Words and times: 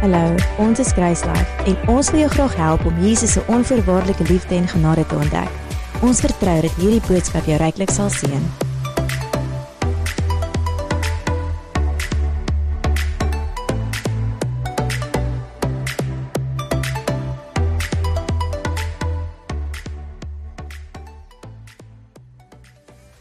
Hallo, 0.00 0.34
ons 0.56 0.78
is 0.80 0.94
Kruislife 0.96 1.66
en 1.68 1.74
ons 1.92 2.08
wil 2.10 2.22
jou 2.22 2.30
graag 2.32 2.54
help 2.56 2.86
om 2.88 3.02
Jesus 3.04 3.34
se 3.36 3.42
onvoorwaardelike 3.52 4.24
liefde 4.32 4.54
en 4.56 4.68
genade 4.68 5.04
te 5.06 5.14
ontdek. 5.14 5.52
Ons 6.00 6.24
vertrou 6.24 6.56
dat 6.64 6.80
hierdie 6.80 7.04
boodskap 7.04 7.44
jou 7.44 7.60
ryklik 7.60 7.92
sal 7.92 8.08
seën. 8.08 8.69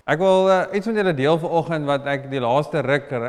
Ek 0.09 0.17
wil 0.17 0.47
uh, 0.49 0.63
iets 0.73 0.87
met 0.89 0.95
julle 0.97 1.11
deel 1.13 1.35
vanoggend 1.37 1.85
wat 1.85 2.07
ek 2.09 2.23
die 2.31 2.39
laaste 2.41 2.81
ruk 2.81 3.11
uh, 3.13 3.27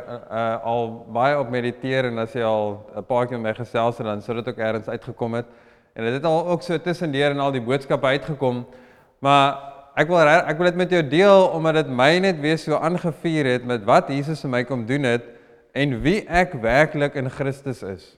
al 0.65 0.87
baie 1.13 1.35
op 1.37 1.51
mediteer 1.53 2.07
en 2.09 2.23
as 2.23 2.33
jy 2.33 2.41
al 2.47 2.79
'n 2.97 3.05
paar 3.05 3.27
keer 3.29 3.41
my 3.43 3.53
gesels 3.53 3.99
het 4.01 4.07
dan 4.09 4.23
sou 4.25 4.33
dit 4.39 4.49
ook 4.49 4.57
eers 4.57 4.89
uitgekom 4.89 5.37
het. 5.37 5.51
En 5.93 6.09
dit 6.09 6.17
het 6.17 6.25
al 6.25 6.49
ook 6.49 6.63
so 6.65 6.79
tussendeur 6.79 7.35
en 7.35 7.43
al 7.45 7.53
die 7.53 7.61
boodskappe 7.61 8.07
uitgekom. 8.07 8.65
Maar 9.21 9.61
ek 9.95 10.09
wil 10.09 10.25
ek 10.25 10.57
wil 10.57 10.71
dit 10.71 10.81
met 10.81 10.91
jou 10.91 11.03
deel 11.05 11.53
omdat 11.53 11.85
dit 11.85 11.93
my 11.93 12.19
net 12.19 12.41
weer 12.41 12.57
so 12.57 12.81
aangevuur 12.81 13.45
het 13.45 13.65
met 13.65 13.85
wat 13.85 14.09
Jesus 14.09 14.41
vir 14.41 14.51
my 14.51 14.65
kom 14.65 14.87
doen 14.87 15.05
het 15.05 15.29
en 15.77 16.01
wie 16.01 16.25
ek 16.29 16.57
werklik 16.63 17.15
in 17.15 17.29
Christus 17.29 17.83
is. 17.83 18.17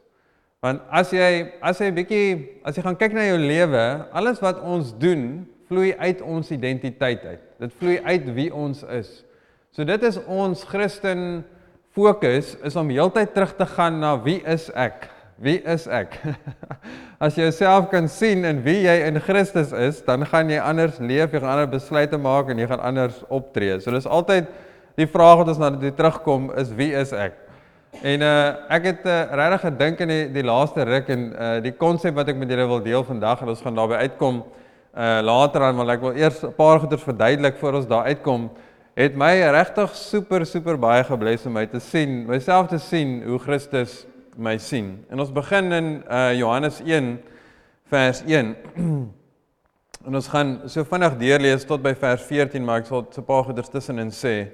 Want 0.63 0.87
as 0.89 1.11
jy 1.11 1.51
as 1.61 1.81
jy 1.81 1.91
'n 1.91 1.99
bietjie 1.99 2.61
as 2.63 2.77
jy 2.77 2.83
gaan 2.83 2.97
kyk 2.97 3.13
na 3.13 3.27
jou 3.27 3.39
lewe, 3.39 4.07
alles 4.13 4.39
wat 4.39 4.63
ons 4.63 4.95
doen, 4.95 5.49
vloei 5.67 5.97
uit 5.99 6.23
ons 6.23 6.51
identiteit 6.51 7.25
uit. 7.25 7.43
Dit 7.63 7.75
vloei 7.79 8.01
uit 8.03 8.25
wie 8.35 8.51
ons 8.51 8.81
is. 8.91 9.11
So 9.71 9.87
dit 9.87 10.03
is 10.03 10.19
ons 10.27 10.65
Christen 10.67 11.45
fokus 11.95 12.57
is 12.67 12.77
om 12.81 12.89
heeltyd 12.91 13.31
terug 13.37 13.53
te 13.55 13.67
gaan 13.77 14.01
na 14.03 14.17
wie 14.25 14.41
is 14.49 14.67
ek? 14.75 15.07
Wie 15.43 15.61
is 15.63 15.85
ek? 15.87 16.17
As 17.23 17.37
jy 17.39 17.47
jouself 17.47 17.87
kan 17.93 18.09
sien 18.11 18.43
in 18.49 18.65
wie 18.65 18.81
jy 18.83 18.97
in 19.07 19.21
Christus 19.23 19.71
is, 19.79 20.01
dan 20.03 20.27
gaan 20.27 20.51
jy 20.51 20.59
anders 20.59 20.99
leef, 20.99 21.31
jy 21.31 21.39
gaan 21.39 21.53
ander 21.55 21.71
besluite 21.71 22.19
maak 22.19 22.51
en 22.51 22.59
jy 22.59 22.67
gaan 22.73 22.83
anders 22.83 23.21
optree. 23.31 23.79
So 23.79 23.95
dis 23.95 24.11
altyd 24.11 24.51
die 24.99 25.07
vraag 25.07 25.45
wat 25.45 25.53
ons 25.55 25.63
na 25.63 25.71
dit 25.77 25.95
terugkom 25.97 26.51
is 26.59 26.73
wie 26.75 26.91
is 26.99 27.15
ek? 27.15 27.39
En 28.03 28.27
uh 28.27 28.35
ek 28.75 28.91
het 28.91 29.07
uh, 29.07 29.21
regtig 29.39 29.69
gedink 29.69 30.03
in 30.03 30.11
die, 30.11 30.25
die 30.35 30.47
laaste 30.49 30.83
ruk 30.89 31.15
en 31.15 31.31
uh 31.31 31.55
die 31.63 31.75
konsep 31.79 32.19
wat 32.19 32.35
ek 32.35 32.43
met 32.43 32.51
julle 32.51 32.67
wil 32.75 32.83
deel 32.83 33.07
vandag 33.07 33.45
en 33.45 33.55
ons 33.55 33.63
gaan 33.63 33.79
daarby 33.79 34.03
uitkom 34.03 34.43
uh 34.93 35.21
later 35.25 35.63
aan, 35.63 35.77
maar 35.77 35.95
ek 35.95 36.01
wil 36.01 36.17
eers 36.17 36.43
'n 36.45 36.55
paar 36.55 36.81
goeders 36.81 37.03
verduidelik 37.03 37.57
voor 37.57 37.75
ons 37.75 37.87
daar 37.87 38.05
uitkom. 38.05 38.51
Het 38.95 39.15
my 39.17 39.41
regtig 39.51 39.95
super 39.97 40.47
super 40.47 40.79
baie 40.79 41.05
gebless 41.05 41.47
om 41.47 41.53
my 41.53 41.67
te 41.67 41.81
sien, 41.81 42.27
myself 42.27 42.69
te 42.69 42.79
sien 42.79 43.23
hoe 43.25 43.39
Christus 43.39 44.07
my 44.37 44.59
sien. 44.59 45.05
En 45.09 45.21
ons 45.21 45.33
begin 45.33 45.73
in 45.73 46.05
uh 46.11 46.33
Johannes 46.35 46.81
1 46.85 47.21
vers 47.89 48.23
1. 48.27 48.57
en 50.07 50.15
ons 50.15 50.29
gaan 50.29 50.61
so 50.67 50.85
vinnig 50.85 51.17
deurlees 51.17 51.65
tot 51.65 51.83
by 51.83 51.95
vers 51.95 52.23
14, 52.23 52.65
maar 52.65 52.81
ek 52.81 52.87
sal 52.87 53.07
so 53.11 53.21
'n 53.21 53.25
paar 53.25 53.45
goeders 53.45 53.69
tussenin 53.69 54.11
sê. 54.11 54.53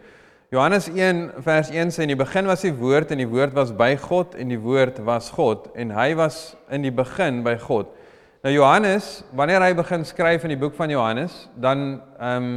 Johannes 0.51 0.89
1 0.89 1.43
vers 1.45 1.69
1 1.71 1.91
sê 1.91 2.03
in 2.07 2.15
die 2.15 2.17
begin 2.17 2.47
was 2.47 2.63
die 2.63 2.73
woord 2.73 3.11
en 3.11 3.19
die 3.19 3.29
woord 3.29 3.53
was 3.53 3.73
by 3.73 3.97
God 3.97 4.35
en 4.35 4.49
die 4.49 4.61
woord 4.61 4.99
was 5.05 5.31
God 5.31 5.69
en 5.75 5.91
hy 5.91 6.15
was 6.15 6.57
in 6.71 6.83
die 6.83 6.95
begin 6.95 7.43
by 7.43 7.59
God. 7.61 7.91
Nou 8.39 8.53
Johannes, 8.55 9.25
wanneer 9.35 9.65
hy 9.67 9.73
begin 9.75 10.05
skryf 10.07 10.45
in 10.47 10.53
die 10.53 10.59
boek 10.61 10.77
van 10.79 10.93
Johannes, 10.93 11.49
dan 11.59 11.97
ehm 12.23 12.45
um, 12.45 12.51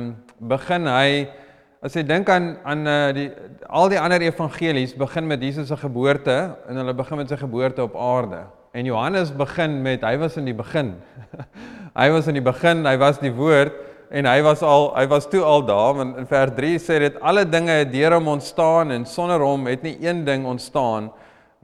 begin 0.51 0.85
hy 0.85 1.23
as 1.81 1.95
jy 1.97 2.03
dink 2.05 2.27
aan 2.29 2.51
aan 2.61 2.85
uh, 2.85 2.97
die 3.17 3.23
al 3.65 3.89
die 3.89 3.97
ander 3.97 4.21
evangelies 4.21 4.93
begin 4.93 5.25
met 5.25 5.41
Jesus 5.41 5.71
se 5.71 5.77
geboorte 5.81 6.35
en 6.69 6.77
hulle 6.77 6.93
begin 6.93 7.17
met 7.17 7.33
sy 7.33 7.39
geboorte 7.41 7.81
op 7.81 7.95
aarde. 7.97 8.43
En 8.77 8.85
Johannes 8.85 9.31
begin 9.33 9.79
met 9.81 10.05
hy 10.05 10.19
was 10.21 10.37
in 10.37 10.51
die 10.51 10.53
begin. 10.53 10.91
hy 12.01 12.05
was 12.13 12.29
in 12.29 12.37
die 12.37 12.45
begin, 12.45 12.83
hy 12.85 12.93
was 13.01 13.17
die 13.17 13.33
woord 13.33 13.79
en 14.13 14.29
hy 14.29 14.37
was 14.45 14.61
al 14.61 14.91
hy 14.93 15.07
was 15.09 15.25
toe 15.33 15.41
al 15.41 15.65
daar 15.65 15.97
want 15.97 16.19
in 16.21 16.29
vers 16.29 16.53
3 16.59 16.75
sê 16.83 16.99
dit 17.07 17.17
alle 17.25 17.47
dinge 17.49 17.79
het 17.79 17.89
deur 17.89 18.19
hom 18.19 18.29
ontstaan 18.35 18.93
en 18.93 19.07
sonder 19.09 19.41
hom 19.41 19.65
het 19.65 19.81
nie 19.81 19.95
een 19.97 20.21
ding 20.29 20.45
ontstaan 20.45 21.09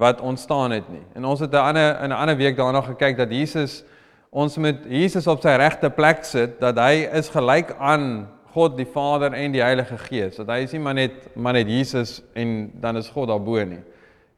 wat 0.01 0.25
ontstaan 0.25 0.73
het 0.73 0.89
nie. 0.89 1.05
En 1.13 1.29
ons 1.29 1.39
het 1.39 1.53
'n 1.53 1.69
ander 1.69 2.01
in 2.01 2.09
'n 2.09 2.17
ander 2.17 2.37
week 2.37 2.57
daarna 2.57 2.81
gekyk 2.81 3.17
dat 3.17 3.29
Jesus 3.29 3.83
ons 4.31 4.57
moet 4.57 4.83
Jesus 4.91 5.27
op 5.27 5.41
sy 5.43 5.53
regte 5.59 5.89
plek 5.93 6.25
sit 6.27 6.57
dat 6.61 6.79
hy 6.81 7.05
is 7.17 7.29
gelyk 7.33 7.73
aan 7.79 8.27
God 8.57 8.77
die 8.77 8.87
Vader 8.89 9.35
en 9.37 9.53
die 9.53 9.61
Heilige 9.61 9.99
Gees. 10.07 10.39
Dat 10.39 10.49
hy 10.49 10.63
is 10.65 10.73
nie 10.73 10.81
maar 10.81 10.97
net 10.97 11.27
maar 11.35 11.57
net 11.57 11.69
Jesus 11.69 12.19
en 12.37 12.71
dan 12.81 12.97
is 12.97 13.09
God 13.13 13.29
daarbo 13.29 13.61
nie. 13.65 13.83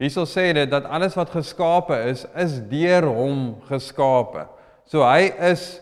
Hierso 0.00 0.24
sê 0.28 0.50
dit 0.56 0.70
dat 0.70 0.88
alles 0.88 1.16
wat 1.16 1.32
geskape 1.32 1.96
is, 2.08 2.24
is 2.36 2.58
deur 2.70 3.08
hom 3.12 3.60
geskape. 3.68 4.46
So 4.88 5.04
hy 5.04 5.30
is 5.50 5.80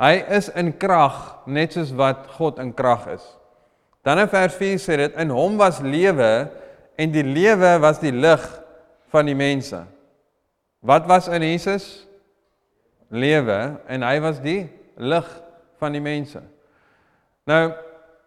hy 0.00 0.14
is 0.36 0.48
in 0.56 0.70
krag 0.78 1.46
net 1.50 1.74
soos 1.74 1.90
wat 1.96 2.28
God 2.38 2.60
in 2.62 2.72
krag 2.76 3.08
is. 3.16 3.24
Dan 4.06 4.22
in 4.22 4.30
vers 4.30 4.54
4 4.56 4.78
sê 4.80 4.96
dit 5.00 5.16
in 5.20 5.32
hom 5.34 5.58
was 5.60 5.82
lewe 5.84 6.48
en 6.98 7.12
die 7.12 7.24
lewe 7.26 7.76
was 7.82 8.00
die 8.00 8.14
lig 8.14 8.44
van 9.12 9.28
die 9.28 9.36
mense. 9.36 9.82
Wat 10.80 11.08
was 11.10 11.28
in 11.28 11.42
Jesus? 11.42 12.07
Lewe 13.08 13.58
en 13.88 14.02
hy 14.02 14.16
was 14.20 14.40
die 14.44 14.68
lig 14.96 15.28
van 15.78 15.94
die 15.94 16.02
mense. 16.02 16.42
Nou, 17.48 17.62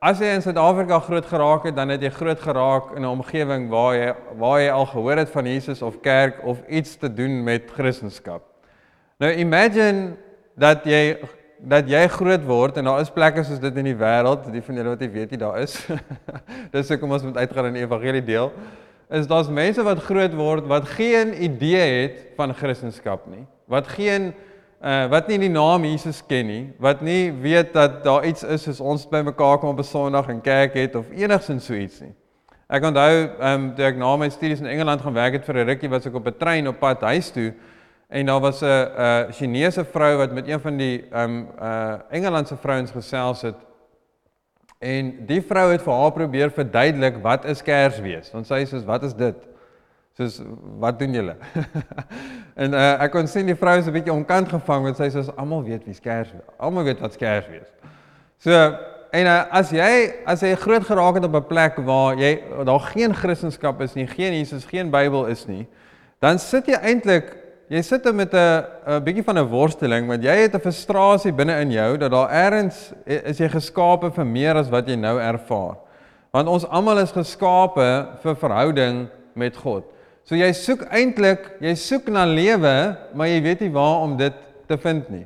as 0.01 0.21
jy 0.21 0.31
in 0.33 0.41
Suid-Afrika 0.41 0.97
groot 1.05 1.27
geraak 1.29 1.67
het, 1.69 1.75
dan 1.77 1.93
het 1.93 2.01
jy 2.01 2.09
groot 2.15 2.39
geraak 2.41 2.95
in 2.95 3.03
'n 3.03 3.11
omgewing 3.11 3.69
waar 3.69 3.95
jy 3.95 4.15
waar 4.37 4.59
jy 4.61 4.71
al 4.71 4.85
gehoor 4.85 5.17
het 5.17 5.29
van 5.29 5.45
Jesus 5.45 5.81
of 5.81 6.01
kerk 6.01 6.41
of 6.43 6.57
iets 6.67 6.95
te 6.95 7.13
doen 7.13 7.43
met 7.43 7.69
Christendom. 7.71 8.41
Nou 9.19 9.31
imagine 9.31 10.17
dat 10.57 10.83
jy 10.85 11.19
dat 11.61 11.87
jy 11.89 12.07
groot 12.07 12.43
word 12.43 12.77
en 12.77 12.87
daar 12.89 13.01
is 13.03 13.11
plekke 13.13 13.43
soos 13.43 13.59
dit 13.61 13.75
in 13.77 13.91
die 13.91 13.97
wêreld, 13.97 14.47
die 14.51 14.63
van 14.65 14.75
julle 14.75 14.95
wat 14.95 15.01
jy 15.01 15.11
weet 15.11 15.31
jy 15.31 15.37
daar 15.37 15.59
is. 15.61 15.75
Dis 16.73 16.89
hoekom 16.89 17.11
ons 17.11 17.23
moet 17.23 17.37
uitgaan 17.37 17.69
in 17.69 17.73
die 17.73 17.83
evangelie 17.85 18.23
deel. 18.25 18.51
Is 19.11 19.27
daar's 19.27 19.51
mense 19.51 19.83
wat 19.83 20.01
groot 20.07 20.33
word 20.33 20.65
wat 20.71 20.87
geen 20.97 21.35
idee 21.43 22.01
het 22.01 22.23
van 22.35 22.53
Christendom 22.53 23.19
nie. 23.29 23.45
Wat 23.69 23.87
geen 23.87 24.33
uh 24.81 25.05
wat 25.09 25.27
nie 25.29 25.37
die 25.37 25.49
naam 25.49 25.83
Jesus 25.85 26.23
ken 26.25 26.47
nie, 26.47 26.63
wat 26.81 27.01
nie 27.05 27.31
weet 27.31 27.73
dat 27.73 28.03
daar 28.03 28.25
iets 28.25 28.43
is 28.43 28.63
soos 28.65 28.79
ons 28.81 29.05
by 29.09 29.21
mekaar 29.21 29.59
kom 29.59 29.69
op 29.69 29.79
'n 29.79 29.83
Sondag 29.83 30.29
en 30.29 30.41
kerk 30.41 30.73
het 30.73 30.95
of 30.95 31.05
enigsins 31.11 31.65
so 31.65 31.73
iets 31.73 32.01
nie. 32.01 32.13
Ek 32.67 32.83
onthou 32.83 33.13
ehm 33.39 33.53
um, 33.53 33.75
toe 33.75 33.85
ek 33.85 33.97
na 33.97 34.15
my 34.17 34.29
studies 34.29 34.59
in 34.59 34.65
Engeland 34.65 35.01
gaan 35.01 35.13
werk 35.13 35.33
het 35.33 35.45
vir 35.45 35.55
'n 35.55 35.67
rukkie 35.67 35.89
was 35.89 36.05
ek 36.05 36.15
op 36.15 36.27
'n 36.27 36.37
trein 36.37 36.67
op 36.67 36.79
pad 36.79 37.01
huis 37.01 37.31
toe 37.31 37.53
en 38.09 38.25
daar 38.25 38.41
was 38.41 38.61
'n 38.61 38.65
'n 38.65 39.31
Chinese 39.31 39.85
vrou 39.85 40.17
wat 40.17 40.31
met 40.31 40.47
een 40.47 40.59
van 40.59 40.77
die 40.77 41.05
ehm 41.11 41.29
um, 41.29 41.47
uh 41.61 41.99
Engelandse 42.09 42.57
vrouens 42.57 42.91
gesels 42.91 43.41
het. 43.41 43.55
En 44.79 45.25
die 45.25 45.41
vrou 45.41 45.71
het 45.71 45.81
vir 45.81 45.93
haar 45.93 46.11
probeer 46.11 46.51
verduidelik 46.51 47.21
wat 47.21 47.45
is 47.45 47.61
Kersfees. 47.61 48.31
Want 48.31 48.47
sy 48.47 48.65
sê 48.65 48.85
wat 48.85 49.03
is 49.03 49.13
dit? 49.13 49.35
Soos 50.17 50.41
wat 50.79 50.99
doen 50.99 51.13
julle? 51.13 51.35
en 52.55 52.73
uh, 52.73 53.01
ek 53.03 53.11
kon 53.11 53.27
sien 53.27 53.45
die 53.45 53.55
vrou 53.55 53.77
is 53.79 53.87
'n 53.87 53.93
bietjie 53.93 54.13
onkant 54.13 54.49
gevang 54.49 54.83
want 54.83 54.97
sy 54.97 55.09
sê 55.09 55.23
almal 55.35 55.63
weet 55.63 55.85
wie 55.85 55.93
skers 55.93 56.31
wees. 56.31 56.47
Almal 56.59 56.83
weet 56.83 56.99
wat 56.99 57.13
skers 57.13 57.47
wees. 57.47 57.69
So 58.39 58.51
en 59.11 59.25
uh, 59.25 59.43
as 59.51 59.71
jy 59.71 60.13
as 60.25 60.41
jy 60.41 60.55
groot 60.55 60.83
geraak 60.83 61.15
het 61.15 61.25
op 61.25 61.35
'n 61.35 61.47
plek 61.47 61.77
waar 61.77 62.15
jy 62.15 62.41
daar 62.65 62.79
geen 62.79 63.13
Christendom 63.13 63.81
is 63.81 63.93
nie, 63.93 64.07
geen 64.07 64.33
Jesus, 64.33 64.65
geen 64.65 64.89
Bybel 64.89 65.25
is 65.25 65.45
nie, 65.47 65.67
dan 66.19 66.39
sit 66.39 66.67
jy 66.67 66.75
eintlik 66.75 67.37
jy 67.71 67.81
sit 67.81 68.03
met 68.13 68.33
'n 68.33 68.63
'n 68.87 69.03
bietjie 69.03 69.23
van 69.23 69.37
'n 69.37 69.47
worsteling 69.47 70.07
want 70.07 70.23
jy 70.23 70.35
het 70.35 70.55
'n 70.55 70.59
frustrasie 70.59 71.31
binne 71.31 71.59
in 71.61 71.71
jou 71.71 71.97
dat 71.97 72.11
daar 72.11 72.29
eers 72.31 72.93
is 73.05 73.37
jy 73.37 73.49
geskape 73.49 74.11
vir 74.11 74.25
meer 74.25 74.55
as 74.55 74.69
wat 74.69 74.87
jy 74.87 74.95
nou 74.95 75.19
ervaar. 75.19 75.75
Want 76.31 76.47
ons 76.47 76.67
almal 76.67 76.99
is 76.99 77.11
geskape 77.11 78.07
vir 78.21 78.35
verhouding 78.35 79.07
met 79.35 79.57
God. 79.57 79.83
So 80.31 80.37
jy 80.39 80.47
soek 80.55 80.85
eintlik, 80.95 81.57
jy 81.59 81.73
soek 81.75 82.05
na 82.15 82.21
lewe, 82.23 82.75
maar 83.19 83.27
jy 83.27 83.41
weet 83.43 83.65
nie 83.65 83.73
waar 83.75 84.05
om 84.05 84.13
dit 84.15 84.35
te 84.63 84.77
vind 84.79 85.09
nie. 85.11 85.25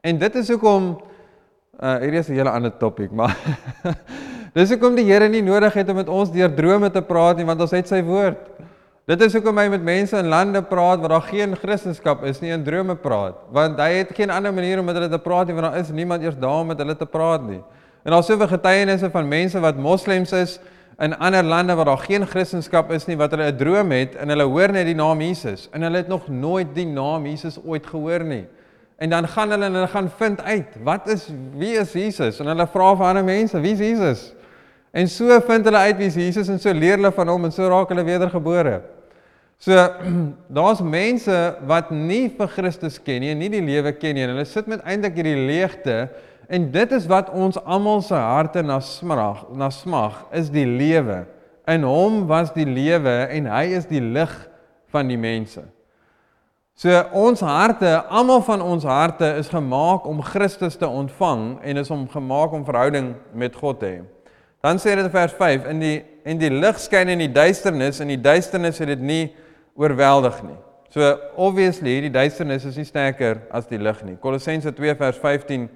En 0.00 0.16
dit 0.22 0.38
is 0.40 0.48
hoekom 0.54 0.86
uh 1.76 1.98
hier 2.00 2.16
is 2.16 2.30
'n 2.30 2.38
hele 2.38 2.48
ander 2.48 2.72
topik, 2.72 3.12
maar 3.18 3.36
dis 4.56 4.72
hoekom 4.72 4.96
die 4.96 5.04
Here 5.04 5.28
nie 5.28 5.42
nodig 5.44 5.74
het 5.74 5.88
om 5.92 6.00
met 6.00 6.08
ons 6.08 6.32
deur 6.32 6.48
drome 6.48 6.88
te 6.88 7.02
praat 7.02 7.36
nie, 7.36 7.44
want 7.44 7.60
ons 7.60 7.76
het 7.76 7.88
sy 7.88 8.00
woord. 8.00 8.40
Dit 9.04 9.20
is 9.20 9.36
hoekom 9.36 9.58
hy 9.58 9.68
met 9.68 9.84
mense 9.84 10.16
in 10.16 10.32
lande 10.32 10.62
praat 10.62 11.04
waar 11.04 11.12
daar 11.12 11.28
geen 11.28 11.52
Christendom 11.54 12.24
is 12.24 12.40
nie, 12.40 12.52
in 12.56 12.64
drome 12.64 12.96
praat, 12.96 13.36
want 13.52 13.76
hy 13.76 14.00
het 14.00 14.16
geen 14.16 14.30
ander 14.30 14.52
manier 14.52 14.80
om 14.80 14.88
met 14.88 14.96
hulle 14.96 15.12
te 15.12 15.20
praat 15.20 15.46
nie, 15.46 15.54
want 15.60 15.68
daar 15.68 15.80
is 15.80 15.92
niemand 15.92 16.22
eers 16.22 16.40
daar 16.40 16.64
om 16.64 16.72
met 16.72 16.78
hulle 16.78 16.96
te 16.96 17.06
praat 17.06 17.44
nie. 17.44 17.60
En 18.02 18.16
daar's 18.16 18.26
soveel 18.26 18.48
getuienisse 18.48 19.10
van 19.10 19.28
mense 19.28 19.60
wat 19.60 19.76
moslems 19.76 20.32
is 20.32 20.58
in 21.00 21.14
ander 21.18 21.42
lande 21.42 21.74
waar 21.74 21.84
daar 21.84 21.98
geen 21.98 22.26
Christendom 22.26 22.90
is 22.90 23.06
nie 23.06 23.16
wat 23.16 23.30
hulle 23.30 23.52
'n 23.52 23.56
droom 23.56 23.90
het 23.90 24.14
en 24.14 24.28
hulle 24.28 24.44
hoor 24.44 24.72
net 24.72 24.86
die 24.86 24.94
naam 24.94 25.20
Jesus 25.20 25.68
en 25.72 25.82
hulle 25.82 25.96
het 25.96 26.08
nog 26.08 26.28
nooit 26.28 26.74
die 26.74 26.86
naam 26.86 27.26
Jesus 27.26 27.58
ooit 27.64 27.86
gehoor 27.86 28.24
nie. 28.24 28.46
En 28.98 29.10
dan 29.10 29.28
gaan 29.28 29.50
hulle 29.50 29.64
en 29.64 29.74
hulle 29.74 29.88
gaan 29.88 30.10
vind 30.16 30.42
uit 30.42 30.76
wat 30.84 31.08
is 31.08 31.28
wie 31.56 31.78
is 31.78 31.92
Jesus 31.92 32.40
en 32.40 32.46
hulle 32.46 32.66
vra 32.66 32.96
vir 32.96 33.06
ander 33.06 33.24
mense 33.24 33.60
wie 33.60 33.72
is 33.72 33.78
Jesus? 33.78 34.34
En 34.92 35.08
so 35.08 35.40
vind 35.40 35.64
hulle 35.64 35.78
uit 35.78 35.96
wie 35.96 36.06
is 36.06 36.14
Jesus 36.14 36.48
en 36.48 36.60
so 36.60 36.72
leer 36.72 36.96
hulle 36.96 37.12
van 37.12 37.28
hom 37.28 37.44
en 37.44 37.52
so 37.52 37.68
raak 37.68 37.88
hulle 37.88 38.04
wedergebore. 38.04 38.82
So 39.58 39.72
daar's 40.58 40.82
mense 40.82 41.56
wat 41.66 41.90
nie 41.90 42.28
vir 42.28 42.48
Christus 42.48 42.98
ken 43.02 43.20
nie 43.20 43.30
en 43.30 43.38
nie 43.38 43.48
die 43.48 43.62
lewe 43.64 43.92
ken 43.92 44.14
nie 44.14 44.26
en 44.26 44.34
hulle 44.34 44.44
sit 44.44 44.66
met 44.66 44.84
eintlik 44.84 45.14
hierdie 45.14 45.46
leegte 45.48 45.96
en 46.48 46.70
dit 46.72 46.92
is 46.92 47.06
wat 47.10 47.30
ons 47.30 47.58
almal 47.64 48.02
se 48.02 48.14
harte 48.14 48.62
na 48.62 48.80
smag, 48.80 49.44
na 49.54 49.70
smag 49.70 50.24
is 50.32 50.50
die 50.50 50.66
lewe. 50.66 51.24
In 51.68 51.84
hom 51.86 52.26
was 52.26 52.50
die 52.54 52.66
lewe 52.66 53.28
en 53.30 53.46
hy 53.46 53.64
is 53.76 53.86
die 53.90 54.02
lig 54.02 54.32
van 54.92 55.08
die 55.08 55.18
mense. 55.20 55.62
So 56.74 56.90
ons 57.14 57.42
harte, 57.44 58.00
almal 58.08 58.40
van 58.42 58.62
ons 58.64 58.84
harte 58.88 59.28
is 59.38 59.50
gemaak 59.52 60.06
om 60.08 60.22
Christus 60.24 60.78
te 60.80 60.88
ontvang 60.88 61.60
en 61.62 61.76
is 61.76 61.90
om 61.92 62.08
gemaak 62.10 62.52
om 62.56 62.64
verhouding 62.64 63.12
met 63.34 63.56
God 63.56 63.78
te 63.80 63.90
hê. 63.90 64.00
Dan 64.62 64.78
sê 64.78 64.96
dit 64.96 65.04
in 65.04 65.12
vers 65.12 65.34
5 65.38 65.68
in 65.70 65.82
die 65.82 65.96
en 66.24 66.38
die 66.38 66.50
lig 66.50 66.78
skyn 66.78 67.10
in 67.10 67.18
die 67.24 67.32
duisternis 67.34 67.98
en 68.00 68.12
die 68.12 68.20
duisternis 68.20 68.78
het 68.78 68.92
dit 68.92 69.00
nie 69.02 69.24
oorweldig 69.74 70.36
nie. 70.46 70.58
So 70.92 71.06
obviously 71.40 71.96
hierdie 71.96 72.12
duisternis 72.14 72.66
is 72.68 72.76
nie 72.78 72.86
sterker 72.86 73.40
as 73.50 73.66
die 73.70 73.80
lig 73.80 74.02
nie. 74.06 74.18
Kolossense 74.22 74.70
2 74.76 74.94
vers 75.00 75.18
15 75.18 75.66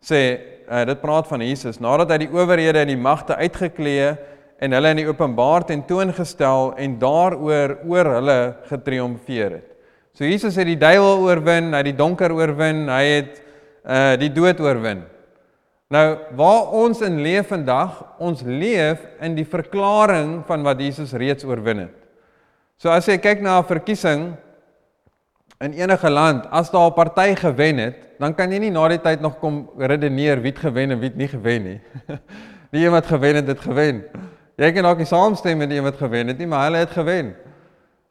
sê 0.00 0.20
uh, 0.64 0.84
dit 0.88 1.00
praat 1.02 1.28
van 1.28 1.42
Jesus 1.44 1.80
nadat 1.82 2.14
hy 2.14 2.22
die 2.24 2.32
owerhede 2.32 2.80
en 2.80 2.92
die 2.92 3.00
magte 3.00 3.36
uitgeklee 3.36 4.14
en 4.60 4.76
hulle 4.76 4.92
in 4.92 5.00
die 5.02 5.08
openbaar 5.08 5.64
tentoongestel 5.68 6.74
en 6.80 6.98
daaroor 7.00 7.78
oor 7.88 8.10
hulle 8.16 8.38
getriomfeer 8.68 9.56
het. 9.58 9.68
So 10.16 10.28
Jesus 10.28 10.58
het 10.60 10.68
die 10.68 10.80
duiwel 10.80 11.22
oorwin, 11.24 11.70
hy 11.72 11.80
het 11.80 11.88
die 11.88 11.96
donker 11.96 12.32
oorwin, 12.36 12.88
hy 12.92 13.04
het 13.08 13.40
uh 13.80 14.12
die 14.20 14.28
dood 14.28 14.60
oorwin. 14.60 15.06
Nou 15.90 16.04
waar 16.36 16.74
ons 16.76 17.00
in 17.02 17.22
leef 17.24 17.48
vandag, 17.50 18.02
ons 18.20 18.42
leef 18.44 19.00
in 19.24 19.34
die 19.38 19.46
verklaring 19.48 20.42
van 20.46 20.62
wat 20.66 20.80
Jesus 20.80 21.16
reeds 21.16 21.46
oorwin 21.48 21.86
het. 21.86 21.96
So 22.80 22.92
as 22.92 23.08
jy 23.08 23.16
kyk 23.18 23.40
na 23.42 23.58
'n 23.60 23.68
verkiesing 23.68 24.36
in 25.60 25.72
enige 25.76 26.10
land, 26.10 26.46
as 26.50 26.70
daar 26.70 26.88
'n 26.88 26.94
party 26.94 27.34
gewen 27.34 27.78
het, 27.78 27.96
dan 28.18 28.34
kan 28.34 28.52
jy 28.52 28.58
nie 28.58 28.70
na 28.70 28.88
die 28.88 29.00
tyd 29.00 29.20
nog 29.20 29.38
kom 29.38 29.70
redeneer 29.78 30.40
wie 30.40 30.52
het 30.52 30.58
gewen 30.58 30.90
en 30.90 30.98
wie 30.98 31.08
het 31.08 31.16
nie 31.16 31.28
gewen 31.28 31.62
nie. 31.62 31.80
Die 32.70 32.84
een 32.84 32.92
wat 32.92 33.06
gewen 33.06 33.34
het, 33.34 33.46
het 33.46 33.60
gewen. 33.60 34.04
Jy 34.56 34.72
kan 34.72 34.82
dalk 34.82 34.98
nie 34.98 35.06
saamstem 35.06 35.58
met 35.58 35.68
die 35.68 35.78
een 35.78 35.84
wat 35.84 35.96
gewen 35.96 36.28
het 36.28 36.38
nie, 36.38 36.46
maar 36.46 36.64
hulle 36.64 36.76
het 36.76 36.90
gewen. 36.90 37.34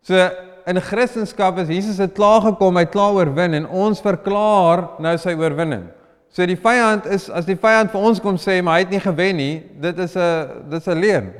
So 0.01 0.29
in 0.65 0.81
Christendom 0.81 1.57
is 1.57 1.67
Jesus 1.67 1.97
het 1.97 2.11
klaar 2.13 2.41
gekom, 2.41 2.75
hy 2.75 2.83
het 2.83 2.91
klaar 2.91 3.13
oorwin 3.13 3.53
en 3.53 3.67
ons 3.67 4.01
verklaar 4.01 4.99
nou 4.99 5.17
sy 5.17 5.33
oorwinning. 5.39 5.85
So 6.29 6.45
die 6.45 6.57
vyand 6.61 7.07
is 7.09 7.25
as 7.33 7.47
die 7.47 7.57
vyand 7.57 7.89
vir 7.89 8.03
ons 8.05 8.19
kom 8.21 8.35
sê 8.37 8.59
maar 8.61 8.77
hy 8.77 8.83
het 8.83 8.91
nie 8.93 9.01
gewen 9.01 9.39
nie, 9.39 9.53
dit 9.81 9.97
is 9.97 10.13
'n 10.15 10.69
dit 10.69 10.79
is 10.79 10.87
'n 10.87 10.99
leuen. 10.99 11.33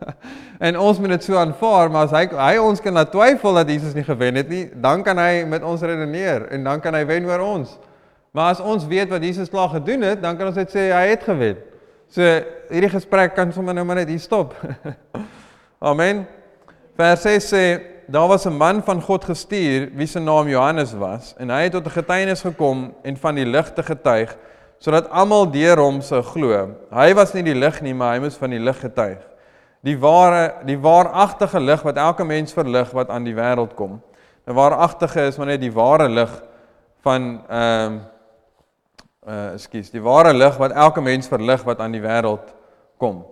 en 0.66 0.78
ons 0.78 0.98
moet 0.98 1.10
dit 1.10 1.24
so 1.24 1.36
aanvaar, 1.36 1.90
maar 1.90 2.08
as 2.08 2.14
hy 2.16 2.24
hy 2.32 2.56
ons 2.56 2.80
kan 2.80 2.94
laat 2.94 3.12
twyfel 3.12 3.54
dat 3.54 3.68
Jesus 3.68 3.94
nie 3.94 4.04
gewen 4.04 4.34
het 4.34 4.48
nie, 4.48 4.70
dan 4.74 5.02
kan 5.02 5.18
hy 5.18 5.44
met 5.44 5.62
ons 5.62 5.82
redeneer 5.82 6.48
en 6.50 6.64
dan 6.64 6.80
kan 6.80 6.94
hy 6.94 7.04
wen 7.04 7.26
oor 7.26 7.40
ons. 7.40 7.78
Maar 8.32 8.50
as 8.50 8.60
ons 8.60 8.86
weet 8.86 9.10
wat 9.10 9.22
Jesus 9.22 9.50
klaar 9.50 9.68
gedoen 9.68 10.02
het, 10.02 10.22
dan 10.22 10.36
kan 10.36 10.46
ons 10.46 10.56
net 10.56 10.70
sê 10.70 10.88
hy 10.88 11.06
het 11.10 11.22
gewen. 11.22 11.56
So 12.08 12.22
hierdie 12.70 12.90
gesprek 12.90 13.34
kan 13.34 13.52
sommer 13.52 13.74
nou 13.74 13.84
maar 13.84 13.96
net 13.96 14.08
hier 14.08 14.18
stop. 14.18 14.54
Amen. 15.90 16.26
Vers 16.96 17.22
6 17.22 17.52
sê 17.52 17.64
daar 18.10 18.28
was 18.28 18.44
'n 18.44 18.56
man 18.56 18.82
van 18.82 19.02
God 19.02 19.24
gestuur 19.24 19.90
wie 19.94 20.06
se 20.06 20.18
naam 20.18 20.48
Johannes 20.48 20.92
was 20.92 21.34
en 21.38 21.50
hy 21.50 21.62
het 21.62 21.72
tot 21.72 21.86
'n 21.86 21.90
getuienis 21.90 22.40
gekom 22.40 22.94
en 23.02 23.16
van 23.16 23.34
die 23.34 23.46
lig 23.46 23.72
te 23.72 23.82
getuig 23.82 24.36
sodat 24.78 25.10
almal 25.10 25.50
deur 25.50 25.78
hom 25.78 26.00
sou 26.00 26.22
glo. 26.22 26.70
Hy 26.90 27.14
was 27.14 27.32
nie 27.32 27.42
die 27.42 27.54
lig 27.54 27.80
nie, 27.80 27.94
maar 27.94 28.14
hy 28.14 28.20
moes 28.20 28.36
van 28.36 28.50
die 28.50 28.58
lig 28.58 28.80
getuig. 28.80 29.18
Die 29.84 29.98
ware 29.98 30.54
die 30.64 30.78
waaragtige 30.78 31.60
lig 31.60 31.82
wat 31.82 31.96
elke 31.96 32.24
mens 32.24 32.52
verlig 32.52 32.90
wat 32.90 33.08
aan 33.08 33.24
die 33.24 33.34
wêreld 33.34 33.74
kom. 33.74 34.02
'n 34.46 34.54
Waaragtige 34.54 35.26
is 35.26 35.36
maar 35.36 35.46
net 35.46 35.60
die 35.60 35.72
ware 35.72 36.08
lig 36.08 36.42
van 37.02 37.42
ehm 37.48 38.00
uh, 39.26 39.32
uh 39.32 39.52
ekskuus, 39.52 39.90
die 39.90 40.02
ware 40.02 40.32
lig 40.32 40.56
wat 40.56 40.72
elke 40.72 41.00
mens 41.00 41.28
verlig 41.28 41.62
wat 41.62 41.78
aan 41.78 41.92
die 41.92 42.02
wêreld 42.02 42.54
kom. 42.98 43.24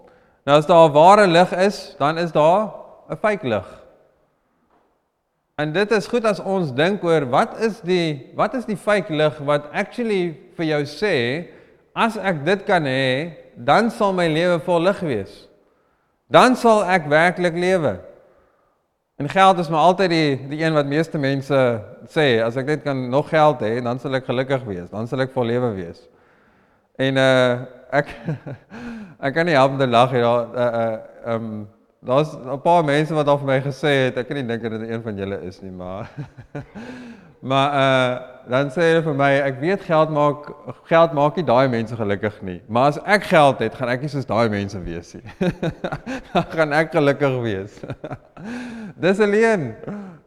Nou 0.45 0.59
as 0.59 0.67
daar 0.67 0.89
'n 0.89 0.93
ware 0.93 1.27
lig 1.27 1.53
is, 1.53 1.95
dan 1.99 2.19
is 2.19 2.33
daar 2.33 2.71
'n 3.11 3.17
fake 3.17 3.49
lig. 3.49 3.88
En 5.59 5.73
dit 5.75 5.91
is 5.91 6.07
goed 6.07 6.27
as 6.29 6.39
ons 6.39 6.71
dink 6.71 7.03
oor 7.03 7.25
wat 7.33 7.57
is 7.67 7.81
die 7.83 8.31
wat 8.39 8.55
is 8.55 8.67
die 8.69 8.79
fake 8.79 9.11
lig 9.11 9.39
wat 9.43 9.65
actually 9.75 10.37
vir 10.55 10.69
jou 10.69 10.83
sê 10.87 11.15
as 11.99 12.15
ek 12.15 12.45
dit 12.47 12.61
kan 12.67 12.85
hê, 12.87 13.35
dan 13.59 13.91
sal 13.91 14.13
my 14.15 14.29
lewe 14.31 14.61
vol 14.63 14.85
lig 14.87 15.01
wees. 15.03 15.33
Dan 16.31 16.55
sal 16.55 16.85
ek 16.87 17.09
werklik 17.11 17.57
lewe. 17.59 17.97
En 19.19 19.27
geld 19.29 19.59
is 19.59 19.71
maar 19.73 19.89
altyd 19.89 20.13
die 20.13 20.29
die 20.53 20.61
een 20.63 20.77
wat 20.79 20.87
meeste 20.87 21.19
mense 21.19 21.63
sê 22.15 22.29
as 22.45 22.59
ek 22.61 22.71
net 22.71 22.85
kan 22.85 23.01
nog 23.11 23.33
geld 23.33 23.65
hê, 23.67 23.81
dan 23.83 23.99
sal 23.99 24.15
ek 24.15 24.29
gelukkig 24.31 24.63
wees, 24.69 24.87
dan 24.95 25.11
sal 25.11 25.25
ek 25.27 25.35
vol 25.35 25.51
lewe 25.51 25.73
wees. 25.75 26.05
En 27.03 27.19
uh 27.19 27.67
ek 27.99 28.15
ek 29.27 29.35
kan 29.35 29.49
nie 29.49 29.59
help 29.59 29.75
om 29.75 29.83
te 29.83 29.91
lag 29.91 30.15
hier. 30.15 30.23
Uh 30.55 30.71
uh 30.85 31.35
um 31.35 31.51
Daar's 32.01 32.33
'n 32.33 32.61
paar 32.63 32.85
mense 32.85 33.15
wat 33.15 33.27
al 33.27 33.39
vir 33.39 33.47
my 33.47 33.61
gesê 33.61 33.91
het, 34.07 34.19
ek 34.19 34.29
kan 34.29 34.37
nie 34.37 34.47
dink 34.47 34.63
dit 34.63 34.91
een 34.91 35.03
van 35.03 35.17
julle 35.17 35.41
is 35.43 35.61
nie, 35.63 35.71
maar 35.71 36.07
maar 37.51 37.71
uh 37.75 38.19
dan 38.49 38.71
sê 38.71 38.81
hulle 38.81 39.03
vir 39.05 39.15
my, 39.15 39.31
ek 39.45 39.59
weet 39.61 39.83
geld 39.85 40.11
maak 40.11 40.47
geld 40.89 41.13
maak 41.13 41.37
nie 41.37 41.45
daai 41.45 41.69
mense 41.69 41.97
gelukkig 41.97 42.39
nie, 42.43 42.63
maar 42.69 42.87
as 42.89 43.01
ek 43.05 43.27
geld 43.29 43.59
het, 43.59 43.75
gaan 43.75 43.91
ek 43.93 44.01
nie 44.01 44.09
soos 44.09 44.25
daai 44.25 44.49
mense 44.49 44.79
wees 44.81 45.11
nie. 45.19 45.51
dan 46.33 46.47
gaan 46.55 46.73
ek 46.73 46.95
gelukkig 46.95 47.37
wees. 47.43 47.77
Dis 49.05 49.21
alleen. 49.21 49.75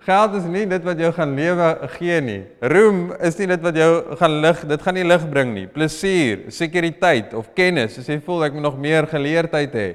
Geld 0.06 0.36
is 0.36 0.46
nie 0.46 0.68
dit 0.68 0.84
wat 0.84 1.00
jou 1.00 1.12
gaan 1.14 1.34
lewe 1.36 1.72
gee 1.96 2.22
nie. 2.22 2.44
Roem 2.62 3.02
is 3.22 3.40
nie 3.40 3.48
dit 3.48 3.62
wat 3.62 3.76
jou 3.76 3.92
gaan 4.20 4.40
lig, 4.42 4.64
dit 4.68 4.82
gaan 4.82 5.00
nie 5.00 5.08
lig 5.08 5.28
bring 5.30 5.56
nie. 5.56 5.68
Plesier, 5.68 6.46
sekuriteit 6.52 7.34
of 7.34 7.54
kennis, 7.56 7.98
as 7.98 8.10
jy 8.10 8.20
voel 8.20 8.46
ek 8.46 8.54
moet 8.54 8.70
nog 8.70 8.78
meer 8.78 9.08
geleerdheid 9.08 9.74
hê 9.78 9.90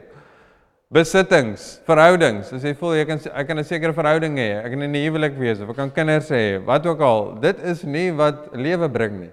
besittings, 0.92 1.80
verhoudings. 1.86 2.52
As 2.54 2.62
jy 2.62 2.72
voel 2.78 2.94
jy 3.00 3.06
kan 3.08 3.18
ek 3.18 3.48
kan 3.48 3.58
'n 3.58 3.64
sekere 3.64 3.92
verhouding 3.92 4.36
hê, 4.38 4.64
ek 4.64 4.70
kan 4.70 4.82
in 4.82 4.94
'n 4.94 5.04
huwelik 5.04 5.38
wees 5.38 5.60
of 5.60 5.70
ek 5.70 5.76
kan 5.76 5.90
kinders 5.90 6.30
hê, 6.30 6.64
wat 6.64 6.86
ook 6.86 7.00
al. 7.00 7.34
Dit 7.40 7.58
is 7.58 7.82
nie 7.84 8.12
wat 8.12 8.54
lewe 8.54 8.88
bring 8.88 9.20
nie. 9.20 9.30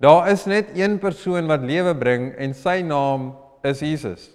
Daar 0.00 0.28
is 0.28 0.46
net 0.46 0.66
een 0.74 0.98
persoon 0.98 1.46
wat 1.46 1.62
lewe 1.62 1.94
bring 1.94 2.34
en 2.36 2.54
sy 2.54 2.82
naam 2.82 3.34
is 3.62 3.80
Jesus. 3.80 4.30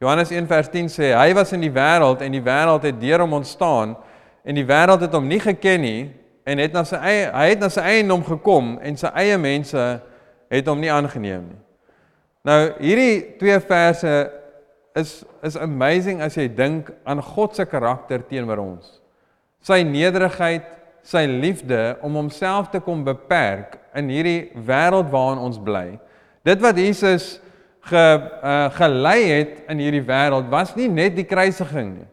Johannes 0.00 0.30
1:10 0.30 0.88
sê 0.88 1.14
hy 1.16 1.32
was 1.34 1.52
in 1.52 1.60
die 1.60 1.72
wêreld 1.72 2.20
en 2.20 2.32
die 2.32 2.42
wêreld 2.42 2.82
het 2.82 3.00
deur 3.00 3.20
hom 3.20 3.32
ontstaan 3.32 3.96
en 4.44 4.54
die 4.54 4.66
wêreld 4.66 5.00
het 5.00 5.12
hom 5.12 5.26
nie 5.26 5.40
geken 5.40 5.80
nie 5.80 6.10
en 6.44 6.58
het 6.58 6.72
na 6.72 6.84
sy 6.84 6.96
eie 6.96 7.30
hy 7.32 7.48
het 7.48 7.60
na 7.60 7.68
sy 7.68 7.80
eie 7.80 8.02
naam 8.02 8.22
gekom 8.24 8.78
en 8.82 8.96
sy 8.96 9.08
eie 9.14 9.38
mense 9.38 10.00
het 10.50 10.66
hom 10.68 10.80
nie 10.80 10.92
aangeneem 10.92 11.48
nie. 11.48 11.60
Nou 12.44 12.60
hierdie 12.78 13.38
twee 13.38 13.60
verse 13.60 14.43
is 14.94 15.24
is 15.42 15.56
amazing 15.58 16.22
as 16.22 16.36
jy 16.38 16.46
dink 16.48 16.90
aan 17.04 17.22
God 17.22 17.56
se 17.56 17.66
karakter 17.66 18.22
teenoor 18.22 18.62
ons. 18.62 19.00
Sy 19.64 19.82
nederigheid, 19.86 20.66
sy 21.04 21.26
liefde 21.28 21.96
om 22.04 22.16
homself 22.16 22.70
te 22.72 22.80
kom 22.80 23.02
beperk 23.04 23.78
in 23.96 24.08
hierdie 24.12 24.52
wêreld 24.54 25.10
waarin 25.12 25.42
ons 25.42 25.58
bly. 25.60 25.98
Dit 26.46 26.62
wat 26.64 26.78
Jesus 26.78 27.38
ge 27.84 28.00
uh, 28.00 28.70
gelei 28.78 29.20
het 29.28 29.62
in 29.68 29.82
hierdie 29.82 30.04
wêreld 30.04 30.48
was 30.52 30.72
nie 30.76 30.88
net 30.88 31.16
die 31.16 31.26
kruisiging 31.28 31.90
nie. 31.98 32.08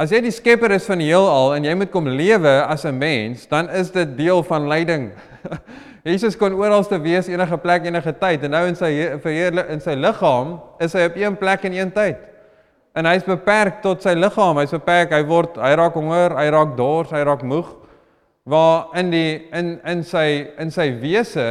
As 0.00 0.12
jy 0.12 0.20
die 0.24 0.32
skepper 0.32 0.72
is 0.72 0.86
van 0.88 1.00
die 1.00 1.10
heelal 1.10 1.54
en 1.56 1.66
jy 1.68 1.74
moet 1.76 1.92
kom 1.92 2.06
lewe 2.08 2.54
as 2.64 2.84
'n 2.88 2.96
mens, 2.96 3.46
dan 3.46 3.68
is 3.68 3.90
dit 3.92 4.16
deel 4.16 4.42
van 4.42 4.68
lyding. 4.68 5.10
Jesus 6.04 6.36
kon 6.40 6.54
oral 6.56 6.84
te 6.88 6.96
wees 7.02 7.28
enige 7.28 7.56
plek 7.60 7.84
enige 7.84 8.12
tyd 8.16 8.44
en 8.46 8.54
nou 8.54 8.62
in 8.70 8.76
sy 8.78 8.90
verheerlik 9.20 9.68
in 9.74 9.82
sy 9.84 9.96
liggaam 9.98 10.54
is 10.80 10.94
hy 10.96 11.04
op 11.10 11.18
een 11.20 11.36
plek 11.36 11.66
en 11.68 11.76
een 11.76 11.92
tyd. 11.92 12.22
En 12.96 13.06
hy's 13.06 13.26
beperk 13.26 13.82
tot 13.84 14.02
sy 14.02 14.16
liggaam. 14.18 14.58
Hy's 14.58 14.72
beperk, 14.74 15.12
hy 15.14 15.22
word 15.28 15.60
hy 15.60 15.74
raak 15.78 15.94
honger, 15.94 16.34
hy 16.40 16.46
raak 16.50 16.72
dors, 16.78 17.12
hy 17.14 17.20
raak 17.26 17.44
moeg. 17.46 17.68
Waar 18.50 18.96
in 18.98 19.12
die 19.12 19.34
in 19.54 19.74
in 19.86 20.00
sy 20.06 20.24
in 20.58 20.72
sy 20.74 20.88
wese 21.02 21.46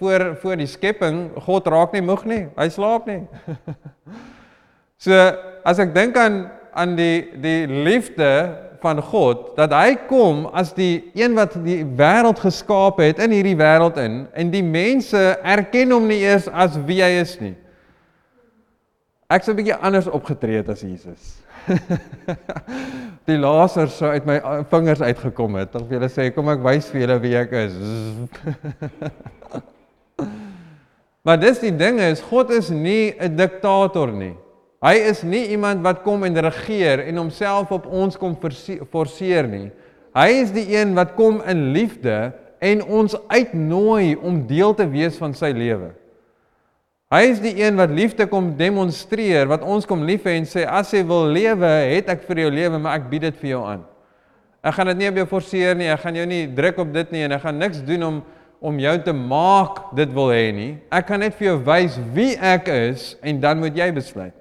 voor 0.00 0.32
voor 0.40 0.56
die 0.58 0.70
skepping 0.70 1.28
God 1.44 1.68
raak 1.70 1.92
nie 1.94 2.02
moeg 2.02 2.24
nie. 2.26 2.42
Hy 2.56 2.68
slaap 2.72 3.06
nie. 3.06 3.20
so 5.04 5.20
as 5.68 5.78
ek 5.78 5.92
dink 5.94 6.16
aan 6.18 6.46
aan 6.72 6.96
die 6.96 7.30
die 7.40 7.66
liefde 7.66 8.56
van 8.80 9.02
God 9.02 9.56
dat 9.56 9.72
hy 9.76 9.94
kom 10.08 10.46
as 10.56 10.72
die 10.76 11.10
een 11.14 11.34
wat 11.36 11.56
die 11.64 11.82
wêreld 11.84 12.40
geskaap 12.40 13.00
het 13.02 13.20
in 13.22 13.34
hierdie 13.36 13.58
wêreld 13.58 13.98
in 14.00 14.22
en 14.32 14.52
die 14.52 14.64
mense 14.64 15.20
erken 15.42 15.92
hom 15.92 16.08
nie 16.08 16.22
eers 16.24 16.48
as 16.48 16.78
wie 16.88 17.02
hy 17.04 17.12
is 17.20 17.36
nie. 17.42 17.54
Ek 19.30 19.44
sou 19.44 19.54
'n 19.54 19.60
bietjie 19.60 19.78
anders 19.78 20.08
opgetree 20.10 20.58
het 20.58 20.68
as 20.68 20.82
Jesus. 20.82 21.36
die 23.30 23.38
laser 23.38 23.88
sou 23.88 24.10
uit 24.10 24.26
my 24.26 24.40
vingers 24.70 25.00
uitgekom 25.00 25.54
het. 25.60 25.74
Of 25.78 25.92
jy 25.92 26.08
sê 26.10 26.30
kom 26.34 26.48
ek 26.50 26.64
wys 26.64 26.88
vir 26.90 27.04
julle 27.04 27.18
wie 27.22 27.36
ek 27.38 27.52
is. 27.52 27.76
maar 31.24 31.38
dis 31.38 31.62
die 31.62 31.76
ding 31.76 32.00
is 32.00 32.24
God 32.26 32.50
is 32.50 32.70
nie 32.70 33.14
'n 33.14 33.36
diktator 33.36 34.10
nie. 34.10 34.34
Hy 34.80 34.94
is 35.10 35.20
nie 35.28 35.50
iemand 35.52 35.82
wat 35.84 36.00
kom 36.06 36.24
en 36.24 36.38
regeer 36.40 37.02
en 37.04 37.18
homself 37.20 37.72
op 37.76 37.84
ons 37.86 38.16
kom 38.16 38.32
forceer 38.90 39.48
nie. 39.48 39.68
Hy 40.16 40.28
is 40.40 40.54
die 40.54 40.64
een 40.72 40.94
wat 40.96 41.12
kom 41.18 41.42
in 41.44 41.70
liefde 41.74 42.30
en 42.64 42.80
ons 42.84 43.16
uitnooi 43.28 44.16
om 44.16 44.40
deel 44.48 44.72
te 44.76 44.86
wees 44.88 45.18
van 45.20 45.36
sy 45.36 45.52
lewe. 45.56 45.92
Hy 47.10 47.20
is 47.26 47.40
die 47.42 47.56
een 47.58 47.76
wat 47.76 47.92
liefde 47.92 48.24
kom 48.30 48.52
demonstreer, 48.56 49.48
wat 49.50 49.64
ons 49.66 49.86
kom 49.88 50.04
lief 50.06 50.24
hê 50.28 50.36
en 50.38 50.48
sê 50.48 50.62
as 50.64 50.92
jy 50.94 51.02
wil 51.08 51.26
lewe, 51.34 51.70
het 51.90 52.08
ek 52.12 52.22
vir 52.28 52.44
jou 52.44 52.50
lewe, 52.54 52.78
maar 52.78 53.00
ek 53.00 53.08
bied 53.10 53.26
dit 53.26 53.40
vir 53.40 53.50
jou 53.50 53.62
aan. 53.66 53.82
Ek 54.62 54.76
gaan 54.76 54.92
dit 54.92 55.00
nie 55.00 55.08
op 55.10 55.18
jou 55.18 55.26
forceer 55.32 55.76
nie, 55.76 55.88
ek 55.90 56.04
gaan 56.04 56.20
jou 56.20 56.28
nie 56.30 56.44
druk 56.56 56.78
op 56.84 56.92
dit 56.94 57.12
nie 57.12 57.24
en 57.26 57.34
ek 57.36 57.42
gaan 57.44 57.60
niks 57.60 57.82
doen 57.84 58.06
om 58.08 58.20
om 58.60 58.76
jou 58.76 58.92
te 59.00 59.12
maak 59.16 59.78
dit 59.96 60.10
wil 60.12 60.28
hê 60.34 60.50
nie. 60.52 60.72
Ek 60.92 61.06
kan 61.08 61.22
net 61.24 61.32
vir 61.38 61.46
jou 61.46 61.54
wys 61.64 61.94
wie 62.12 62.34
ek 62.36 62.68
is 62.68 63.14
en 63.24 63.40
dan 63.40 63.56
moet 63.56 63.72
jy 63.72 63.86
besluit. 63.96 64.39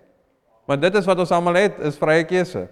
Maar 0.69 0.77
dit 0.77 0.99
is 0.99 1.07
wat 1.09 1.17
ons 1.17 1.31
almal 1.33 1.57
het, 1.57 1.79
is 1.81 1.95
vrye 1.97 2.21
keuse. 2.29 2.67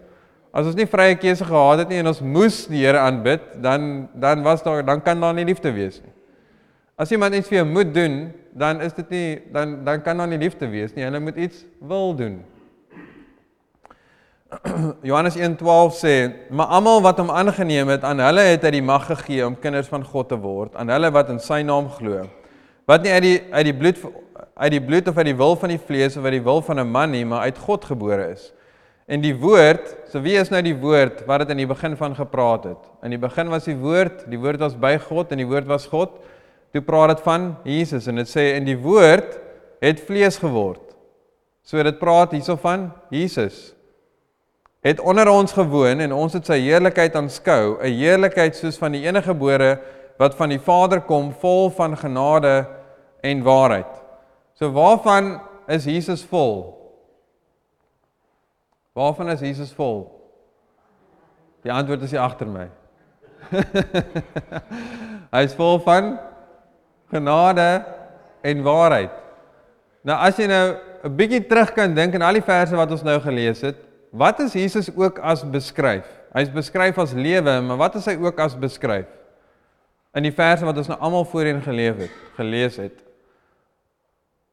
As 0.54 0.68
ons 0.70 0.76
nie 0.78 0.86
vrye 0.86 1.16
keuse 1.18 1.46
gehad 1.48 1.82
het 1.82 1.90
nie 1.90 1.98
en 2.04 2.12
ons 2.12 2.20
moes 2.22 2.60
die 2.70 2.84
Here 2.84 3.00
aanbid, 3.02 3.48
dan 3.64 4.06
dan 4.14 4.44
was 4.46 4.62
daar 4.62 4.84
dan 4.86 5.02
kan 5.02 5.18
daar 5.22 5.34
nie 5.34 5.46
liefde 5.50 5.72
wees 5.74 5.98
nie. 6.04 6.14
As 6.98 7.10
iemand 7.12 7.34
iets 7.34 7.50
vir 7.50 7.64
jou 7.64 7.66
moet 7.70 7.90
doen, 7.94 8.20
dan 8.54 8.82
is 8.86 8.94
dit 8.94 9.10
nie 9.10 9.26
dan 9.54 9.80
dan 9.86 10.06
kan 10.06 10.18
daar 10.22 10.30
nie 10.30 10.38
liefde 10.38 10.70
wees 10.70 10.94
nie. 10.94 11.08
Hulle 11.10 11.20
moet 11.20 11.42
iets 11.42 11.66
wil 11.82 12.14
doen. 12.16 12.38
Johannes 15.10 15.36
1:12 15.36 15.98
sê, 15.98 16.16
maar 16.50 16.70
almal 16.78 17.02
wat 17.02 17.18
hom 17.18 17.34
aangeneem 17.34 17.90
het, 17.98 18.06
aan 18.06 18.22
hulle 18.22 18.46
het 18.46 18.62
hy 18.62 18.78
die 18.78 18.86
mag 18.86 19.10
gegee 19.10 19.42
om 19.46 19.58
kinders 19.58 19.90
van 19.90 20.06
God 20.06 20.30
te 20.30 20.38
word, 20.38 20.78
aan 20.78 20.94
hulle 20.94 21.10
wat 21.12 21.34
in 21.34 21.42
sy 21.42 21.64
naam 21.66 21.90
glo. 21.98 22.30
Wat 22.88 23.04
nie 23.04 23.12
uit 23.12 23.26
die 23.26 23.40
uit 23.52 23.68
die 23.68 23.76
bloed 23.76 23.98
uit 24.58 24.74
die 24.74 24.82
bloed 24.82 25.08
of 25.08 25.18
uit 25.18 25.28
die 25.28 25.36
wil 25.38 25.56
van 25.60 25.70
die 25.70 25.82
vlees 25.82 26.16
of 26.18 26.24
uit 26.24 26.38
die 26.38 26.44
wil 26.44 26.62
van 26.62 26.80
'n 26.80 26.88
man 26.88 27.12
nie, 27.12 27.26
maar 27.26 27.42
uit 27.42 27.58
God 27.58 27.86
gebore 27.86 28.32
is. 28.32 28.54
En 29.08 29.22
die 29.22 29.36
woord, 29.36 29.96
so 30.12 30.22
wie 30.22 30.36
is 30.36 30.50
nou 30.50 30.62
die 30.62 30.76
woord 30.76 31.26
wat 31.26 31.40
dit 31.40 31.50
in 31.50 31.58
die 31.58 31.68
begin 31.68 31.98
van 31.98 32.16
gepraat 32.16 32.64
het? 32.64 32.90
In 33.04 33.10
die 33.10 33.20
begin 33.20 33.50
was 33.50 33.64
die 33.64 33.78
woord, 33.78 34.26
die 34.30 34.40
woord 34.40 34.60
was 34.60 34.76
by 34.76 34.98
God 34.98 35.32
en 35.32 35.38
die 35.38 35.48
woord 35.48 35.68
was 35.68 35.86
God. 35.88 36.10
Toe 36.72 36.82
praat 36.82 37.08
dit 37.08 37.22
van 37.24 37.56
Jesus 37.64 38.08
en 38.08 38.16
dit 38.16 38.28
sê 38.28 38.56
in 38.56 38.66
die 38.66 38.78
woord 38.78 39.40
het 39.80 40.00
vlees 40.00 40.38
geword. 40.38 40.96
So 41.64 41.84
dit 41.84 42.00
praat 42.00 42.32
hierso 42.32 42.56
van 42.56 42.92
Jesus. 43.10 43.74
Het 44.82 45.00
onder 45.00 45.30
ons 45.30 45.52
gewoon 45.52 46.00
en 46.00 46.14
ons 46.14 46.34
het 46.34 46.46
sy 46.46 46.60
heerlikheid 46.60 47.16
aanskou, 47.16 47.78
'n 47.82 47.94
heerlikheid 48.00 48.56
soos 48.56 48.78
van 48.78 48.92
die 48.92 49.06
enige 49.08 49.28
gebore 49.28 49.80
wat 50.18 50.36
van 50.36 50.50
die 50.50 50.60
Vader 50.60 51.02
kom, 51.02 51.34
vol 51.34 51.70
van 51.70 51.98
genade 51.98 52.66
en 53.22 53.44
waarheid. 53.44 53.94
So 54.54 54.72
waarvan 54.72 55.38
is 55.68 55.86
Jesus 55.86 56.24
vol? 56.26 56.74
Waarvan 58.98 59.30
is 59.30 59.40
Jesus 59.40 59.74
vol? 59.74 60.08
Die 61.62 61.72
antwoord 61.74 62.02
is 62.02 62.14
hier 62.14 62.24
agter 62.24 62.50
my. 62.50 62.68
Hy 65.36 65.44
is 65.46 65.56
vol 65.58 65.80
van 65.86 66.16
genade 67.12 67.68
en 68.42 68.64
waarheid. 68.66 69.14
Nou 70.08 70.18
as 70.24 70.40
jy 70.40 70.48
nou 70.50 70.78
'n 71.04 71.16
bietjie 71.16 71.44
terug 71.48 71.74
kan 71.76 71.94
dink 71.94 72.16
aan 72.16 72.26
al 72.26 72.40
die 72.40 72.46
verse 72.46 72.76
wat 72.76 72.92
ons 72.92 73.04
nou 73.04 73.20
gelees 73.22 73.62
het, 73.62 73.78
wat 74.12 74.40
is 74.40 74.54
Jesus 74.54 74.90
ook 74.96 75.20
as 75.20 75.44
beskryf? 75.44 76.08
Hy's 76.34 76.50
beskryf 76.52 76.98
as 76.98 77.14
lewe, 77.14 77.62
maar 77.62 77.78
wat 77.78 77.96
is 77.96 78.06
hy 78.06 78.18
ook 78.18 78.40
as 78.40 78.58
beskryf? 78.58 79.06
In 80.16 80.24
die 80.24 80.34
verse 80.34 80.66
wat 80.66 80.78
ons 80.78 80.88
nou 80.88 81.00
almal 81.00 81.26
voorheen 81.26 81.62
geleef 81.62 81.98
het, 81.98 82.14
gelees 82.36 82.78
het. 82.78 83.07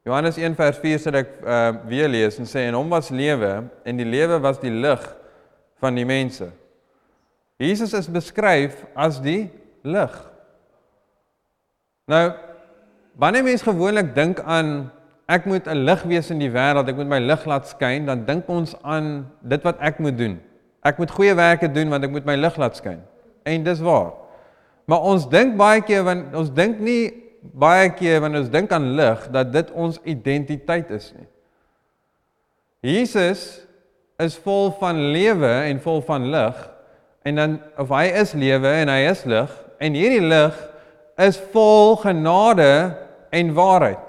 Johannes 0.04 0.36
1 0.36 0.52
vers 0.58 0.78
4 0.82 0.98
sê 1.00 1.12
ek 1.16 1.30
uh, 1.40 1.70
weer 1.88 2.10
lees 2.12 2.36
en 2.36 2.48
sê 2.48 2.66
en 2.68 2.76
hom 2.76 2.90
was 2.92 3.08
lewe 3.08 3.52
en 3.88 4.00
die 4.00 4.04
lewe 4.04 4.36
was 4.44 4.58
die 4.60 4.72
lig 4.72 5.00
van 5.80 5.96
die 5.96 6.04
mense. 6.04 6.50
Jesus 7.56 7.94
is 7.96 8.10
beskryf 8.12 8.82
as 8.92 9.16
die 9.24 9.48
lig. 9.80 10.12
Nou 12.12 12.26
wanneer 13.16 13.46
mense 13.46 13.64
gewoonlik 13.64 14.12
dink 14.12 14.44
aan 14.44 14.90
ek 15.24 15.48
moet 15.48 15.64
'n 15.72 15.86
lig 15.88 16.02
wees 16.04 16.28
in 16.28 16.38
die 16.38 16.52
wêreld, 16.52 16.88
ek 16.88 17.00
moet 17.00 17.08
my 17.08 17.20
lig 17.24 17.46
laat 17.48 17.64
skyn, 17.64 18.04
dan 18.04 18.26
dink 18.28 18.44
ons 18.48 18.76
aan 18.84 19.24
dit 19.40 19.62
wat 19.64 19.80
ek 19.80 19.98
moet 20.04 20.18
doen. 20.18 20.36
Ek 20.84 20.98
moet 21.00 21.10
goeie 21.10 21.32
werke 21.32 21.68
doen 21.72 21.88
want 21.88 22.04
ek 22.04 22.12
moet 22.12 22.28
my 22.28 22.36
lig 22.36 22.56
laat 22.60 22.76
skyn. 22.76 23.00
En 23.48 23.64
dis 23.64 23.80
waar. 23.80 24.12
Maar 24.84 25.00
ons 25.00 25.24
dink 25.28 25.56
baie 25.56 25.80
keer 25.80 26.04
want 26.04 26.34
ons 26.36 26.52
dink 26.52 26.76
nie 26.76 27.23
baie 27.52 27.90
keer 27.92 28.22
wanneer 28.22 28.44
ons 28.44 28.52
dink 28.52 28.72
aan 28.72 28.94
lig 28.96 29.28
dat 29.34 29.52
dit 29.52 29.70
ons 29.76 29.98
identiteit 30.08 30.90
is 30.94 31.10
nie. 31.16 31.28
Jesus 32.84 33.44
is 34.20 34.36
vol 34.44 34.70
van 34.80 35.00
lewe 35.12 35.50
en 35.68 35.80
vol 35.82 36.00
van 36.06 36.28
lig 36.32 36.62
en 37.24 37.40
dan 37.40 37.56
of 37.80 37.92
hy 37.92 38.06
is 38.20 38.34
lewe 38.36 38.70
en 38.82 38.92
hy 38.92 39.00
is 39.10 39.24
lig 39.28 39.52
en 39.82 39.96
hierdie 39.96 40.24
lig 40.24 40.58
is 41.20 41.38
vol 41.52 41.96
genade 42.02 42.70
en 43.34 43.52
waarheid. 43.56 44.04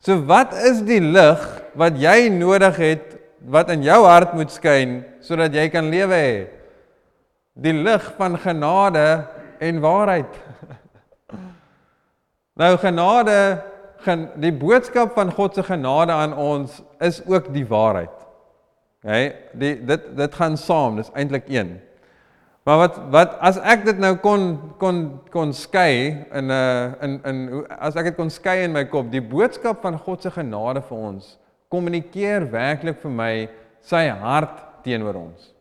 So 0.00 0.16
wat 0.28 0.54
is 0.56 0.82
die 0.86 1.00
lig 1.02 1.42
wat 1.78 1.98
jy 2.00 2.30
nodig 2.32 2.78
het 2.80 3.16
wat 3.50 3.70
in 3.72 3.84
jou 3.84 4.00
hart 4.04 4.34
moet 4.36 4.52
skyn 4.52 5.00
sodat 5.24 5.54
jy 5.56 5.68
kan 5.72 5.90
lewe 5.92 6.16
hê? 6.16 6.38
Die 7.60 7.74
lig 7.76 8.04
van 8.16 8.38
genade 8.40 9.06
en 9.60 9.80
waarheid. 9.82 10.32
Nou 12.60 12.74
genade, 12.76 13.36
gen, 14.04 14.26
die 14.40 14.52
boodskap 14.52 15.14
van 15.16 15.30
God 15.32 15.56
se 15.56 15.62
genade 15.64 16.12
aan 16.12 16.34
ons 16.36 16.82
is 17.00 17.22
ook 17.24 17.48
die 17.54 17.64
waarheid. 17.68 18.16
OK, 19.00 19.38
die 19.56 19.76
dit 19.88 20.10
dit 20.16 20.34
gaan 20.36 20.58
saam, 20.60 20.98
dis 21.00 21.08
eintlik 21.16 21.48
een. 21.48 21.78
Maar 22.68 22.82
wat 22.82 22.98
wat 23.14 23.38
as 23.40 23.56
ek 23.64 23.86
dit 23.86 24.02
nou 24.02 24.12
kon 24.20 24.50
kon 24.82 24.98
kon 25.32 25.54
skei 25.56 26.26
in 26.28 26.50
'n 26.50 26.52
uh, 26.52 26.92
in 27.06 27.20
in 27.24 27.64
as 27.78 27.96
ek 27.96 28.10
dit 28.10 28.16
kon 28.16 28.30
skei 28.30 28.64
in 28.64 28.76
my 28.76 28.84
kop, 28.84 29.08
die 29.10 29.24
boodskap 29.24 29.80
van 29.82 29.96
God 29.98 30.22
se 30.22 30.30
genade 30.30 30.82
vir 30.82 30.98
ons 30.98 31.38
kommunikeer 31.68 32.50
werklik 32.50 33.00
vir 33.00 33.10
my 33.10 33.48
sy 33.80 34.08
hart 34.08 34.84
teenoor 34.84 35.16
ons. 35.16 35.54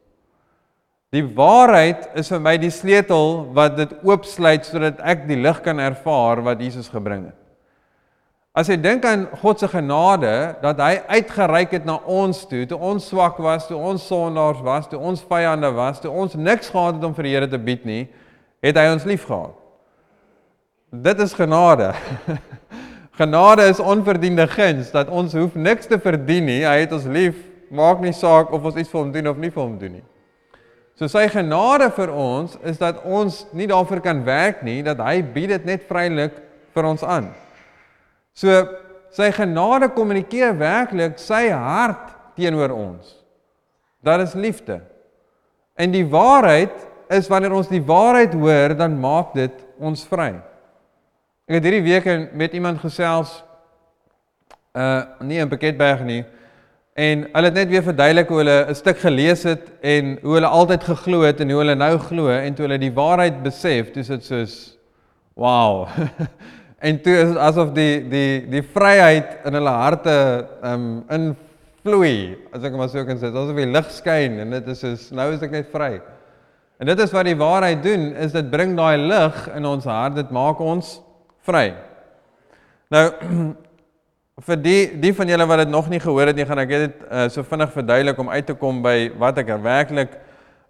Die 1.09 1.25
waarheid 1.25 2.11
is 2.21 2.29
vir 2.29 2.41
my 2.45 2.53
die 2.61 2.69
sleutel 2.69 3.47
wat 3.57 3.79
dit 3.79 3.93
oopsluit 4.05 4.67
sodat 4.67 4.99
ek 5.01 5.25
die 5.29 5.39
lig 5.41 5.57
kan 5.65 5.81
ervaar 5.81 6.43
wat 6.45 6.61
Jesus 6.61 6.89
gebring 6.91 7.31
het. 7.31 7.37
As 8.53 8.69
jy 8.69 8.75
dink 8.81 9.05
aan 9.07 9.23
God 9.41 9.61
se 9.61 9.69
genade 9.71 10.33
dat 10.61 10.81
hy 10.81 10.99
uitgereik 11.09 11.73
het 11.77 11.85
na 11.87 11.95
ons 12.09 12.43
toe, 12.49 12.65
toe 12.69 12.77
ons 12.77 13.07
swak 13.09 13.39
was, 13.41 13.65
toe 13.69 13.77
ons 13.77 14.05
sondaars 14.09 14.61
was, 14.65 14.89
toe 14.89 14.99
ons 14.99 15.21
vyande 15.29 15.69
was, 15.73 16.01
toe 16.01 16.11
ons 16.11 16.35
niks 16.37 16.69
gehad 16.73 16.97
het 16.97 17.07
om 17.07 17.15
vir 17.17 17.29
die 17.29 17.33
Here 17.37 17.49
te 17.49 17.61
bied 17.61 17.85
nie, 17.89 18.03
het 18.65 18.77
hy 18.77 18.85
ons 18.91 19.07
liefgehad. 19.09 19.55
Dit 20.89 21.21
is 21.25 21.33
genade. 21.37 21.91
genade 23.21 23.69
is 23.69 23.81
onverdiende 23.81 24.45
guns 24.49 24.93
dat 24.93 25.09
ons 25.09 25.33
hoef 25.37 25.57
niks 25.57 25.89
te 25.89 26.01
verdien 26.01 26.49
nie. 26.49 26.61
Hy 26.65 26.79
het 26.83 26.93
ons 26.97 27.09
lief, 27.09 27.37
maak 27.73 28.01
nie 28.01 28.13
saak 28.17 28.53
of 28.53 28.65
ons 28.65 28.77
iets 28.77 28.89
vir 28.89 29.01
hom 29.01 29.13
doen 29.13 29.33
of 29.33 29.41
nie 29.41 29.53
vir 29.53 29.63
hom 29.63 29.77
doen 29.81 29.99
nie. 30.01 30.07
So 30.99 31.07
sy 31.07 31.29
genade 31.31 31.87
vir 31.95 32.09
ons 32.11 32.57
is 32.67 32.75
dat 32.81 32.97
ons 33.07 33.45
nie 33.55 33.69
daarvoor 33.71 34.01
kan 34.03 34.19
werk 34.27 34.65
nie, 34.67 34.81
dat 34.83 34.99
hy 34.99 35.21
bied 35.23 35.53
dit 35.53 35.67
net 35.69 35.85
vrylik 35.87 36.35
vir 36.75 36.87
ons 36.89 37.05
aan. 37.07 37.29
So 38.35 38.51
sy 39.15 39.29
genade 39.31 39.87
kommunikeer 39.95 40.51
werklik 40.59 41.15
sy 41.23 41.45
hart 41.55 42.11
teenoor 42.35 42.75
ons. 42.75 43.15
Daar 44.03 44.25
is 44.25 44.35
liefde. 44.35 44.81
En 45.79 45.95
die 45.95 46.03
waarheid 46.03 46.75
is 47.15 47.31
wanneer 47.31 47.55
ons 47.55 47.71
die 47.71 47.81
waarheid 47.81 48.35
hoor, 48.35 48.75
dan 48.75 48.99
maak 48.99 49.31
dit 49.39 49.55
ons 49.79 50.03
vry. 50.11 50.33
Ek 51.47 51.61
het 51.61 51.69
hierdie 51.69 51.87
week 51.87 52.11
met 52.35 52.59
iemand 52.59 52.83
gesels 52.83 53.39
uh 54.75 55.15
nie 55.23 55.39
in 55.39 55.49
Pakketberg 55.49 56.03
nie. 56.03 56.25
En 56.99 57.21
hulle 57.31 57.47
het 57.47 57.55
net 57.55 57.69
weer 57.71 57.83
verduidelik 57.85 58.27
hoe 58.27 58.41
hulle 58.41 58.57
'n 58.67 58.75
stuk 58.75 58.97
gelees 58.99 59.43
het 59.47 59.69
en 59.81 60.17
hoe 60.21 60.33
hulle 60.35 60.47
altyd 60.47 60.83
geglo 60.83 61.21
het 61.21 61.39
en 61.39 61.49
hoe 61.49 61.61
hulle 61.61 61.75
nou 61.75 61.97
glo 61.97 62.27
en 62.29 62.53
toe 62.53 62.65
hulle 62.65 62.79
die 62.79 62.93
waarheid 62.93 63.43
besef, 63.43 63.93
dis 63.93 64.07
dit 64.07 64.25
soos 64.25 64.55
wow. 65.33 65.87
en 66.87 66.99
toe 67.01 67.15
is 67.21 67.35
asof 67.35 67.71
die 67.73 68.03
die 68.09 68.49
die 68.51 68.63
vryheid 68.63 69.45
in 69.45 69.53
hulle 69.53 69.69
harte 69.69 70.17
um 70.63 71.05
invloei, 71.09 72.35
as 72.51 72.63
ek 72.67 72.75
maar 72.75 72.89
so 72.89 73.05
kan 73.05 73.17
sê, 73.21 73.31
asof 73.31 73.55
die 73.55 73.71
lig 73.71 73.91
skyn 73.95 74.39
en 74.43 74.57
dit 74.57 74.67
is 74.67 74.83
soos 74.83 75.11
nou 75.11 75.31
is 75.31 75.41
ek 75.41 75.55
net 75.55 75.71
vry. 75.71 76.01
En 76.79 76.87
dit 76.87 76.99
is 76.99 77.15
wat 77.15 77.25
die 77.25 77.39
waarheid 77.39 77.83
doen, 77.83 78.11
is 78.15 78.35
dit 78.35 78.51
bring 78.51 78.75
daai 78.75 78.97
lig 78.97 79.47
in 79.55 79.65
ons 79.65 79.87
hart, 79.87 80.15
dit 80.15 80.31
maak 80.31 80.59
ons 80.59 80.99
vry. 81.47 81.69
Nou 82.91 83.07
vir 84.45 84.59
die 84.63 84.81
die 85.01 85.13
van 85.13 85.27
julle 85.27 85.47
wat 85.47 85.63
dit 85.63 85.69
nog 85.69 85.89
nie 85.89 85.99
gehoor 85.99 86.27
het 86.31 86.35
nie, 86.35 86.45
gaan 86.45 86.63
ek 86.63 86.69
dit 86.69 87.05
uh, 87.11 87.27
so 87.29 87.43
vinnig 87.43 87.71
verduidelik 87.73 88.19
om 88.19 88.29
uit 88.29 88.45
te 88.45 88.55
kom 88.55 88.81
by 88.81 89.11
wat 89.19 89.37
ek 89.37 89.49
er 89.55 89.63
werklik 89.63 90.17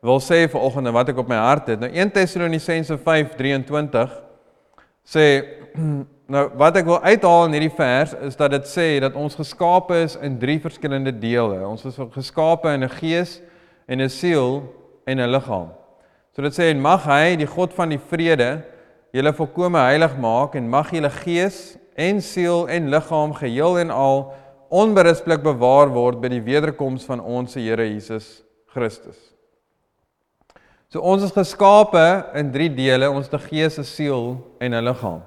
wil 0.01 0.21
sê 0.23 0.45
vir 0.47 0.61
oggend 0.61 0.87
en 0.87 0.95
wat 0.95 1.09
ek 1.11 1.17
op 1.19 1.27
my 1.27 1.35
hart 1.35 1.67
het. 1.73 1.79
Nou 1.79 1.89
1 1.91 2.13
Tessalonisense 2.15 2.97
5:23 2.97 4.15
sê 5.05 5.27
Nou 6.29 6.43
wat 6.61 6.75
ek 6.77 6.85
wil 6.85 6.99
uithaal 7.01 7.47
in 7.47 7.55
hierdie 7.57 7.73
vers 7.73 8.11
is 8.27 8.35
dat 8.37 8.51
dit 8.53 8.67
sê 8.69 8.83
dat 9.01 9.15
ons 9.17 9.33
geskape 9.33 9.95
is 10.03 10.13
in 10.21 10.35
drie 10.37 10.59
verskillende 10.61 11.09
dele. 11.09 11.63
Ons 11.65 11.87
is 11.89 11.97
geskape 12.13 12.69
in 12.69 12.85
'n 12.85 12.91
gees 12.99 13.39
en 13.89 14.01
'n 14.01 14.09
siel 14.09 14.61
en 15.07 15.17
'n 15.17 15.31
liggaam. 15.31 15.73
So 16.35 16.43
dit 16.43 16.53
sê 16.53 16.69
en 16.69 16.81
mag 16.81 17.03
hy 17.03 17.35
die 17.35 17.47
God 17.47 17.73
van 17.73 17.89
die 17.89 17.97
vrede 17.97 18.61
julle 19.11 19.33
volkome 19.33 19.79
heilig 19.79 20.17
maak 20.17 20.53
en 20.53 20.69
mag 20.69 20.91
julle 20.91 21.09
gees 21.09 21.79
en 21.99 22.21
siel 22.23 22.67
en 22.71 22.89
liggaam 22.93 23.33
geheel 23.35 23.79
en 23.81 23.91
al 23.91 24.21
onberispelik 24.69 25.43
bewaar 25.43 25.89
word 25.91 26.21
by 26.21 26.31
die 26.31 26.43
wederkoms 26.45 27.03
van 27.09 27.19
ons 27.19 27.57
Here 27.57 27.87
Jesus 27.89 28.39
Christus. 28.71 29.17
So 30.89 31.03
ons 31.05 31.25
is 31.25 31.33
geskape 31.35 32.05
in 32.39 32.53
drie 32.53 32.69
dele, 32.73 33.09
ons 33.11 33.27
te 33.29 33.37
gees, 33.37 33.77
'n 33.77 33.83
siel 33.83 34.37
en 34.59 34.73
'n 34.73 34.85
liggaam. 34.85 35.21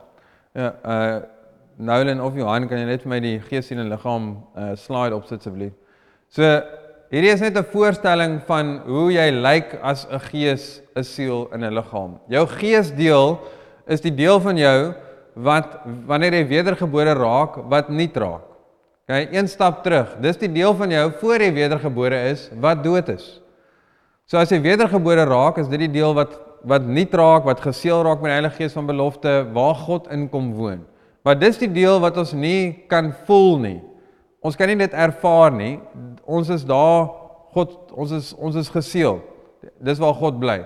Ja, 0.54 0.74
uh 0.84 1.20
Nolan 1.78 2.20
of 2.20 2.36
Johan, 2.36 2.68
kan 2.68 2.78
jy 2.78 2.84
net 2.84 3.02
vir 3.02 3.08
my 3.08 3.20
die 3.20 3.40
gees 3.40 3.70
en 3.70 3.88
liggaam 3.88 4.36
uh 4.56 4.74
slide 4.76 5.14
opsit 5.14 5.40
asseblief? 5.40 5.72
So 6.28 6.42
hierdie 7.10 7.32
is 7.32 7.40
net 7.40 7.56
'n 7.56 7.64
voorstelling 7.64 8.42
van 8.46 8.82
hoe 8.86 9.12
jy 9.12 9.30
lyk 9.30 9.78
as 9.82 10.06
'n 10.10 10.18
gees, 10.18 10.82
'n 10.96 11.02
siel 11.02 11.48
en 11.52 11.64
'n 11.64 11.74
liggaam. 11.74 12.20
Jou 12.28 12.46
geesdeel 12.46 13.40
is 13.86 14.00
die 14.00 14.14
deel 14.14 14.40
van 14.40 14.56
jou 14.56 14.94
wat 15.34 15.80
wanneer 16.06 16.34
jy 16.40 16.46
wedergebore 16.50 17.14
raak, 17.16 17.56
wat 17.70 17.88
nie 17.88 18.10
raak. 18.12 18.48
Okay, 19.08 19.28
een 19.34 19.48
stap 19.48 19.82
terug. 19.82 20.14
Dis 20.22 20.38
die 20.38 20.52
deel 20.52 20.74
van 20.78 20.90
jou 20.90 21.10
voor 21.20 21.42
jy 21.42 21.50
wedergebore 21.52 22.18
is 22.30 22.46
wat 22.62 22.84
dood 22.84 23.08
is. 23.12 23.40
So 24.30 24.38
as 24.38 24.52
jy 24.52 24.60
wedergebore 24.62 25.26
raak, 25.26 25.58
is 25.58 25.68
dit 25.68 25.88
die 25.88 25.92
deel 26.00 26.14
wat 26.16 26.38
wat 26.62 26.84
nie 26.86 27.08
raak 27.10 27.42
wat 27.42 27.58
geseël 27.58 28.04
raak 28.06 28.20
met 28.22 28.30
die 28.30 28.36
Heilige 28.36 28.60
Gees 28.60 28.76
van 28.76 28.86
belofte 28.86 29.32
waar 29.52 29.74
God 29.74 30.06
in 30.14 30.28
kom 30.30 30.52
woon. 30.54 30.84
Maar 31.26 31.38
dis 31.38 31.58
die 31.58 31.70
deel 31.70 31.98
wat 31.98 32.16
ons 32.16 32.32
nie 32.32 32.86
kan 32.86 33.12
voel 33.26 33.58
nie. 33.58 33.80
Ons 34.42 34.56
kan 34.58 34.70
nie 34.70 34.78
dit 34.78 34.94
ervaar 34.94 35.50
nie. 35.54 35.80
Ons 36.22 36.50
is 36.54 36.62
daar 36.66 37.10
God 37.52 37.90
ons 37.92 38.14
is 38.14 38.30
ons 38.38 38.56
is 38.56 38.70
geseël. 38.70 39.18
Dis 39.82 39.98
waar 39.98 40.14
God 40.14 40.38
bly. 40.42 40.60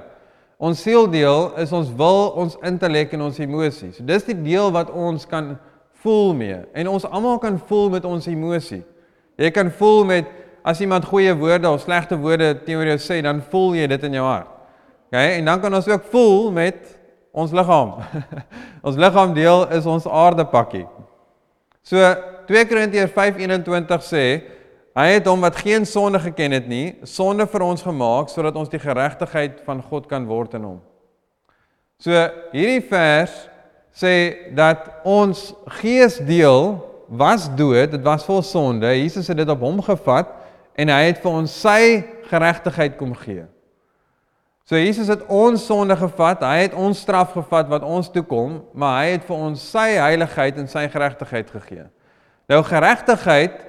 Ons 0.57 0.81
sieldeel 0.81 1.51
is 1.61 1.73
ons 1.77 1.89
wil, 1.99 2.31
ons 2.41 2.57
intellek 2.65 3.13
en 3.13 3.27
ons 3.27 3.41
emosies. 3.45 3.99
So 3.99 4.05
dis 4.09 4.25
die 4.25 4.37
deel 4.41 4.71
wat 4.73 4.89
ons 4.89 5.27
kan 5.29 5.55
voel 6.01 6.33
mee. 6.37 6.63
En 6.73 6.89
ons 6.95 7.05
almal 7.05 7.39
kan 7.43 7.59
voel 7.69 7.91
met 7.93 8.07
ons 8.09 8.29
emosie. 8.31 8.83
Jy 9.37 9.51
kan 9.53 9.69
voel 9.77 10.07
met 10.09 10.31
as 10.67 10.81
iemand 10.81 11.05
goeie 11.07 11.35
woorde 11.37 11.69
of 11.71 11.85
slegte 11.85 12.17
woorde 12.19 12.55
teenoor 12.65 12.89
jou 12.95 12.99
sê, 13.05 13.21
dan 13.23 13.43
voel 13.53 13.77
jy 13.77 13.91
dit 13.93 14.07
in 14.09 14.17
jou 14.17 14.25
hart. 14.25 14.49
Okay, 15.07 15.37
en 15.37 15.47
dan 15.47 15.61
kan 15.63 15.75
ons 15.77 15.87
ook 15.87 16.09
voel 16.11 16.49
met 16.57 16.81
ons 17.37 17.53
liggaam. 17.55 17.93
ons 18.87 18.99
liggaamdeel 18.99 19.69
is 19.77 19.87
ons 19.87 20.09
aardepakkie. 20.09 20.87
So 21.87 22.01
2 22.49 22.65
Korintiërs 22.71 23.13
5:21 23.15 24.09
sê 24.09 24.25
hy 24.97 25.07
het 25.13 25.27
hom 25.29 25.45
wat 25.45 25.59
geen 25.61 25.85
sonde 25.87 26.19
geken 26.23 26.57
het 26.57 26.69
nie, 26.69 26.97
sonde 27.05 27.45
vir 27.47 27.65
ons 27.67 27.85
gemaak 27.85 28.31
sodat 28.33 28.57
ons 28.57 28.71
die 28.73 28.81
geregtigheid 28.81 29.61
van 29.67 29.83
God 29.85 30.09
kan 30.09 30.25
word 30.29 30.57
in 30.57 30.65
hom. 30.65 30.79
So 32.01 32.13
hierdie 32.53 32.85
vers 32.89 33.35
sê 33.97 34.53
dat 34.57 34.89
ons 35.05 35.51
geesdeel 35.79 36.77
was 37.09 37.47
dood, 37.57 37.93
dit 37.93 38.03
was 38.05 38.25
vol 38.27 38.43
sonde. 38.45 38.89
Jesus 38.99 39.29
het 39.29 39.39
dit 39.39 39.53
op 39.53 39.63
hom 39.65 39.83
gevat 39.85 40.33
en 40.77 40.93
hy 40.93 41.03
het 41.11 41.21
vir 41.23 41.39
ons 41.43 41.61
sy 41.63 42.03
geregtigheid 42.29 42.97
kom 42.99 43.15
gee. 43.17 43.45
So 44.67 44.75
Jesus 44.81 45.07
het 45.13 45.23
ons 45.31 45.63
sonde 45.69 45.95
gevat, 45.97 46.43
hy 46.43 46.65
het 46.65 46.75
ons 46.75 46.99
straf 46.99 47.37
gevat 47.37 47.69
wat 47.71 47.85
ons 47.87 48.09
toe 48.11 48.25
kom, 48.27 48.59
maar 48.75 49.05
hy 49.05 49.13
het 49.15 49.29
vir 49.29 49.37
ons 49.39 49.63
sy 49.63 49.93
heiligheid 49.95 50.59
en 50.59 50.67
sy 50.69 50.89
geregtigheid 50.91 51.53
gegee. 51.55 51.87
Nou 52.51 52.59
geregtigheid 52.67 53.63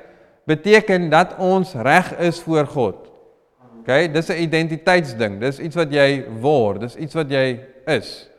beteken 0.48 1.10
dat 1.12 1.36
ons 1.38 1.74
reg 1.74 2.14
is 2.24 2.40
voor 2.42 2.68
God. 2.68 3.08
OK, 3.80 4.14
dis 4.14 4.30
'n 4.30 4.42
identiteitsding. 4.42 5.40
Dis 5.40 5.60
iets 5.60 5.76
wat 5.76 5.92
jy 5.92 6.26
word, 6.40 6.82
dis 6.82 6.96
iets 6.96 7.14
wat 7.14 7.30
jy 7.30 7.60
is. 7.86 8.30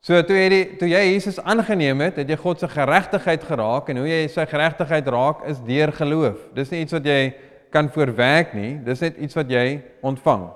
So 0.00 0.22
toe 0.22 0.36
jy 0.36 0.48
die, 0.48 0.64
toe 0.78 0.88
jy 0.88 1.00
Jesus 1.12 1.40
aangeneem 1.40 2.00
het, 2.00 2.16
het 2.16 2.28
jy 2.28 2.36
God 2.36 2.60
se 2.60 2.68
geregtigheid 2.68 3.44
geraak 3.44 3.88
en 3.88 3.96
hoe 3.96 4.08
jy 4.08 4.28
sy 4.28 4.46
geregtigheid 4.46 5.06
raak 5.06 5.42
is 5.50 5.58
deur 5.66 5.92
geloof. 5.92 6.38
Dis 6.54 6.70
nie 6.70 6.80
iets 6.80 6.92
wat 6.92 7.04
jy 7.04 7.34
kan 7.70 7.90
voorwerk 7.92 8.54
nie, 8.54 8.78
dis 8.84 9.00
net 9.00 9.18
iets 9.18 9.36
wat 9.36 9.50
jy 9.50 9.82
ontvang. 10.00 10.48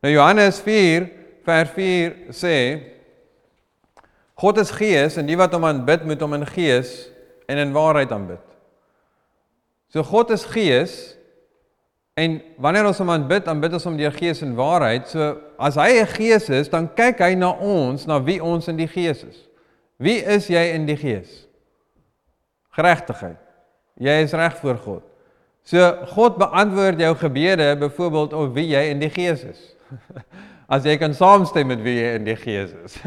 Nou 0.00 0.12
Johannes 0.12 0.60
4 0.60 1.08
vers 1.44 1.70
4 1.74 2.14
sê 2.30 2.56
God 4.36 4.58
is 4.58 4.70
gees 4.70 5.16
en 5.16 5.26
die 5.26 5.36
wat 5.36 5.52
hom 5.56 5.64
aanbid 5.64 6.04
moet 6.04 6.20
hom 6.20 6.36
in 6.36 6.46
gees 6.46 7.08
en 7.48 7.58
in 7.58 7.72
waarheid 7.72 8.12
aanbid. 8.12 8.55
So 9.92 10.02
God 10.02 10.30
is 10.30 10.44
gees 10.44 11.16
en 12.16 12.40
wanneer 12.58 12.88
ons 12.88 12.98
hom 12.98 13.10
aanbid, 13.12 13.48
aanbid 13.48 13.76
ons 13.76 13.84
hom 13.86 13.96
deur 13.98 14.14
gees 14.16 14.42
en 14.42 14.54
waarheid. 14.56 15.08
So 15.08 15.36
as 15.58 15.76
hy 15.76 16.00
'n 16.00 16.06
gees 16.06 16.48
is, 16.48 16.68
dan 16.68 16.88
kyk 16.88 17.20
hy 17.20 17.34
na 17.34 17.50
ons, 17.52 18.06
na 18.06 18.22
wie 18.22 18.40
ons 18.42 18.68
in 18.68 18.76
die 18.76 18.88
gees 18.88 19.22
is. 19.24 19.48
Wie 19.98 20.20
is 20.24 20.48
jy 20.48 20.74
in 20.74 20.86
die 20.86 20.96
gees? 20.96 21.46
Geregtigheid. 22.76 23.38
Jy 23.96 24.22
is 24.22 24.32
reg 24.32 24.56
voor 24.60 24.76
God. 24.76 25.02
So 25.64 25.78
God 26.14 26.36
beantwoord 26.36 27.00
jou 27.00 27.14
gebede 27.16 27.76
byvoorbeeld 27.76 28.32
of 28.32 28.52
wie 28.52 28.68
jy 28.68 28.90
in 28.90 29.00
die 29.00 29.10
gees 29.10 29.42
is. 29.42 29.76
As 30.74 30.84
jy 30.84 30.96
kan 30.96 31.14
saamstem 31.14 31.66
met 31.66 31.82
wie 31.82 31.96
jy 31.98 32.12
in 32.18 32.24
die 32.24 32.36
gees 32.36 32.74
is. 32.84 32.98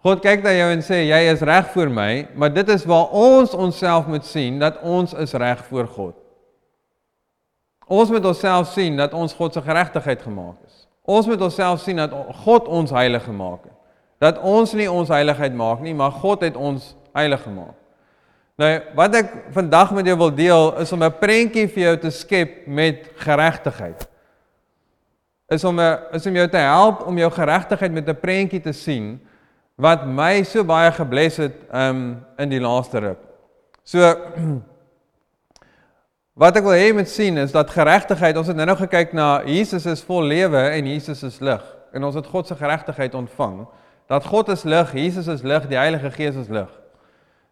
God 0.00 0.22
kyk 0.24 0.44
na 0.44 0.52
jou 0.56 0.68
en 0.72 0.82
sê 0.84 1.02
jy 1.04 1.18
is 1.28 1.42
reg 1.44 1.66
voor 1.74 1.90
my, 1.92 2.10
maar 2.34 2.52
dit 2.52 2.68
is 2.72 2.86
waar 2.88 3.12
ons 3.12 3.52
onsself 3.52 4.06
moet 4.08 4.24
sien 4.24 4.56
dat 4.58 4.78
ons 4.80 5.12
is 5.12 5.34
reg 5.36 5.60
voor 5.68 5.86
God. 5.86 6.14
Ons 7.90 8.12
moet 8.12 8.24
onsself 8.24 8.70
sien 8.72 8.96
dat 8.96 9.12
ons 9.12 9.34
God 9.36 9.52
se 9.52 9.60
geregtigheid 9.60 10.22
gemaak 10.22 10.56
is. 10.66 10.86
Ons 11.04 11.26
moet 11.26 11.42
onsself 11.42 11.82
sien 11.82 12.00
dat 12.00 12.14
God 12.44 12.68
ons 12.70 12.94
heilig 12.94 13.24
gemaak 13.26 13.66
het. 13.66 13.76
Dat 14.20 14.40
ons 14.46 14.72
nie 14.76 14.88
ons 14.88 15.10
heiligheid 15.10 15.52
maak 15.56 15.80
nie, 15.84 15.94
maar 15.96 16.12
God 16.12 16.44
het 16.46 16.56
ons 16.56 16.94
heilig 17.16 17.42
gemaak. 17.42 17.76
Nou, 18.60 18.70
wat 18.96 19.14
ek 19.16 19.30
vandag 19.56 19.92
met 19.96 20.08
jou 20.08 20.16
wil 20.20 20.32
deel 20.36 20.66
is 20.82 20.92
om 20.92 21.02
'n 21.02 21.18
prentjie 21.18 21.68
vir 21.68 21.82
jou 21.82 21.96
te 21.96 22.10
skep 22.10 22.66
met 22.66 23.08
geregtigheid 23.16 24.08
is 25.48 25.64
om 25.64 25.80
'n 25.80 25.98
is 26.12 26.26
om 26.26 26.34
jou 26.34 26.48
te 26.48 26.56
help 26.56 27.06
om 27.06 27.18
jou 27.18 27.30
geregtigheid 27.30 27.92
met 27.92 28.08
'n 28.08 28.20
prentjie 28.20 28.60
te 28.60 28.72
sien 28.72 29.20
wat 29.80 30.04
my 30.06 30.42
so 30.44 30.64
baie 30.66 30.90
gebless 30.92 31.40
het 31.40 31.56
um 31.72 32.20
in 32.40 32.52
die 32.52 32.60
laaste 32.60 33.00
ruk. 33.00 33.22
So 33.84 34.04
wat 36.40 36.56
ek 36.60 36.66
wil 36.66 36.76
hê 36.76 36.90
jy 36.90 36.96
moet 37.00 37.10
sien 37.10 37.40
is 37.40 37.54
dat 37.56 37.72
geregtigheid, 37.72 38.36
ons 38.36 38.50
het 38.52 38.58
nou-nou 38.58 38.78
gekyk 38.82 39.14
na 39.16 39.40
Jesus 39.48 39.88
is 39.88 40.04
vol 40.06 40.28
lewe 40.28 40.62
en 40.76 40.88
Jesus 40.92 41.24
is 41.26 41.40
lig 41.44 41.64
en 41.96 42.06
ons 42.06 42.16
het 42.16 42.28
God 42.30 42.46
se 42.46 42.54
geregtigheid 42.54 43.16
ontvang. 43.18 43.64
Dat 44.10 44.26
God 44.26 44.50
is 44.52 44.62
lig, 44.68 44.92
Jesus 44.94 45.26
is 45.30 45.42
lig, 45.46 45.66
die 45.70 45.78
Heilige 45.78 46.10
Gees 46.14 46.36
is 46.38 46.50
lig. 46.52 46.70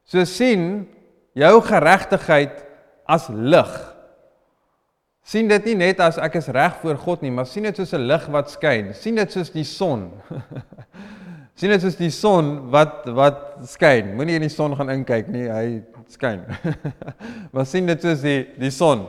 So 0.07 0.23
sien 0.29 0.87
jou 1.39 1.55
geregtigheid 1.65 2.65
as 3.09 3.29
lig 3.33 3.73
sien 5.29 5.49
dit 5.51 5.67
nie 5.69 5.77
net 5.83 5.99
as 6.01 6.17
ek 6.21 6.39
is 6.41 6.49
reg 6.57 6.79
voor 6.81 6.97
God 7.03 7.25
nie, 7.25 7.33
maar 7.35 7.49
sien 7.49 7.67
dit 7.69 7.77
soos 7.77 7.93
'n 7.93 8.07
lig 8.09 8.27
wat 8.33 8.51
skyn. 8.51 8.95
sien 8.95 9.15
dit 9.15 9.33
soos 9.33 9.51
die 9.51 9.65
son. 9.65 10.11
sien 11.59 11.73
dit 11.75 11.83
soos 11.83 11.97
die 11.99 12.13
son 12.15 12.69
wat 12.71 13.09
wat 13.17 13.39
skyn. 13.67 14.13
Moenie 14.17 14.37
in 14.39 14.47
die 14.47 14.53
son 14.53 14.77
gaan 14.79 14.93
inkyk 14.95 15.31
nie, 15.35 15.49
hy 15.51 15.81
skyn. 16.13 16.45
maar 17.53 17.67
sien 17.67 17.89
dit 17.89 18.05
soos 18.05 18.23
die 18.23 18.45
die 18.61 18.71
son. 18.75 19.09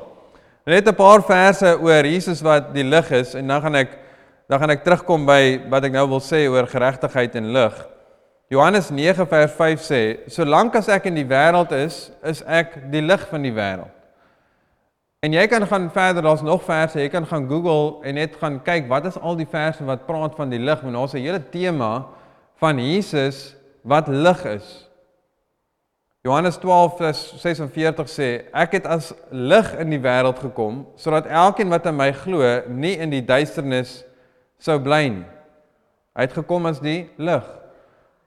Net 0.66 0.88
'n 0.90 0.98
paar 0.98 1.22
verse 1.26 1.78
oor 1.78 2.06
Jesus 2.06 2.42
wat 2.46 2.74
die 2.74 2.84
lig 2.84 3.12
is 3.12 3.36
en 3.38 3.48
dan 3.48 3.62
gaan 3.62 3.76
ek 3.76 3.98
dan 4.50 4.60
gaan 4.60 4.74
ek 4.74 4.84
terugkom 4.84 5.26
by 5.30 5.62
wat 5.70 5.86
ek 5.86 5.94
nou 5.94 6.08
wil 6.10 6.22
sê 6.26 6.48
oor 6.50 6.66
geregtigheid 6.66 7.36
en 7.38 7.54
lig. 7.54 7.76
Johannes 8.50 8.90
9 8.90 9.28
vers 9.30 9.54
5 9.54 9.82
sê: 9.86 10.02
"Solank 10.28 10.76
as 10.76 10.90
ek 10.90 11.06
in 11.06 11.16
die 11.16 11.30
wêreld 11.30 11.72
is, 11.72 12.12
is 12.24 12.42
ek 12.48 12.90
die 12.92 13.02
lig 13.02 13.28
van 13.30 13.46
die 13.46 13.54
wêreld." 13.54 13.94
En 15.22 15.34
jy 15.34 15.46
kan 15.48 15.68
gaan 15.68 15.90
verder, 15.92 16.24
daar's 16.24 16.42
nog 16.42 16.64
verse, 16.64 16.98
jy 16.98 17.10
kan 17.10 17.26
gaan 17.28 17.46
Google 17.48 18.02
en 18.08 18.16
net 18.16 18.36
gaan 18.40 18.58
kyk 18.64 18.88
wat 18.88 19.06
is 19.06 19.20
al 19.20 19.36
die 19.36 19.46
verse 19.46 19.84
wat 19.86 20.08
praat 20.08 20.36
van 20.36 20.50
die 20.50 20.60
lig, 20.60 20.82
want 20.82 20.96
daar's 20.96 21.14
'n 21.14 21.22
hele 21.22 21.44
tema 21.52 22.08
van 22.60 22.80
Jesus 22.80 23.56
wat 23.88 24.08
lig 24.08 24.44
is. 24.46 24.68
Johannes 26.22 26.58
12 26.60 26.98
vers 27.00 27.20
46 27.40 28.10
sê, 28.12 28.28
ek 28.52 28.76
het 28.76 28.88
as 28.92 29.14
lig 29.32 29.70
in 29.80 29.94
die 29.94 30.02
wêreld 30.04 30.42
gekom 30.44 30.84
sodat 31.00 31.30
elkeen 31.32 31.72
wat 31.72 31.88
aan 31.88 31.96
my 31.96 32.10
glo 32.12 32.44
nie 32.68 32.98
in 33.00 33.14
die 33.14 33.24
duisternis 33.24 34.02
sou 34.60 34.76
bly 34.84 35.06
nie. 35.08 35.28
Hy 36.20 36.28
het 36.28 36.36
gekom 36.36 36.68
as 36.68 36.82
die 36.84 37.06
lig. 37.16 37.46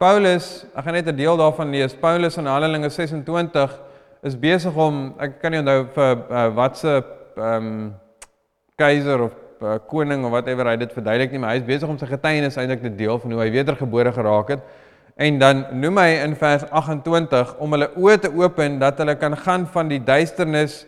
Paulus, 0.00 0.64
ek 0.72 0.86
gaan 0.86 0.96
net 0.96 1.08
'n 1.12 1.16
deel 1.16 1.36
daarvan 1.36 1.70
lees. 1.70 1.94
Paulus 1.94 2.36
in 2.36 2.46
Handelinge 2.46 2.90
26 2.90 3.78
is 4.22 4.38
besig 4.38 4.74
om 4.74 5.14
ek 5.20 5.40
kan 5.42 5.52
nie 5.52 5.60
onthou 5.60 5.84
vir 5.94 6.12
uh, 6.30 6.48
watse 6.56 7.04
ehm 7.36 7.66
um, 7.66 7.94
keiser 8.76 9.20
of 9.20 9.41
uh, 9.62 9.78
koning 9.88 10.24
of 10.26 10.34
whatever 10.34 10.68
hy 10.68 10.76
dit 10.80 10.92
verduidelik 10.92 11.32
nie, 11.32 11.40
maar 11.42 11.54
hy 11.54 11.60
is 11.62 11.66
besig 11.66 11.90
om 11.90 11.98
sy 12.00 12.08
getuienis 12.10 12.58
eintlik 12.60 12.82
te 12.84 12.92
deel 12.98 13.18
van 13.22 13.34
hoe 13.34 13.42
hy 13.44 13.50
wedergebore 13.54 14.12
geraak 14.14 14.54
het. 14.56 14.64
En 15.16 15.38
dan 15.38 15.64
noem 15.80 16.00
hy 16.00 16.08
in 16.22 16.36
vers 16.40 16.64
28 16.70 17.56
om 17.62 17.76
hulle 17.76 17.90
oë 18.00 18.18
te 18.24 18.32
open 18.32 18.78
dat 18.80 19.00
hulle 19.02 19.16
kan 19.20 19.36
gaan 19.36 19.66
van 19.74 19.90
die 19.90 20.00
duisternis 20.02 20.82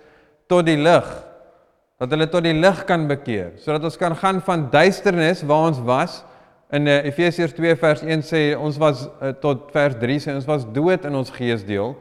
tot 0.51 0.67
die 0.67 0.79
lig. 0.81 1.11
Dat 2.01 2.13
hulle 2.13 2.29
tot 2.29 2.45
die 2.45 2.57
lig 2.57 2.85
kan 2.89 3.05
bekeer, 3.09 3.53
sodat 3.63 3.85
ons 3.87 3.99
kan 4.01 4.17
gaan 4.19 4.41
van 4.45 4.69
duisternis 4.73 5.45
waar 5.47 5.69
ons 5.71 5.83
was 5.85 6.23
in 6.75 6.89
uh, 6.89 7.05
Efesiërs 7.07 7.55
2 7.55 7.77
vers 7.79 8.03
1 8.03 8.25
sê 8.27 8.43
ons 8.59 8.79
was 8.83 9.05
uh, 9.21 9.31
tot 9.41 9.69
vers 9.75 9.95
3 10.01 10.17
sê 10.25 10.35
ons 10.35 10.49
was 10.49 10.65
dood 10.75 11.05
in 11.07 11.19
ons 11.21 11.31
geesdeel 11.37 11.95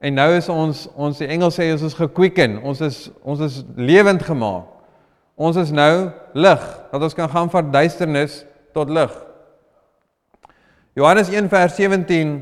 en 0.00 0.16
nou 0.16 0.28
is 0.36 0.48
ons 0.52 0.84
ons 0.94 1.18
die 1.18 1.28
Engels 1.28 1.58
sê 1.58 1.70
ons 1.74 1.82
is 1.88 1.96
gequicken, 1.98 2.58
ons 2.64 2.80
is 2.84 3.00
ons 3.26 3.42
is 3.44 3.60
lewend 3.76 4.22
gemaak. 4.24 4.79
Ons 5.40 5.56
is 5.56 5.70
nou 5.72 6.10
lig, 6.36 6.64
dat 6.90 7.00
ons 7.00 7.14
kan 7.16 7.30
gaan 7.32 7.48
van 7.48 7.70
duisternis 7.72 8.42
tot 8.76 8.90
lig. 8.92 9.12
Johannes 10.92 11.30
1 11.32 11.48
vers 11.48 11.78
17 11.78 12.34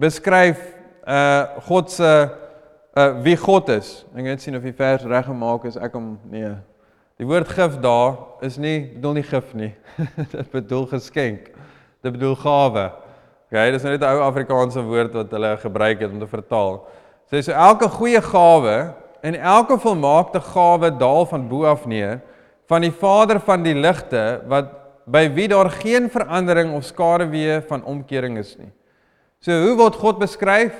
beskryf 0.00 0.62
uh 1.04 1.58
God 1.66 1.90
se 1.92 2.12
uh 2.96 3.08
wie 3.26 3.36
God 3.36 3.68
is. 3.74 3.90
Ek 4.16 4.24
net 4.24 4.40
sien 4.40 4.56
of 4.56 4.64
die 4.64 4.72
vers 4.72 5.04
reg 5.04 5.28
gemaak 5.28 5.66
is. 5.68 5.76
Ek 5.76 5.92
hom 5.92 6.14
nee. 6.32 6.54
Die 7.20 7.28
woord 7.28 7.52
gif 7.52 7.76
daar 7.84 8.16
is 8.48 8.56
nie 8.56 8.78
bedoel 8.94 9.18
nie 9.20 9.26
gif 9.28 9.52
nie. 9.52 9.74
Dit 10.32 10.48
bedoel 10.54 10.88
geskenk. 10.94 11.52
Dit 12.00 12.16
bedoel 12.16 12.38
gawe. 12.40 12.86
Okay, 13.50 13.68
dis 13.76 13.84
net 13.84 14.00
'n 14.00 14.08
ou 14.08 14.24
Afrikaanse 14.24 14.80
woord 14.80 15.20
wat 15.20 15.36
hulle 15.36 15.52
gebruik 15.60 16.00
het 16.00 16.08
om 16.08 16.24
te 16.24 16.32
vertaal. 16.32 16.80
Sê 17.28 17.44
so 17.44 17.52
elke 17.52 17.92
goeie 17.92 18.24
gawe 18.24 18.76
en 19.22 19.38
elke 19.38 19.78
volmaakte 19.78 20.40
gawe 20.40 20.90
daal 20.98 21.26
van 21.30 21.48
bo 21.48 21.64
af 21.64 21.86
neer 21.86 22.20
van 22.70 22.82
die 22.84 22.92
Vader 22.92 23.40
van 23.40 23.62
die 23.62 23.74
ligte 23.74 24.42
wat 24.50 24.70
by 25.06 25.26
wie 25.34 25.48
daar 25.50 25.70
geen 25.70 26.08
verandering 26.10 26.74
of 26.74 26.86
skaduwee 26.86 27.60
van 27.68 27.84
omkering 27.84 28.38
is 28.38 28.54
nie. 28.58 28.70
So 29.42 29.54
hoe 29.64 29.74
word 29.78 29.98
God 29.98 30.20
beskryf 30.22 30.74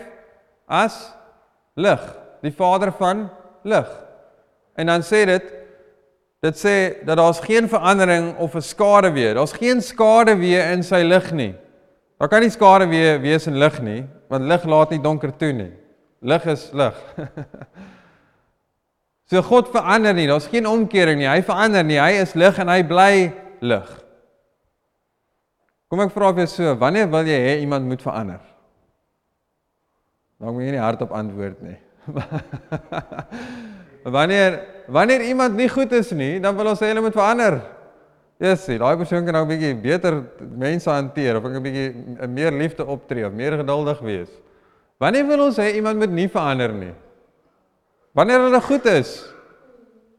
as 0.71 1.11
lig, 1.75 2.03
die 2.43 2.55
Vader 2.55 2.93
van 2.95 3.27
lig. 3.67 3.89
En 4.79 4.87
dan 4.87 5.03
sê 5.07 5.25
dit 5.27 5.51
dit 6.43 6.59
sê 6.59 7.05
dat 7.07 7.21
daar's 7.21 7.39
geen 7.43 7.69
verandering 7.71 8.37
of 8.39 8.55
'n 8.55 8.63
skaduwee. 8.63 9.35
Daar's 9.35 9.53
geen 9.53 9.83
skaduwee 9.83 10.73
in 10.73 10.83
sy 10.83 11.03
lig 11.03 11.33
nie. 11.33 11.55
Daar 12.19 12.29
kan 12.29 12.41
nie 12.41 12.51
skaduwee 12.51 13.19
wees 13.19 13.47
in 13.47 13.59
lig 13.59 13.81
nie, 13.83 14.07
want 14.29 14.45
lig 14.45 14.65
laat 14.65 14.91
nie 14.91 15.01
donker 15.01 15.37
toe 15.37 15.53
nie. 15.53 15.73
Lig 16.21 16.47
is 16.47 16.71
lig. 16.73 16.95
so 19.33 19.43
God 19.43 19.71
verander 19.73 20.15
nie. 20.15 20.29
Daar's 20.29 20.49
geen 20.53 20.69
omkering 20.69 21.23
nie. 21.23 21.29
Hy 21.31 21.41
verander 21.47 21.85
nie. 21.87 22.01
Hy 22.01 22.21
is 22.21 22.35
lig 22.37 22.59
en 22.61 22.69
hy 22.69 22.83
bly 22.85 23.13
lig. 23.65 23.93
Kom 25.93 26.03
ek 26.05 26.13
vra 26.15 26.33
vir 26.37 26.49
so, 26.49 26.73
wanneer 26.81 27.09
wil 27.13 27.29
jy 27.29 27.37
hê 27.37 27.57
iemand 27.61 27.89
moet 27.89 28.05
verander? 28.05 28.41
Dan 30.41 30.57
moet 30.57 30.67
jy 30.67 30.75
nie 30.75 30.81
hardop 30.81 31.13
antwoord 31.17 31.61
nie. 31.65 31.77
wanneer 34.17 34.57
wanneer 34.93 35.23
iemand 35.29 35.55
nie 35.57 35.69
goed 35.71 35.93
is 35.95 36.11
nie, 36.17 36.41
dan 36.43 36.57
wil 36.59 36.73
ons 36.73 36.81
sê 36.81 36.89
hulle 36.91 37.05
moet 37.05 37.17
verander. 37.17 37.61
Yes, 38.43 38.65
daai 38.67 38.97
persoon 38.99 39.29
kan 39.29 39.37
nou 39.37 39.45
'n 39.45 39.53
bietjie 39.53 39.77
beter 39.79 40.17
mense 40.41 40.91
hanteer 40.91 41.39
of 41.39 41.45
'n 41.45 41.63
bietjie 41.63 42.27
meer 42.27 42.51
liefde 42.51 42.85
optree 42.85 43.27
of 43.27 43.33
meer 43.33 43.57
geduldig 43.61 44.01
wees. 44.01 44.33
Wanneer 44.99 45.29
wil 45.29 45.47
ons 45.47 45.61
hê 45.61 45.77
iemand 45.77 45.99
moet 45.99 46.11
nie 46.11 46.29
verander 46.29 46.73
nie? 46.73 46.95
Wanneer 48.13 48.45
hulle 48.45 48.61
goed 48.61 48.85
is, 48.85 49.33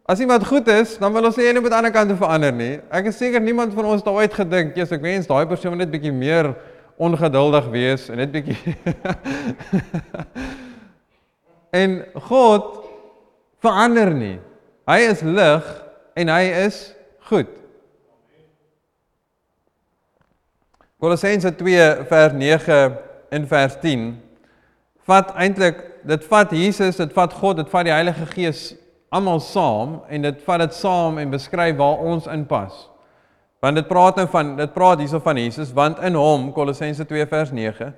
As 0.04 0.20
iemand 0.20 0.48
goed 0.48 0.68
is, 0.68 0.98
dan 1.00 1.14
wil 1.16 1.30
ons 1.30 1.38
nie 1.40 1.46
net 1.48 1.64
aan 1.64 1.70
die 1.70 1.78
ander 1.78 1.92
kant 1.96 2.12
verander 2.20 2.52
nie. 2.52 2.74
Ek 2.92 3.06
is 3.08 3.16
seker 3.16 3.40
niemand 3.40 3.72
van 3.72 3.86
ons 3.88 4.02
het 4.04 4.10
ooit 4.12 4.34
gedink, 4.36 4.76
"Jesus, 4.76 4.98
ek 4.98 5.02
wens 5.02 5.28
daai 5.28 5.48
persoon 5.48 5.78
net 5.78 5.92
bietjie 5.92 6.12
meer 6.12 6.56
ongeduldig 7.00 7.70
wees 7.72 8.10
en 8.10 8.20
net 8.20 8.32
bietjie." 8.32 8.76
en 11.82 12.04
God 12.28 12.84
verander 13.64 14.12
nie. 14.12 14.40
Hy 14.86 15.00
is 15.08 15.22
lig 15.22 15.64
en 16.16 16.28
hy 16.28 16.44
is 16.66 16.94
goed. 17.30 17.48
Kolossense 21.00 21.56
2 21.56 22.04
vers 22.12 22.34
9 22.34 22.98
en 23.32 23.48
vers 23.48 23.80
10 23.80 24.20
vat 25.08 25.32
eintlik 25.36 25.80
dit 26.08 26.26
vat 26.30 26.52
Jesus, 26.52 26.98
dit 27.00 27.14
vat 27.14 27.34
God, 27.34 27.58
dit 27.58 27.70
vat 27.70 27.88
die 27.88 27.94
Heilige 27.94 28.26
Gees 28.34 28.64
almal 29.14 29.42
saam 29.44 30.00
en 30.10 30.26
dit 30.26 30.42
vat 30.46 30.64
dit 30.64 30.74
saam 30.76 31.20
en 31.22 31.34
beskryf 31.34 31.78
waar 31.78 32.02
ons 32.02 32.28
inpas. 32.32 32.88
Want 33.64 33.80
dit 33.80 33.88
praat 33.88 34.18
nou 34.20 34.26
van 34.28 34.56
dit 34.58 34.74
praat 34.76 35.00
hierso 35.00 35.22
van 35.24 35.40
Jesus 35.40 35.72
want 35.76 36.02
in 36.04 36.18
hom 36.20 36.50
Kolossense 36.56 37.06
2 37.08 37.28
vers 37.32 37.54
9 37.56 37.94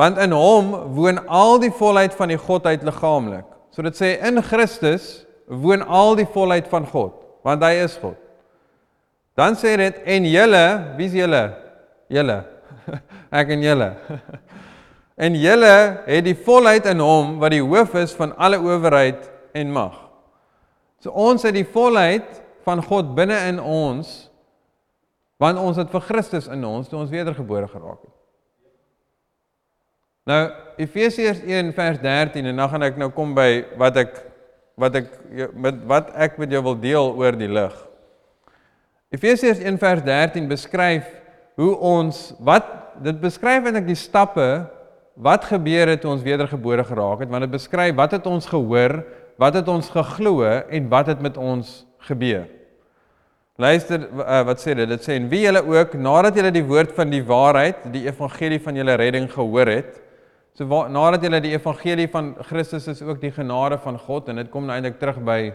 want 0.00 0.20
in 0.22 0.32
hom 0.32 0.70
woon 0.96 1.20
al 1.28 1.58
die 1.60 1.72
volheid 1.76 2.14
van 2.16 2.32
die 2.32 2.40
godheid 2.40 2.84
liggaamlik. 2.86 3.44
So 3.74 3.84
dit 3.84 3.98
sê 3.98 4.14
in 4.24 4.40
Christus 4.42 5.26
woon 5.46 5.82
al 5.84 6.16
die 6.16 6.28
volheid 6.32 6.70
van 6.72 6.86
God 6.88 7.18
want 7.44 7.64
hy 7.66 7.74
is 7.82 7.98
God. 8.00 8.16
Dan 9.36 9.56
sê 9.56 9.74
dit 9.80 10.00
en 10.14 10.26
julle, 10.28 10.64
wie's 10.98 11.14
julle? 11.16 11.42
Julle. 12.12 12.42
Ek 13.40 13.52
en 13.54 13.64
julle. 13.64 13.88
En 15.22 15.36
julle 15.38 15.74
het 16.06 16.24
die 16.26 16.34
volheid 16.34 16.86
in 16.90 17.02
hom 17.02 17.36
wat 17.42 17.54
die 17.54 17.62
hoof 17.62 17.94
is 18.00 18.14
van 18.18 18.32
alle 18.34 18.58
owerheid 18.58 19.28
en 19.54 19.70
mag. 19.70 19.94
So 21.02 21.14
ons 21.14 21.44
het 21.46 21.54
die 21.54 21.66
volheid 21.66 22.40
van 22.66 22.82
God 22.82 23.14
binne 23.14 23.38
in 23.50 23.60
ons 23.62 24.10
want 25.42 25.58
ons 25.58 25.78
het 25.80 25.90
vir 25.90 26.04
Christus 26.06 26.46
in 26.54 26.62
ons 26.66 26.90
toe 26.90 27.00
ons 27.00 27.10
wedergebore 27.10 27.66
geraak 27.70 27.98
het. 27.98 28.18
Nou 30.30 30.42
Efesiërs 30.82 31.40
1 31.42 31.72
vers 31.74 31.98
13 32.02 32.46
en 32.46 32.60
dan 32.62 32.70
gaan 32.70 32.86
ek 32.86 33.00
nou 33.00 33.10
kom 33.14 33.34
by 33.34 33.64
wat 33.78 33.98
ek 34.04 34.20
wat 34.78 35.00
ek 35.02 35.08
met 35.58 35.80
wat 35.90 36.12
ek 36.14 36.38
met 36.38 36.54
jou 36.54 36.62
wil 36.66 36.78
deel 36.78 37.10
oor 37.18 37.38
die 37.38 37.50
lig. 37.50 37.74
Efesiërs 39.12 39.60
1 39.60 39.78
vers 39.82 40.04
13 40.06 40.46
beskryf 40.50 41.10
hoe 41.58 41.74
ons 41.76 42.30
wat 42.38 42.70
dit 43.02 43.18
beskryf 43.20 43.66
eintlik 43.66 43.90
die 43.90 43.98
stappe 43.98 44.46
wat 45.14 45.44
gebeur 45.44 45.92
het 45.92 46.00
toe 46.00 46.10
ons 46.10 46.24
wedergebore 46.24 46.84
geraak 46.84 47.20
het 47.24 47.30
want 47.32 47.44
dit 47.44 47.52
beskryf 47.52 47.94
wat 47.98 48.16
het 48.16 48.26
ons 48.26 48.46
gehoor 48.48 49.02
wat 49.40 49.54
het 49.58 49.68
ons 49.68 49.90
geglo 49.90 50.44
en 50.44 50.88
wat 50.88 51.06
het 51.06 51.20
met 51.20 51.36
ons 51.36 51.82
gebeur. 52.06 52.46
Luister 53.60 54.06
uh, 54.08 54.42
wat 54.48 54.62
sê 54.62 54.74
dit? 54.76 54.88
Dit 54.88 55.04
sê 55.04 55.16
en 55.18 55.28
wie 55.30 55.42
julle 55.44 55.60
ook 55.68 55.94
nadat 56.00 56.38
julle 56.38 56.52
die 56.54 56.64
woord 56.64 56.94
van 56.96 57.12
die 57.12 57.22
waarheid, 57.26 57.84
die 57.92 58.06
evangelie 58.08 58.60
van 58.62 58.78
julle 58.80 58.96
redding 58.96 59.28
gehoor 59.32 59.68
het, 59.70 60.00
so 60.56 60.66
wa, 60.68 60.86
nadat 60.88 61.24
julle 61.26 61.40
die 61.44 61.52
evangelie 61.54 62.08
van 62.12 62.32
Christus 62.48 62.88
is 62.92 63.02
ook 63.04 63.20
die 63.20 63.32
genade 63.32 63.78
van 63.84 63.98
God 64.00 64.30
en 64.32 64.40
dit 64.40 64.50
kom 64.52 64.66
nou 64.68 64.76
eintlik 64.76 64.98
terug 65.00 65.20
by 65.24 65.52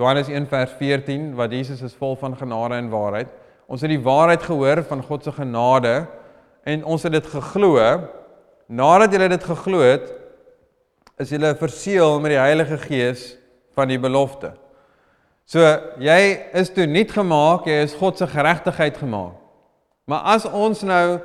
Johannes 0.00 0.30
1 0.30 0.48
vers 0.50 0.72
14 0.78 1.32
wat 1.38 1.52
Jesus 1.52 1.82
is 1.84 1.98
vol 1.98 2.16
van 2.20 2.36
genade 2.38 2.78
en 2.78 2.90
waarheid. 2.92 3.30
Ons 3.66 3.84
het 3.84 3.92
die 3.92 4.02
waarheid 4.02 4.42
gehoor 4.46 4.82
van 4.88 5.02
God 5.06 5.26
se 5.26 5.34
genade 5.34 5.94
en 6.68 6.84
ons 6.84 7.02
het 7.02 7.14
dit 7.14 7.30
geglo. 7.34 7.76
Nadat 8.72 9.12
julle 9.12 9.28
dit 9.28 9.44
geglo 9.44 9.84
het, 9.84 10.06
is 11.20 11.32
jy 11.34 11.52
verseël 11.60 12.20
met 12.24 12.32
die 12.32 12.40
Heilige 12.40 12.78
Gees 12.80 13.34
van 13.76 13.90
die 13.92 14.00
belofte. 14.00 14.54
So 15.44 15.60
jy 16.00 16.20
is 16.56 16.72
toe 16.72 16.86
nuut 16.88 17.12
gemaak, 17.12 17.68
jy 17.68 17.82
is 17.84 17.96
God 17.98 18.16
se 18.16 18.28
geregtigheid 18.30 18.96
gemaak. 18.96 19.36
Maar 20.08 20.24
as 20.34 20.46
ons 20.48 20.80
nou 20.88 21.20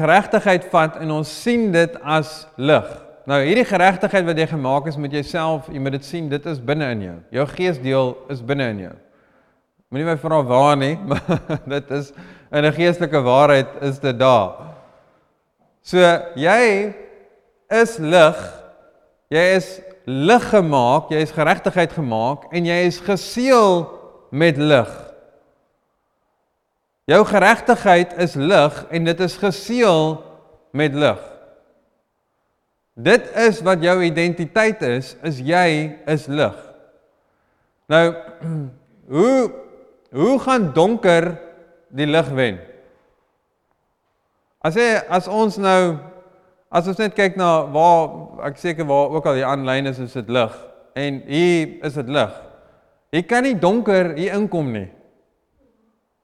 geregtigheid 0.00 0.64
vat 0.72 0.96
en 1.02 1.12
ons 1.18 1.28
sien 1.42 1.68
dit 1.74 2.00
as 2.00 2.46
lig. 2.56 2.88
Nou 3.28 3.38
hierdie 3.44 3.68
geregtigheid 3.68 4.26
wat 4.26 4.40
jy 4.40 4.48
gemaak 4.54 4.88
is 4.90 4.96
met 4.98 5.12
jouself, 5.14 5.68
jy 5.70 5.82
moet 5.84 5.98
dit 5.98 6.06
sien, 6.08 6.32
dit 6.32 6.46
is 6.48 6.62
binne 6.64 6.88
in 6.96 7.04
jou. 7.10 7.16
Jou 7.38 7.46
geesdeel 7.52 8.14
is 8.32 8.40
binne 8.42 8.72
in 8.72 8.84
jou. 8.88 8.94
Moenie 9.92 10.08
my 10.08 10.16
vra 10.18 10.40
waar 10.48 10.78
nie, 10.80 10.94
maar 11.12 11.60
dit 11.68 11.92
is 12.00 12.14
in 12.50 12.64
'n 12.64 12.72
geestelike 12.72 13.20
waarheid 13.20 13.68
is 13.84 14.00
dit 14.00 14.18
daar. 14.18 14.72
So 15.82 15.98
jy 16.38 16.92
is 17.72 17.96
lig 17.98 18.42
Jy 19.32 19.44
is 19.56 19.68
lig 20.04 20.44
gemaak, 20.50 21.08
jy 21.12 21.22
is 21.24 21.32
geregtigheid 21.32 21.94
gemaak 21.96 22.50
en 22.52 22.66
jy 22.68 22.78
is 22.84 22.98
geseël 23.00 23.86
met 24.34 24.58
lig. 24.60 24.90
Jou 27.08 27.22
geregtigheid 27.26 28.12
is 28.20 28.36
lig 28.36 28.76
en 28.92 29.08
dit 29.08 29.22
is 29.24 29.36
geseël 29.40 30.18
met 30.76 30.92
lig. 30.94 31.22
Dit 32.92 33.30
is 33.40 33.62
wat 33.64 33.80
jou 33.84 33.96
identiteit 34.04 34.84
is, 34.84 35.14
is 35.24 35.40
jy 35.40 35.96
is 36.12 36.28
lig. 36.28 36.58
Nou 37.88 38.04
hoe 39.16 39.36
hoe 40.12 40.34
gaan 40.44 40.68
donker 40.76 41.30
die 41.88 42.06
lig 42.10 42.28
wen? 42.36 42.60
As 44.62 44.78
jy 44.78 44.88
as 45.10 45.28
ons 45.28 45.58
nou 45.58 45.98
As 46.72 46.86
ons 46.88 46.96
net 46.96 47.12
kyk 47.12 47.34
na 47.36 47.66
waar 47.68 48.46
ek 48.48 48.56
seker 48.56 48.86
waar 48.88 49.12
ook 49.12 49.26
al 49.28 49.36
die 49.36 49.44
aanlyn 49.44 49.90
is, 49.90 49.98
is 50.00 50.14
dit 50.16 50.30
lig. 50.32 50.54
En 50.96 51.18
hier 51.28 51.74
is 51.84 51.98
dit 52.00 52.08
lig. 52.08 52.32
Jy 53.12 53.20
kan 53.28 53.44
nie 53.44 53.58
donker 53.60 54.14
hier 54.16 54.38
inkom 54.38 54.70
nie. 54.72 54.86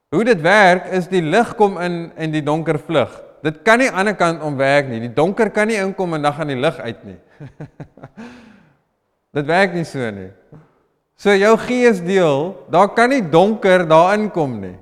Hoe 0.09 0.25
dit 0.25 0.41
werk 0.41 0.89
is 0.97 1.11
die 1.13 1.21
lig 1.21 1.51
kom 1.59 1.77
in 1.85 1.99
en 2.17 2.33
die 2.33 2.41
donker 2.45 2.81
vlug. 2.81 3.13
Dit 3.45 3.61
kan 3.67 3.77
nie 3.83 3.91
aan 3.91 4.09
die 4.09 4.15
ander 4.15 4.17
kant 4.17 4.47
omwerk 4.49 4.89
nie. 4.89 5.03
Die 5.05 5.13
donker 5.13 5.53
kan 5.53 5.69
nie 5.69 5.77
inkom 5.83 6.17
en 6.17 6.25
dan 6.25 6.33
gaan 6.39 6.49
die 6.49 6.57
lig 6.57 6.81
uit 6.81 7.05
nie. 7.11 7.19
dit 9.37 9.53
werk 9.53 9.77
nie 9.77 9.85
so 9.85 10.09
nie. 10.17 10.31
So 11.21 11.35
jou 11.37 11.53
geesdeel, 11.61 12.55
daar 12.73 12.89
kan 12.97 13.13
nie 13.13 13.21
donker 13.21 13.85
daarin 13.91 14.31
kom 14.33 14.57
nie. 14.65 14.79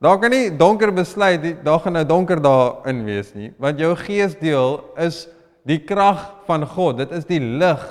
Daar 0.00 0.16
kan 0.16 0.32
nie 0.32 0.48
donker 0.56 0.92
besluit 0.96 1.42
daar 1.64 1.82
gaan 1.84 1.98
nou 1.98 2.06
donker 2.08 2.40
daarin 2.40 3.02
wees 3.04 3.34
nie, 3.36 3.50
want 3.60 3.80
jou 3.80 3.92
geesdeel 4.00 4.78
is 4.96 5.26
die 5.68 5.82
krag 5.84 6.22
van 6.46 6.64
God. 6.64 7.02
Dit 7.02 7.12
is 7.12 7.26
die 7.28 7.40
lig 7.40 7.82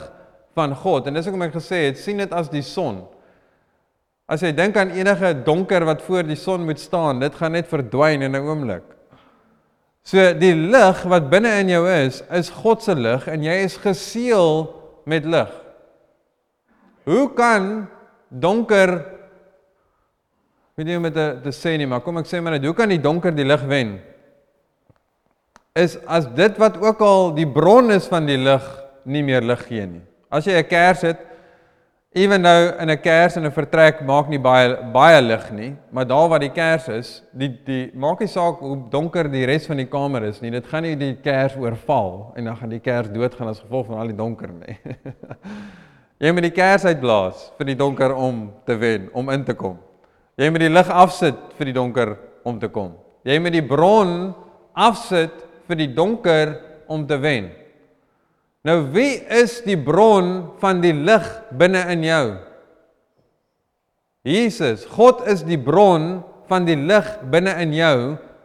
van 0.57 0.73
God. 0.75 1.05
En 1.05 1.13
dis 1.13 1.27
hoekom 1.29 1.45
ek 1.45 1.59
gesê 1.59 1.83
het, 1.85 1.99
sien 2.01 2.17
dit 2.17 2.33
as 2.33 2.49
die 2.49 2.63
son. 2.65 3.03
As 4.29 4.41
jy 4.41 4.49
dink 4.57 4.77
aan 4.77 4.95
enige 4.97 5.35
donker 5.45 5.85
wat 5.85 6.01
voor 6.05 6.25
die 6.25 6.37
son 6.37 6.65
moet 6.65 6.81
staan, 6.81 7.21
dit 7.21 7.37
gaan 7.37 7.53
net 7.53 7.69
verdwyn 7.69 8.25
in 8.25 8.35
'n 8.35 8.41
oomblik. 8.41 8.85
So 10.03 10.33
die 10.33 10.55
lig 10.55 11.03
wat 11.05 11.29
binne 11.29 11.59
in 11.61 11.69
jou 11.69 11.85
is, 11.89 12.23
is 12.31 12.49
God 12.49 12.81
se 12.81 12.95
lig 12.95 13.27
en 13.27 13.43
jy 13.43 13.53
is 13.65 13.77
geseël 13.77 14.73
met 15.05 15.25
lig. 15.25 15.49
Hoe 17.05 17.33
kan 17.33 17.87
donker 18.29 19.18
weet 20.79 20.93
jy 20.93 20.99
met 21.03 21.17
'n 21.17 21.41
te 21.43 21.51
sê 21.51 21.77
nie, 21.77 21.85
maar 21.85 21.99
kom 21.99 22.17
ek 22.17 22.25
sê 22.25 22.41
maar 22.41 22.53
net, 22.53 22.63
hoe 22.63 22.73
kan 22.73 22.87
die 22.89 23.01
donker 23.01 23.35
die 23.35 23.43
lig 23.43 23.63
wen? 23.67 23.99
Is 25.75 25.97
as 26.07 26.25
dit 26.25 26.57
wat 26.57 26.77
ook 26.79 27.01
al 27.01 27.33
die 27.35 27.47
bron 27.47 27.91
is 27.91 28.07
van 28.07 28.25
die 28.25 28.37
lig 28.37 28.63
nie 29.03 29.23
meer 29.23 29.41
lig 29.41 29.67
gee 29.67 29.85
nie. 29.85 30.01
As 30.31 30.45
jy 30.45 30.53
'n 30.53 30.67
kers 30.67 31.01
het, 31.01 31.17
ewen 32.15 32.41
nou 32.41 32.73
in 32.79 32.89
'n 32.89 33.01
kers 33.01 33.35
in 33.35 33.45
'n 33.45 33.51
vertrek 33.51 34.01
maak 34.01 34.29
nie 34.29 34.39
baie 34.39 34.77
baie 34.93 35.21
lig 35.21 35.51
nie, 35.51 35.75
maar 35.91 36.05
daar 36.05 36.29
waar 36.29 36.39
die 36.39 36.53
kers 36.53 36.87
is, 36.87 37.23
die 37.33 37.49
die 37.65 37.91
maak 37.93 38.19
nie 38.19 38.27
saak 38.27 38.59
hoe 38.59 38.89
donker 38.89 39.29
die 39.29 39.45
res 39.45 39.67
van 39.67 39.77
die 39.77 39.85
kamer 39.85 40.23
is 40.23 40.41
nie. 40.41 40.51
Dit 40.51 40.65
gaan 40.65 40.83
nie 40.83 40.95
die 40.95 41.15
kers 41.15 41.57
oorval 41.57 42.33
en 42.37 42.45
dan 42.45 42.55
gaan 42.55 42.69
die 42.69 42.79
kers 42.79 43.09
doodgaan 43.09 43.49
as 43.49 43.59
gevolg 43.59 43.87
van 43.87 43.99
al 43.99 44.07
die 44.07 44.15
donker 44.15 44.49
nie. 44.49 44.77
jy 46.23 46.31
moet 46.31 46.43
die 46.43 46.51
kers 46.51 46.85
uitblaas 46.85 47.51
vir 47.57 47.65
die 47.65 47.75
donker 47.75 48.15
om 48.15 48.53
te 48.65 48.77
wen, 48.77 49.09
om 49.13 49.29
in 49.29 49.43
te 49.43 49.53
kom. 49.53 49.77
Jy 50.39 50.47
moet 50.49 50.63
die 50.63 50.71
lig 50.71 50.87
afsit 50.87 51.39
vir 51.57 51.67
die 51.67 51.75
donker 51.75 52.13
om 52.47 52.59
te 52.61 52.69
kom. 52.71 52.93
Jy 53.27 53.35
moet 53.43 53.57
die 53.57 53.65
bron 53.65 54.31
afsit 54.71 55.35
vir 55.67 55.81
die 55.81 55.89
donker 55.91 56.53
om 56.89 57.03
te 57.07 57.17
wen. 57.19 57.49
Nou 58.63 58.81
wie 58.95 59.19
is 59.39 59.59
die 59.65 59.77
bron 59.79 60.55
van 60.61 60.79
die 60.83 60.95
lig 60.95 61.27
binne 61.59 61.83
in 61.91 62.05
jou? 62.07 62.23
Jesus, 64.27 64.85
God 64.95 65.25
is 65.31 65.43
die 65.47 65.59
bron 65.59 66.21
van 66.49 66.65
die 66.67 66.77
lig 66.79 67.07
binne 67.31 67.53
in 67.63 67.75
jou. 67.75 67.99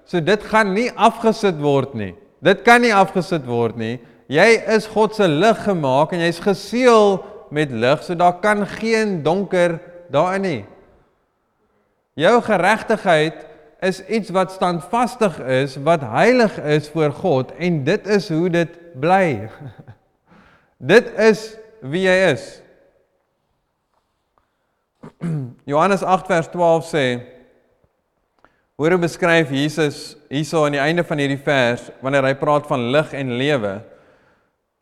So 0.07 0.21
dit 0.23 0.43
gaan 0.51 0.75
nie 0.75 0.91
afgesit 0.91 1.59
word 1.63 1.95
nie. 1.99 2.13
Dit 2.45 2.63
kan 2.67 2.83
nie 2.85 2.93
afgesit 2.95 3.47
word 3.49 3.79
nie. 3.81 3.97
Jy 4.33 4.49
is 4.75 4.87
God 4.91 5.17
se 5.17 5.27
lig 5.29 5.65
gemaak 5.65 6.13
en 6.15 6.23
jy's 6.25 6.43
geseël 6.43 7.19
met 7.55 7.73
lig, 7.73 8.03
so 8.03 8.17
daar 8.19 8.39
kan 8.43 8.65
geen 8.81 9.19
donker 9.25 9.79
daarin 10.13 10.45
nie. 10.45 10.63
Jou 12.15 12.43
geregtigheid 12.43 13.47
is 13.85 14.01
iets 14.07 14.31
wat 14.31 14.53
standvastig 14.55 15.39
is, 15.39 15.77
wat 15.83 16.01
heilig 16.01 16.57
is 16.63 16.89
voor 16.89 17.13
God 17.13 17.53
en 17.59 17.83
dit 17.85 18.07
is 18.07 18.29
hoe 18.29 18.51
dit 18.51 18.79
bly. 19.01 19.49
Dit 20.85 21.07
is 21.19 21.55
wie 21.81 22.05
hy 22.09 22.17
is. 22.35 22.43
Johannes 25.71 26.03
8 26.03 26.27
vers 26.29 26.51
12 26.53 26.91
sê 26.91 27.05
Hoe 28.75 28.91
hy 28.91 28.99
beskryf 28.99 29.53
Jesus 29.55 29.99
hierso 30.29 30.65
aan 30.67 30.75
die 30.75 30.83
einde 30.83 31.05
van 31.07 31.21
hierdie 31.23 31.39
vers 31.41 31.87
wanneer 32.03 32.27
hy 32.27 32.35
praat 32.37 32.67
van 32.67 32.89
lig 32.91 33.13
en 33.15 33.37
lewe. 33.39 33.77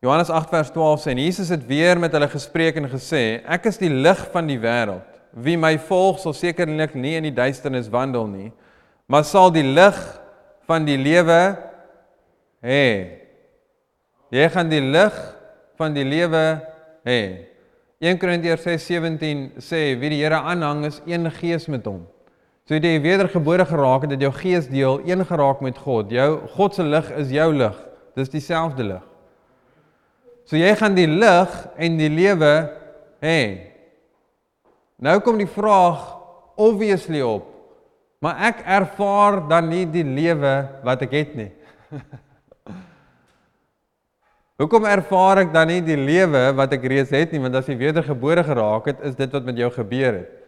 Johannes 0.03 0.33
8 0.33 0.51
vers 0.51 0.73
12 0.75 1.05
sê 1.05 1.12
en 1.12 1.21
Jesus 1.23 1.53
het 1.53 1.66
weer 1.68 2.01
met 2.01 2.14
hulle 2.16 2.31
gespreek 2.33 2.81
en 2.81 2.88
gesê 2.90 3.42
ek 3.45 3.68
is 3.71 3.79
die 3.79 3.92
lig 3.92 4.25
van 4.33 4.49
die 4.49 4.59
wêreld. 4.62 5.12
Wie 5.33 5.57
my 5.57 5.79
volg 5.88 6.21
sal 6.21 6.35
sekerlik 6.37 6.95
nie 6.95 7.14
in 7.16 7.29
die 7.29 7.35
duisternis 7.35 7.88
wandel 7.92 8.27
nie, 8.29 8.51
maar 9.09 9.25
sal 9.25 9.53
die 9.53 9.64
lig 9.64 9.97
van 10.68 10.85
die 10.85 10.99
lewe 11.01 11.40
hê. 12.64 12.85
Jy 14.33 14.49
gaan 14.53 14.68
die 14.73 14.83
lig 14.85 15.16
van 15.81 15.97
die 15.97 16.05
lewe 16.05 16.45
hê. 17.09 17.21
1 18.03 18.18
Korintiërs 18.18 18.64
6:17 18.66 19.62
sê 19.62 19.95
wie 20.01 20.11
die 20.11 20.23
Here 20.23 20.40
aanhang 20.40 20.85
is 20.88 21.01
een 21.07 21.31
gees 21.31 21.68
met 21.68 21.87
hom. 21.87 22.03
So 22.68 22.75
jy 22.75 23.01
wedergebore 23.03 23.64
geraak 23.66 24.05
het 24.05 24.14
dat 24.14 24.21
jou 24.21 24.33
gees 24.33 24.68
deel 24.68 25.01
een 25.07 25.25
geraak 25.27 25.61
met 25.61 25.79
God. 25.79 26.11
Jou 26.11 26.47
God 26.55 26.75
se 26.75 26.83
lig 26.83 27.11
is 27.18 27.31
jou 27.31 27.53
lig. 27.55 27.77
Dis 28.14 28.31
dieselfde 28.31 28.85
lig. 28.85 29.03
So 30.45 30.57
jy 30.57 30.75
gaan 30.77 30.95
die 30.95 31.09
lig 31.09 31.53
en 31.77 31.99
die 31.99 32.11
lewe 32.11 32.53
hê. 33.23 33.71
Nou 35.02 35.18
kom 35.24 35.40
die 35.40 35.50
vraag 35.50 36.04
obviously 36.60 37.22
op. 37.26 37.48
Maar 38.22 38.44
ek 38.52 38.60
ervaar 38.70 39.40
dan 39.50 39.66
nie 39.72 39.82
die 39.90 40.04
lewe 40.06 40.52
wat 40.86 41.00
ek 41.02 41.16
het 41.16 41.32
nie. 41.34 41.48
Hoekom 44.62 44.86
ervaar 44.86 45.40
ek 45.42 45.50
dan 45.50 45.72
nie 45.72 45.80
die 45.82 45.98
lewe 45.98 46.44
wat 46.54 46.76
ek 46.76 46.86
reeds 46.86 47.10
het 47.16 47.32
nie, 47.34 47.40
want 47.42 47.56
as 47.58 47.66
jy 47.66 47.74
wedergebore 47.80 48.44
geraak 48.46 48.86
het, 48.92 49.00
is 49.02 49.16
dit 49.18 49.34
wat 49.34 49.48
met 49.48 49.58
jou 49.58 49.72
gebeur 49.74 50.20
het. 50.20 50.38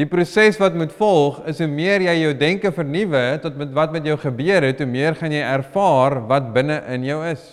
Die 0.00 0.08
proses 0.10 0.56
wat 0.58 0.74
moet 0.74 0.94
volg 0.96 1.36
is 1.46 1.60
hoe 1.62 1.68
meer 1.70 2.02
jy 2.02 2.14
jou 2.24 2.32
denke 2.34 2.72
vernuwe 2.74 3.20
tot 3.44 3.54
met 3.60 3.70
wat 3.76 3.92
met 3.94 4.08
jou 4.08 4.16
gebeur 4.18 4.64
het, 4.66 4.80
hoe 4.80 4.88
meer 4.90 5.14
gaan 5.18 5.34
jy 5.34 5.44
ervaar 5.44 6.16
wat 6.30 6.48
binne 6.56 6.80
in 6.96 7.04
jou 7.06 7.20
is. 7.28 7.44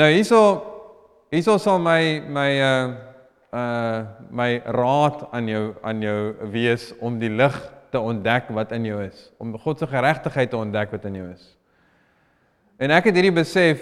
Nou 0.00 0.08
hierso 0.14 0.40
hierso 1.34 1.58
sal 1.60 1.82
my 1.82 2.22
my 2.30 2.48
uh 2.62 2.94
uh 3.52 4.04
my 4.30 4.62
raad 4.64 5.26
aan 5.32 5.48
jou 5.48 5.74
aan 5.82 6.00
jou 6.02 6.34
wees 6.50 6.92
om 7.00 7.18
die 7.18 7.30
lig 7.30 7.56
te 7.90 8.00
ontdek 8.00 8.48
wat 8.48 8.72
in 8.72 8.84
jou 8.84 9.02
is, 9.04 9.30
om 9.38 9.58
God 9.58 9.78
se 9.78 9.86
geregtigheid 9.86 10.50
te 10.50 10.56
ontdek 10.56 10.90
wat 10.90 11.04
in 11.04 11.14
jou 11.14 11.28
is. 11.30 11.56
En 12.78 12.90
ek 12.90 13.08
het 13.08 13.14
hierdie 13.14 13.36
besef 13.36 13.80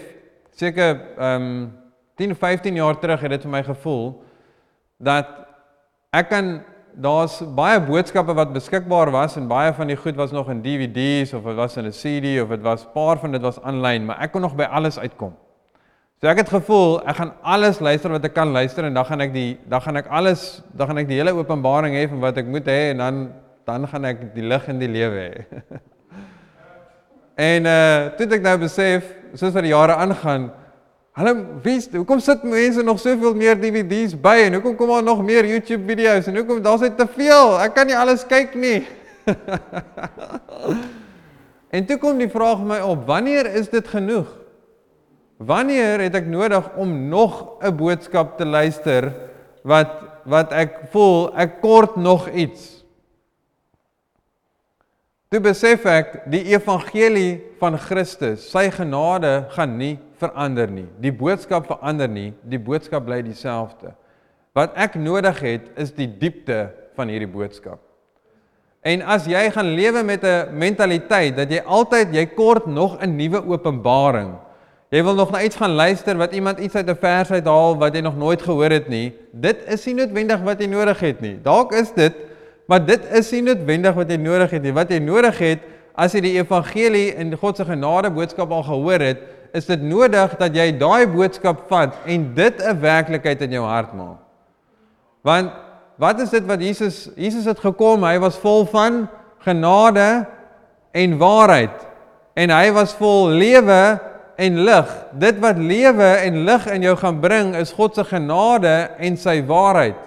seker 0.54 1.00
ehm 1.18 1.48
um, 1.48 1.72
10 2.14 2.36
15 2.38 2.74
jaar 2.74 2.98
terug 2.98 3.20
het 3.20 3.30
dit 3.30 3.42
vir 3.42 3.50
my 3.50 3.62
gevoel 3.66 4.04
dat 5.02 5.26
ek 6.14 6.28
kan 6.30 6.60
daar's 6.94 7.40
baie 7.56 7.80
boodskappe 7.82 8.34
wat 8.38 8.52
beskikbaar 8.54 9.10
was 9.10 9.34
en 9.36 9.48
baie 9.50 9.72
van 9.74 9.90
die 9.90 9.96
goed 9.98 10.14
was 10.14 10.30
nog 10.30 10.50
in 10.50 10.62
DVD's 10.62 11.32
of 11.34 11.42
dit 11.42 11.54
was 11.58 11.76
in 11.76 11.86
'n 11.86 11.90
CD 11.90 12.40
of 12.42 12.48
dit 12.48 12.62
was 12.62 12.86
paar 12.94 13.18
van 13.18 13.32
dit 13.32 13.42
was 13.42 13.60
aanlyn, 13.62 14.04
maar 14.04 14.20
ek 14.20 14.32
kon 14.32 14.40
nog 14.40 14.54
by 14.54 14.62
alles 14.62 14.98
uitkom. 14.98 15.34
So 16.24 16.30
ek 16.32 16.38
het 16.40 16.48
gevoel 16.48 17.02
ek 17.04 17.18
gaan 17.18 17.34
alles 17.44 17.82
luister 17.84 18.08
wat 18.14 18.24
ek 18.24 18.32
kan 18.32 18.48
luister 18.48 18.86
en 18.88 18.94
dan 18.96 19.04
gaan 19.04 19.20
ek 19.20 19.32
die 19.34 19.58
dan 19.68 19.82
gaan 19.84 20.00
ek 20.00 20.06
alles 20.08 20.62
dan 20.72 20.88
gaan 20.88 21.00
ek 21.02 21.08
die 21.10 21.18
hele 21.18 21.34
openbaring 21.36 21.92
hê 21.98 22.06
van 22.08 22.22
wat 22.22 22.38
ek 22.40 22.46
moet 22.48 22.70
hê 22.72 22.94
en 22.94 23.02
dan 23.02 23.16
dan 23.68 23.84
gaan 23.90 24.06
ek 24.08 24.22
die 24.32 24.44
lig 24.48 24.64
in 24.72 24.78
die 24.80 24.88
lewe 24.88 25.18
hê. 25.20 25.44
En 27.48 27.68
uh 27.68 28.08
toe 28.16 28.24
ek 28.38 28.40
nou 28.40 28.54
besef, 28.62 29.04
soos 29.34 29.52
wat 29.52 29.66
die 29.66 29.74
jare 29.74 29.98
aangaan, 30.00 30.46
hulle 31.20 31.34
wie 31.66 31.76
hoekom 31.92 32.22
sit 32.24 32.46
mense 32.48 32.80
nog 32.86 33.02
soveel 33.02 33.36
meer 33.36 33.60
DVD's 33.60 34.14
by 34.16 34.46
en 34.46 34.56
hoekom 34.56 34.78
kom 34.78 34.94
daar 34.94 35.04
nog 35.04 35.20
meer 35.26 35.44
YouTube 35.44 35.84
video's 35.90 36.30
en 36.30 36.38
hoekom 36.40 36.62
daar's 36.64 36.86
net 36.86 36.96
te 36.96 37.04
veel? 37.18 37.58
Ek 37.66 37.76
kan 37.76 37.90
nie 37.90 37.98
alles 38.00 38.24
kyk 38.24 38.56
nie. 38.56 38.80
en 41.76 41.84
toe 41.84 42.00
kom 42.00 42.16
die 42.16 42.32
vraag 42.32 42.64
my 42.64 42.80
op, 42.80 43.04
wanneer 43.12 43.52
is 43.60 43.68
dit 43.68 43.92
genoeg? 43.92 44.40
Wanneer 45.44 46.00
het 46.06 46.14
ek 46.16 46.26
nodig 46.30 46.64
om 46.80 47.08
nog 47.08 47.60
'n 47.60 47.76
boodskap 47.76 48.36
te 48.36 48.46
luister 48.46 49.12
wat 49.62 50.02
wat 50.24 50.52
ek 50.52 50.88
voel 50.92 51.36
ek 51.36 51.60
kort 51.60 51.96
nog 51.96 52.28
iets? 52.28 52.84
Toe 55.28 55.40
besef 55.40 55.84
ek 55.84 56.30
die 56.30 56.44
evangelie 56.54 57.42
van 57.58 57.76
Christus, 57.78 58.50
sy 58.50 58.70
genade 58.70 59.46
gaan 59.50 59.76
nie 59.76 59.98
verander 60.16 60.70
nie. 60.70 60.86
Die 61.00 61.12
boodskap 61.12 61.66
verander 61.66 62.08
nie, 62.08 62.32
die 62.42 62.58
boodskap 62.58 63.04
bly 63.04 63.18
dieselfde. 63.22 63.92
Wat 64.54 64.72
ek 64.78 64.94
nodig 64.94 65.40
het 65.40 65.70
is 65.76 65.92
die 65.92 66.06
diepte 66.06 66.70
van 66.94 67.10
hierdie 67.10 67.28
boodskap. 67.28 67.80
En 68.84 69.02
as 69.02 69.26
jy 69.26 69.50
gaan 69.50 69.74
lewe 69.74 70.02
met 70.02 70.24
'n 70.24 70.54
mentaliteit 70.54 71.36
dat 71.36 71.50
jy 71.50 71.60
altyd 71.66 72.14
jy 72.14 72.26
kort 72.26 72.66
nog 72.66 73.02
'n 73.02 73.16
nuwe 73.16 73.42
openbaring. 73.46 74.43
Jy 74.94 75.02
wil 75.02 75.16
nog 75.18 75.32
na 75.34 75.42
iets 75.42 75.58
gaan 75.58 75.74
luister 75.74 76.16
wat 76.16 76.32
iemand 76.32 76.58
iets 76.62 76.74
uit 76.74 76.86
'n 76.86 76.96
vers 77.00 77.30
uithaal 77.30 77.78
wat 77.78 77.94
jy 77.94 78.00
nog 78.00 78.16
nooit 78.16 78.42
gehoor 78.42 78.70
het 78.70 78.88
nie. 78.88 79.14
Dit 79.32 79.66
is 79.66 79.86
nie 79.86 79.94
noodwendig 79.94 80.40
wat 80.40 80.60
jy 80.60 80.66
nodig 80.66 81.00
het 81.00 81.20
nie. 81.20 81.38
Dalk 81.42 81.72
is 81.72 81.90
dit 81.92 82.14
Maar 82.66 82.84
dit 82.84 83.00
is 83.12 83.30
nie 83.34 83.42
noodwendig 83.44 83.96
wat 83.96 84.10
jy 84.10 84.18
nodig 84.20 84.52
het 84.56 84.64
nie. 84.64 84.72
Wat 84.72 84.92
jy 84.92 85.00
nodig 85.04 85.38
het 85.42 85.64
as 85.94 86.14
jy 86.16 86.24
die 86.24 86.36
evangelie 86.40 87.12
en 87.20 87.34
God 87.38 87.60
se 87.60 87.66
genade 87.68 88.10
boodskap 88.14 88.50
al 88.50 88.64
gehoor 88.66 89.04
het, 89.04 89.20
is 89.54 89.68
dit 89.68 89.82
nodig 89.86 90.32
dat 90.40 90.56
jy 90.56 90.72
daai 90.80 91.04
boodskap 91.06 91.68
vat 91.70 91.94
en 92.10 92.32
dit 92.34 92.62
'n 92.62 92.80
werklikheid 92.80 93.40
in 93.40 93.52
jou 93.52 93.64
hart 93.64 93.92
maak. 93.94 94.18
Want 95.22 95.52
wat 95.96 96.20
is 96.20 96.30
dit 96.30 96.46
wat 96.46 96.60
Jesus 96.60 97.10
Jesus 97.16 97.44
het 97.44 97.60
gekom, 97.60 98.02
hy 98.02 98.18
was 98.18 98.36
vol 98.36 98.66
van 98.66 99.08
genade 99.38 100.26
en 100.92 101.18
waarheid. 101.18 101.86
En 102.34 102.50
hy 102.50 102.72
was 102.72 102.94
vol 102.94 103.28
lewe 103.28 104.00
en 104.36 104.58
lig. 104.66 104.90
Dit 105.12 105.38
wat 105.42 105.58
lewe 105.58 106.08
en 106.24 106.44
lig 106.44 106.66
in 106.72 106.82
jou 106.82 106.96
gaan 106.96 107.20
bring 107.20 107.54
is 107.56 107.72
God 107.72 107.94
se 107.94 108.04
genade 108.04 108.74
en 108.98 109.16
sy 109.20 109.38
waarheid. 109.46 110.00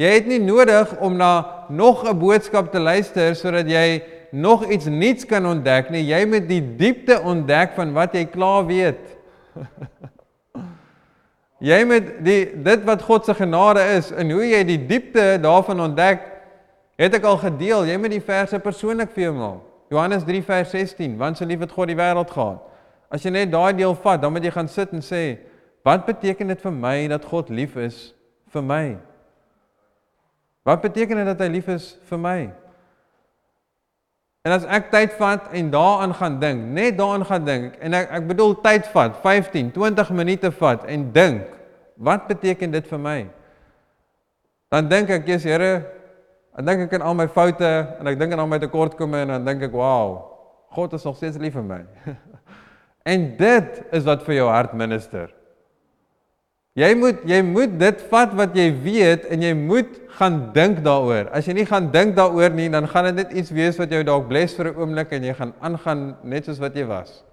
Jy 0.00 0.14
het 0.14 0.30
nie 0.30 0.40
nodig 0.40 0.94
om 1.04 1.16
na 1.16 1.66
nog 1.68 2.04
'n 2.08 2.18
boodskap 2.18 2.72
te 2.72 2.80
luister 2.80 3.34
sodat 3.34 3.68
jy 3.68 4.02
nog 4.30 4.70
iets 4.70 4.86
nuuts 4.86 5.26
kan 5.26 5.46
ontdek 5.46 5.90
nie. 5.90 6.06
Jy 6.06 6.24
moet 6.26 6.48
die 6.48 6.76
diepte 6.76 7.20
ontdek 7.20 7.74
van 7.74 7.92
wat 7.92 8.14
jy 8.14 8.24
klaar 8.24 8.66
weet. 8.66 9.16
jy 11.70 11.84
moet 11.84 12.24
die 12.24 12.62
dit 12.62 12.84
wat 12.84 13.02
God 13.02 13.24
se 13.24 13.34
genade 13.34 13.82
is 13.96 14.10
en 14.10 14.30
hoe 14.30 14.46
jy 14.46 14.64
die 14.64 14.86
diepte 14.86 15.38
daarvan 15.42 15.80
ontdek, 15.80 16.20
het 16.96 17.14
ek 17.14 17.24
al 17.24 17.36
gedeel. 17.36 17.84
Jy 17.84 17.96
moet 17.96 18.10
die 18.10 18.24
verse 18.24 18.58
persoonlik 18.58 19.10
vir 19.12 19.22
jou 19.22 19.34
maak. 19.34 19.60
Johannes 19.90 20.24
3 20.24 20.42
vers 20.42 20.70
16, 20.70 21.18
want 21.18 21.36
so 21.36 21.44
lief 21.44 21.60
het 21.60 21.72
God 21.72 21.90
die 21.90 21.98
wêreld 21.98 22.30
gehad. 22.30 22.69
As 23.10 23.24
jy 23.26 23.32
net 23.34 23.50
daai 23.50 23.74
deel 23.74 23.94
vat, 23.98 24.20
dan 24.22 24.32
moet 24.32 24.46
jy 24.46 24.52
gaan 24.54 24.70
sit 24.70 24.92
en 24.94 25.02
sê, 25.02 25.40
wat 25.86 26.06
beteken 26.06 26.52
dit 26.52 26.60
vir 26.62 26.74
my 26.74 26.96
dat 27.10 27.26
God 27.26 27.50
lief 27.50 27.74
is 27.80 28.10
vir 28.54 28.62
my? 28.62 28.84
Wat 30.68 30.82
beteken 30.84 31.18
dit 31.18 31.30
dat 31.32 31.40
hy 31.42 31.48
lief 31.50 31.70
is 31.72 31.94
vir 32.10 32.20
my? 32.20 32.38
En 34.46 34.54
as 34.54 34.64
ek 34.72 34.88
tyd 34.92 35.16
vat 35.18 35.50
en 35.56 35.72
daaraan 35.72 36.14
gaan 36.16 36.38
dink, 36.40 36.62
net 36.76 36.96
daaraan 36.96 37.26
gaan 37.28 37.44
dink 37.44 37.74
en 37.84 37.96
ek 37.98 38.12
ek 38.20 38.28
bedoel 38.30 38.54
tyd 38.64 38.86
vat, 38.94 39.18
15, 39.24 39.72
20 39.74 40.14
minute 40.16 40.52
vat 40.60 40.86
en 40.88 41.10
dink, 41.12 41.50
wat 42.00 42.24
beteken 42.30 42.72
dit 42.72 42.86
vir 42.88 43.02
my? 43.02 43.18
Dan 44.72 44.88
dink 44.88 45.10
ek, 45.12 45.26
Jesus 45.28 45.50
Here, 45.50 45.82
dan 46.56 46.70
dink 46.70 46.86
ek 46.86 46.96
aan 46.96 47.08
al 47.10 47.18
my 47.18 47.26
foute 47.28 47.68
en 47.98 48.08
ek 48.08 48.16
dink 48.20 48.32
aan 48.32 48.44
al 48.46 48.48
my 48.48 48.60
tekortkominge 48.62 49.26
en 49.26 49.34
dan 49.40 49.50
dink 49.50 49.66
ek, 49.68 49.76
wow, 49.76 50.22
God 50.72 50.94
is 50.96 51.04
nog 51.04 51.18
steeds 51.18 51.40
lief 51.42 51.58
vir 51.58 51.66
my. 51.66 51.82
en 53.02 53.36
dit 53.36 53.82
is 53.92 54.04
wat 54.04 54.24
vir 54.26 54.40
jou 54.40 54.48
hart 54.50 54.74
minister. 54.76 55.30
Jy 56.78 56.92
moet 56.94 57.24
jy 57.26 57.40
moet 57.42 57.72
dit 57.80 58.02
vat 58.12 58.34
wat 58.38 58.54
jy 58.56 58.68
weet 58.84 59.24
en 59.34 59.42
jy 59.42 59.54
moet 59.58 59.96
gaan 60.20 60.36
dink 60.54 60.84
daaroor. 60.84 61.26
As 61.34 61.48
jy 61.48 61.56
nie 61.58 61.66
gaan 61.66 61.88
dink 61.90 62.14
daaroor 62.16 62.52
nie, 62.54 62.68
dan 62.70 62.86
gaan 62.88 63.10
dit 63.10 63.24
net 63.24 63.32
iets 63.34 63.50
wees 63.50 63.80
wat 63.80 63.90
jou 63.90 64.04
dalk 64.06 64.28
bles 64.28 64.54
vir 64.54 64.70
'n 64.70 64.78
oomblik 64.78 65.12
en 65.12 65.24
jy 65.24 65.34
gaan 65.34 65.52
aangaan 65.60 66.16
net 66.22 66.44
soos 66.44 66.60
wat 66.60 66.76
jy 66.76 66.86
was. 66.86 67.24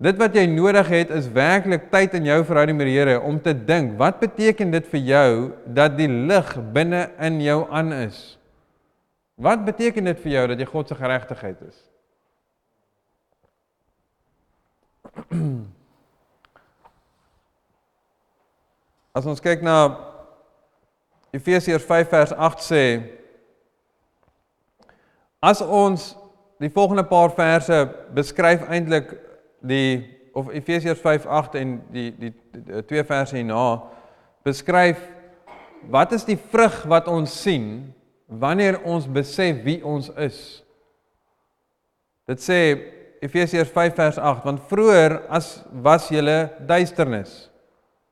Dit 0.00 0.16
wat 0.16 0.34
jy 0.34 0.46
nodig 0.46 0.88
het 0.88 1.10
is 1.10 1.28
werklik 1.28 1.90
tyd 1.90 2.14
in 2.14 2.24
jou 2.24 2.44
verhouding 2.44 2.76
met 2.76 2.86
die 2.86 2.96
Here 2.96 3.20
om 3.20 3.40
te 3.40 3.52
dink, 3.52 3.98
wat 3.98 4.20
beteken 4.20 4.70
dit 4.70 4.86
vir 4.86 5.00
jou 5.00 5.52
dat 5.66 5.96
die 5.96 6.08
lig 6.08 6.56
binne 6.72 7.10
in 7.20 7.40
jou 7.40 7.66
aan 7.70 7.92
is? 7.92 8.38
Wat 9.36 9.64
beteken 9.64 10.04
dit 10.04 10.20
vir 10.20 10.32
jou 10.32 10.46
dat 10.46 10.58
jy 10.58 10.64
God 10.64 10.88
se 10.88 10.94
geregtigheid 10.94 11.60
is? 11.68 11.89
As 19.16 19.26
ons 19.26 19.40
kyk 19.42 19.62
na 19.66 19.76
Efesiërs 21.34 21.84
5 21.86 22.08
vers 22.10 22.32
8 22.34 22.62
sê 22.62 22.84
as 25.40 25.60
ons 25.62 26.16
die 26.60 26.70
volgende 26.70 27.04
paar 27.08 27.30
verse 27.32 27.88
beskryf 28.14 28.60
eintlik 28.68 29.14
die 29.64 30.18
of 30.34 30.50
Efesiërs 30.50 31.00
5:8 31.00 31.54
en 31.58 31.82
die, 31.90 32.10
die 32.18 32.34
die 32.52 32.84
twee 32.86 33.04
verse 33.04 33.36
hierna 33.36 33.82
beskryf 34.44 35.00
wat 35.90 36.12
is 36.12 36.26
die 36.28 36.38
vrug 36.38 36.82
wat 36.90 37.08
ons 37.08 37.42
sien 37.42 37.94
wanneer 38.26 38.82
ons 38.84 39.08
besef 39.10 39.62
wie 39.64 39.80
ons 39.84 40.10
is. 40.16 40.62
Dit 42.30 42.42
sê 42.42 42.60
Efesiërs 43.20 43.68
5 43.74 43.96
vers 43.98 44.18
8 44.18 44.46
want 44.48 44.64
vroeër 44.70 45.18
as 45.28 45.58
was 45.84 46.08
julle 46.08 46.48
duisternis. 46.68 47.50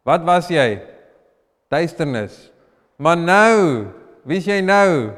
Wat 0.05 0.25
was 0.25 0.51
jy? 0.53 0.81
Duisternis. 1.73 2.37
Maar 3.01 3.17
nou, 3.17 3.57
wie 4.29 4.41
is 4.41 4.49
jy 4.49 4.61
nou? 4.65 5.15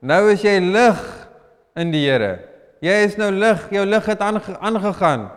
Nou 0.00 0.22
is 0.32 0.42
jy 0.44 0.56
lig 0.64 1.02
in 1.78 1.92
die 1.92 2.06
Here. 2.06 2.38
Jy 2.82 2.96
is 3.06 3.18
nou 3.20 3.30
lig, 3.30 3.60
jou 3.70 3.84
lig 3.86 4.08
het 4.10 4.22
aangegaan. 4.24 5.28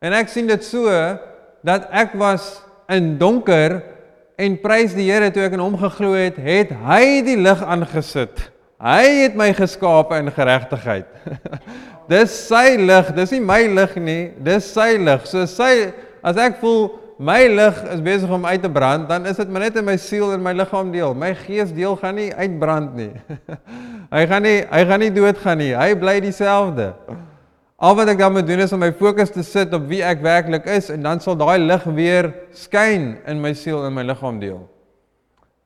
En 0.00 0.14
ek 0.16 0.30
sien 0.32 0.48
dit 0.48 0.64
so 0.64 0.88
dat 1.66 1.90
ek 1.90 2.14
was 2.16 2.56
in 2.92 3.16
donker 3.20 3.80
en 4.38 4.58
prys 4.62 4.94
die 4.96 5.08
Here 5.10 5.28
toe 5.34 5.44
ek 5.44 5.56
in 5.58 5.64
hom 5.64 5.76
geglo 5.80 6.14
het, 6.16 6.38
het 6.40 6.72
hy 6.86 7.22
die 7.26 7.38
lig 7.40 7.62
aangesit. 7.66 8.46
Hy 8.76 9.22
het 9.22 9.36
my 9.38 9.52
geskape 9.56 10.18
in 10.20 10.28
geregtigheid. 10.36 11.08
dis 12.12 12.34
sy 12.48 12.76
lig, 12.76 13.12
dis 13.16 13.32
nie 13.32 13.40
my 13.40 13.62
lig 13.72 13.96
nie, 13.96 14.22
dis 14.44 14.68
sy 14.74 14.98
lig. 15.00 15.24
So 15.30 15.46
sy 15.48 15.70
as 16.26 16.36
ek 16.36 16.58
voel 16.60 16.90
my 17.16 17.38
lig 17.48 17.78
is 17.94 18.02
besig 18.04 18.32
om 18.36 18.44
uit 18.44 18.60
te 18.60 18.68
brand, 18.68 19.06
dan 19.08 19.24
is 19.24 19.40
dit 19.40 19.48
maar 19.48 19.64
net 19.64 19.78
in 19.80 19.86
my 19.88 19.96
siel 19.96 20.34
en 20.34 20.44
my 20.44 20.52
liggaam 20.52 20.92
deel. 20.92 21.16
My 21.16 21.32
gees 21.46 21.72
deel 21.72 21.96
gaan 22.02 22.20
nie 22.20 22.28
uitbrand 22.36 23.00
nie. 23.00 23.12
hy 24.16 24.26
gaan 24.28 24.44
nie 24.44 24.58
hy 24.68 24.84
gaan 24.92 25.04
nie 25.06 25.12
doodgaan 25.14 25.62
nie. 25.64 25.72
Hy 25.72 25.96
bly 25.96 26.18
dieselfde. 26.28 26.92
Al 27.80 27.96
wat 27.96 28.12
ek 28.12 28.20
dan 28.20 28.36
moet 28.36 28.48
doen 28.48 28.60
is 28.64 28.76
om 28.76 28.80
my 28.84 28.92
fokus 28.96 29.32
te 29.32 29.44
sit 29.44 29.72
op 29.76 29.88
wie 29.88 30.04
ek 30.04 30.20
werklik 30.24 30.68
is 30.68 30.92
en 30.92 31.00
dan 31.04 31.20
sal 31.24 31.36
daai 31.40 31.58
lig 31.64 31.84
weer 31.96 32.32
skyn 32.56 33.14
in 33.28 33.40
my 33.40 33.56
siel 33.56 33.88
en 33.88 33.96
my 33.96 34.04
liggaam 34.04 34.36
deel. 34.40 34.66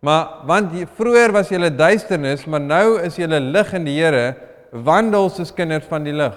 Maar 0.01 0.47
want 0.49 0.73
vroeër 0.97 1.33
was 1.33 1.49
jy 1.49 1.59
'n 1.59 1.77
duisternis, 1.77 2.47
maar 2.47 2.61
nou 2.61 3.01
is 3.01 3.17
jy 3.17 3.27
'n 3.27 3.51
lig 3.53 3.73
in 3.73 3.85
die 3.85 4.01
Here, 4.01 4.37
wandel 4.73 5.29
soos 5.31 5.53
kinders 5.55 5.85
van 5.85 6.03
die 6.03 6.13
lig. 6.13 6.37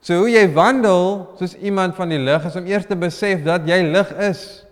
So 0.00 0.18
hoe 0.22 0.30
jy 0.30 0.52
wandel 0.52 1.34
soos 1.38 1.54
iemand 1.54 1.96
van 1.96 2.08
die 2.08 2.18
lig 2.18 2.44
is 2.44 2.56
om 2.56 2.66
eers 2.66 2.86
te 2.86 2.96
besef 2.96 3.42
dat 3.42 3.66
jy 3.66 3.82
lig 3.82 4.12
is. 4.18 4.64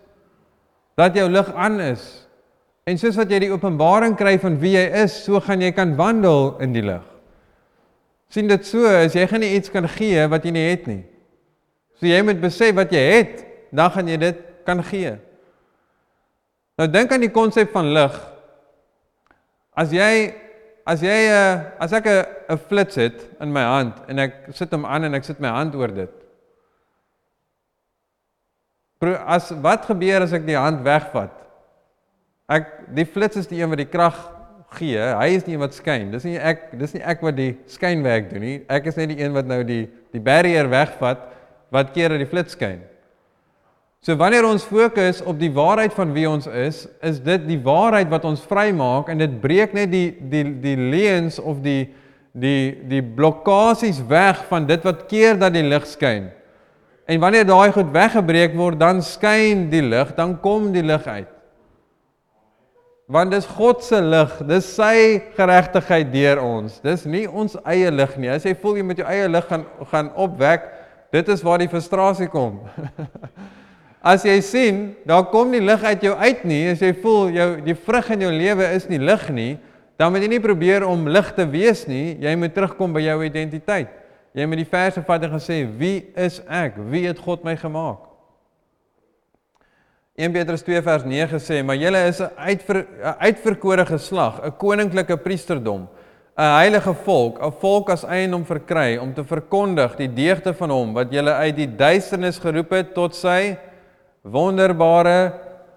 Dat 0.96 1.14
jou 1.14 1.28
lig 1.30 1.54
aan 1.54 1.80
is. 1.80 2.26
En 2.86 2.98
soos 2.98 3.16
wat 3.16 3.30
jy 3.30 3.38
die 3.38 3.52
openbaring 3.52 4.16
kry 4.16 4.38
van 4.38 4.58
wie 4.62 4.76
jy 4.76 4.86
is, 5.02 5.24
so 5.24 5.40
gaan 5.40 5.60
jy 5.60 5.72
kan 5.72 5.96
wandel 5.96 6.54
in 6.60 6.72
die 6.72 6.82
lig. 6.82 7.02
sien 8.28 8.48
dit 8.50 8.66
so 8.66 8.86
as 8.86 9.14
jy 9.14 9.22
gaan 9.30 9.42
iets 9.46 9.70
kan 9.70 9.86
gee 9.88 10.26
wat 10.28 10.44
jy 10.44 10.50
nie 10.50 10.64
het 10.70 10.86
nie. 10.86 11.04
So 12.00 12.06
jy 12.06 12.18
moet 12.26 12.40
besef 12.42 12.74
wat 12.74 12.90
jy 12.92 13.04
het, 13.14 13.44
dan 13.72 13.90
gaan 13.90 14.08
jy 14.08 14.16
dit 14.16 14.40
kan 14.66 14.82
gee. 14.84 15.14
Nou 16.76 16.88
dink 16.92 17.12
aan 17.12 17.24
die 17.24 17.32
konsep 17.32 17.72
van 17.72 17.92
lig. 17.96 18.16
As 19.76 19.92
jy 19.92 20.34
As 20.86 21.02
jy 21.02 21.10
'n 21.10 21.34
eh, 21.34 21.64
as 21.82 21.92
ek 21.92 22.06
'n 22.06 22.58
flits 22.70 22.94
het 22.94 23.18
in 23.42 23.52
my 23.52 23.62
hand 23.62 23.94
en 24.06 24.18
ek 24.22 24.54
sit 24.54 24.70
hom 24.70 24.86
aan 24.86 25.02
en 25.04 25.14
ek 25.14 25.24
sit 25.24 25.40
my 25.40 25.48
hand 25.50 25.74
oor 25.74 25.90
dit. 25.90 26.12
As 29.26 29.50
wat 29.50 29.84
gebeur 29.90 30.22
as 30.22 30.32
ek 30.32 30.46
die 30.46 30.56
hand 30.56 30.84
wegvat? 30.86 31.34
Ek 32.48 32.86
die 32.94 33.04
flits 33.04 33.36
is 33.36 33.50
die 33.50 33.58
een 33.60 33.68
wat 33.68 33.82
die 33.82 33.90
krag 33.90 34.14
gee. 34.78 34.98
Hy 34.98 35.34
is 35.34 35.42
die 35.42 35.54
een 35.54 35.60
wat 35.60 35.74
skyn. 35.74 36.12
Dis 36.12 36.24
nie 36.24 36.38
ek 36.38 36.78
dis 36.78 36.94
nie 36.94 37.02
ek 37.02 37.20
wat 37.20 37.34
die 37.36 37.58
skynwerk 37.66 38.30
doen 38.30 38.46
nie. 38.46 38.64
Ek 38.70 38.86
is 38.86 38.96
net 38.96 39.10
die 39.10 39.18
een 39.18 39.34
wat 39.34 39.46
nou 39.46 39.64
die 39.66 39.90
die 40.14 40.22
barrier 40.22 40.70
wegvat 40.70 41.18
wat 41.74 41.90
keer 41.92 42.14
dat 42.14 42.22
die 42.22 42.30
flits 42.30 42.54
skyn. 42.54 42.78
So 44.06 44.14
wanneer 44.14 44.46
ons 44.46 44.62
fokus 44.62 45.18
op 45.26 45.34
die 45.40 45.50
waarheid 45.50 45.90
van 45.96 46.12
wie 46.14 46.28
ons 46.30 46.44
is, 46.46 46.84
is 47.02 47.16
dit 47.26 47.42
die 47.48 47.58
waarheid 47.58 48.06
wat 48.12 48.26
ons 48.28 48.44
vrymaak 48.46 49.08
en 49.10 49.18
dit 49.18 49.32
breek 49.42 49.72
net 49.74 49.90
die 49.90 50.12
die 50.30 50.44
die 50.62 50.76
leuns 50.78 51.40
of 51.42 51.58
die 51.64 51.88
die 52.30 52.76
die 52.86 53.00
blokkades 53.02 53.98
weg 54.06 54.44
van 54.46 54.68
dit 54.68 54.86
wat 54.86 55.08
keer 55.10 55.34
dat 55.40 55.56
die 55.56 55.64
lig 55.66 55.88
skyn. 55.90 56.28
En 57.10 57.18
wanneer 57.18 57.48
daai 57.50 57.74
goed 57.74 57.90
weggebreek 57.90 58.54
word, 58.54 58.78
dan 58.78 59.02
skyn 59.02 59.66
die 59.74 59.82
lig, 59.82 60.14
dan 60.14 60.38
kom 60.38 60.70
die 60.70 60.86
lig 60.86 61.02
uit. 61.02 61.34
Want 63.10 63.34
dis 63.34 63.50
God 63.58 63.82
se 63.82 63.98
lig, 63.98 64.38
dis 64.46 64.70
sy 64.78 65.18
geregtigheid 65.34 66.14
deur 66.14 66.44
ons. 66.46 66.78
Dis 66.86 67.08
nie 67.10 67.26
ons 67.26 67.58
eie 67.66 67.90
lig 67.90 68.16
nie. 68.22 68.30
As 68.38 68.46
jy 68.46 68.54
voel 68.54 68.78
jy 68.78 68.86
met 68.86 69.02
jou 69.02 69.10
eie 69.10 69.26
lig 69.34 69.50
gaan 69.50 69.66
gaan 69.90 70.14
opwek, 70.14 70.74
dit 71.10 71.34
is 71.34 71.42
waar 71.42 71.58
die 71.58 71.72
frustrasie 71.74 72.30
kom. 72.30 72.62
As 74.06 74.22
jy 74.22 74.36
sien, 74.38 74.76
daar 75.02 75.24
kom 75.32 75.50
nie 75.50 75.58
lig 75.64 75.82
uit 75.82 76.04
jou 76.06 76.12
uit 76.14 76.42
nie, 76.46 76.60
as 76.70 76.82
jy 76.84 76.92
voel 77.02 77.32
jou 77.34 77.46
die 77.66 77.74
vrug 77.74 78.10
in 78.14 78.20
jou 78.22 78.28
lewe 78.30 78.68
is 78.76 78.84
nie 78.86 79.00
lig 79.02 79.24
nie, 79.34 79.52
dan 79.98 80.12
moet 80.14 80.22
jy 80.22 80.28
nie 80.30 80.42
probeer 80.44 80.84
om 80.86 81.08
lig 81.10 81.32
te 81.34 81.46
wees 81.50 81.82
nie, 81.90 82.14
jy 82.22 82.34
moet 82.38 82.54
terugkom 82.54 82.94
by 82.94 83.02
jou 83.02 83.16
identiteit. 83.26 83.90
Jy 84.36 84.46
moet 84.46 84.60
die 84.62 84.68
verse 84.68 85.02
vat 85.02 85.24
en 85.26 85.32
gesê, 85.32 85.64
"Wie 85.66 86.04
is 86.14 86.40
ek? 86.46 86.76
Wie 86.76 87.06
het 87.08 87.18
God 87.18 87.42
my 87.42 87.56
gemaak?" 87.56 87.98
1 90.16 90.32
Petrus 90.32 90.62
2 90.62 90.82
vers 90.82 91.04
9 91.04 91.40
sê, 91.40 91.64
"Maar 91.64 91.76
julle 91.76 92.06
is 92.06 92.20
'n 92.20 92.30
uitver, 92.36 92.86
uitverkore 93.18 93.86
geslag, 93.86 94.40
'n 94.44 94.52
koninklike 94.56 95.16
priesterdom, 95.16 95.88
'n 96.38 96.42
heilige 96.60 96.94
volk, 96.94 97.42
'n 97.42 97.52
volk 97.60 97.90
as 97.90 98.04
eiendom 98.04 98.44
verkry 98.44 98.98
om 98.98 99.12
te 99.12 99.24
verkondig 99.24 99.96
die 99.96 100.14
deugde 100.14 100.54
van 100.54 100.70
hom 100.70 100.94
wat 100.94 101.10
julle 101.10 101.32
uit 101.32 101.56
die 101.56 101.76
duisternis 101.76 102.38
geroep 102.38 102.70
het 102.70 102.94
tot 102.94 103.14
sy 103.14 103.56
wonderbare 104.26 105.18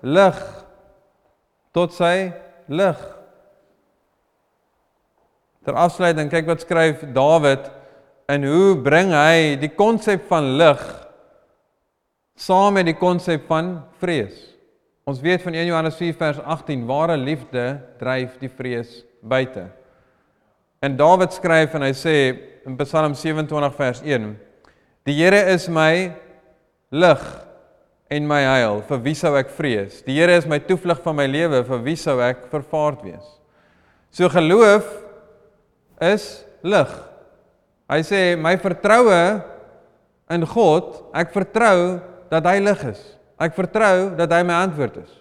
lig 0.01 0.39
tot 1.75 1.93
sy 1.93 2.31
lig. 2.69 3.01
Ter 5.65 5.77
afsluiting 5.77 6.31
kyk 6.31 6.47
wat 6.49 6.63
skryf 6.65 7.03
Dawid 7.13 7.69
en 8.29 8.45
hoe 8.45 8.77
bring 8.81 9.13
hy 9.13 9.57
die 9.61 9.71
konsep 9.73 10.25
van 10.29 10.55
lig 10.59 10.81
saam 12.39 12.77
met 12.77 12.87
die 12.87 12.97
konsep 12.97 13.43
van 13.49 13.79
vrees. 13.99 14.37
Ons 15.09 15.19
weet 15.25 15.41
van 15.43 15.57
1 15.57 15.67
Johannes 15.67 15.97
4 15.99 16.15
vers 16.15 16.39
18 16.39 16.85
ware 16.87 17.17
liefde 17.17 17.65
dryf 17.99 18.37
die 18.39 18.51
vrees 18.51 19.01
buite. 19.21 19.65
En 20.79 20.95
Dawid 20.95 21.33
skryf 21.35 21.73
en 21.75 21.83
hy 21.83 21.91
sê 21.97 22.15
in 22.67 22.77
Psalm 22.79 23.15
27 23.17 23.75
vers 23.75 24.01
1: 24.05 24.29
Die 25.09 25.17
Here 25.17 25.41
is 25.51 25.67
my 25.67 26.13
lig 26.93 27.25
en 28.09 28.25
my 28.25 28.41
heil, 28.41 28.81
vir 28.89 29.01
wie 29.05 29.15
sou 29.17 29.35
ek 29.37 29.51
vrees? 29.53 30.01
Die 30.05 30.17
Here 30.17 30.33
is 30.39 30.47
my 30.49 30.57
toevlug 30.65 31.01
van 31.03 31.17
my 31.19 31.27
lewe, 31.29 31.61
vir 31.67 31.83
wie 31.85 31.97
sou 31.99 32.17
ek 32.25 32.47
vervaard 32.49 33.03
wees? 33.05 33.25
So 34.09 34.29
geloof 34.33 34.87
is 36.01 36.25
lig. 36.65 36.89
Hy 37.89 37.99
sê 38.05 38.21
my 38.37 38.55
vertroue 38.61 39.21
in 40.33 40.45
God, 40.49 40.95
ek 41.17 41.33
vertrou 41.33 41.99
dat 42.33 42.49
hy 42.49 42.57
lig 42.61 42.81
is. 42.89 43.03
Ek 43.39 43.53
vertrou 43.57 44.09
dat 44.17 44.33
hy 44.33 44.41
my 44.45 44.57
antwoord 44.65 44.99
is. 45.03 45.13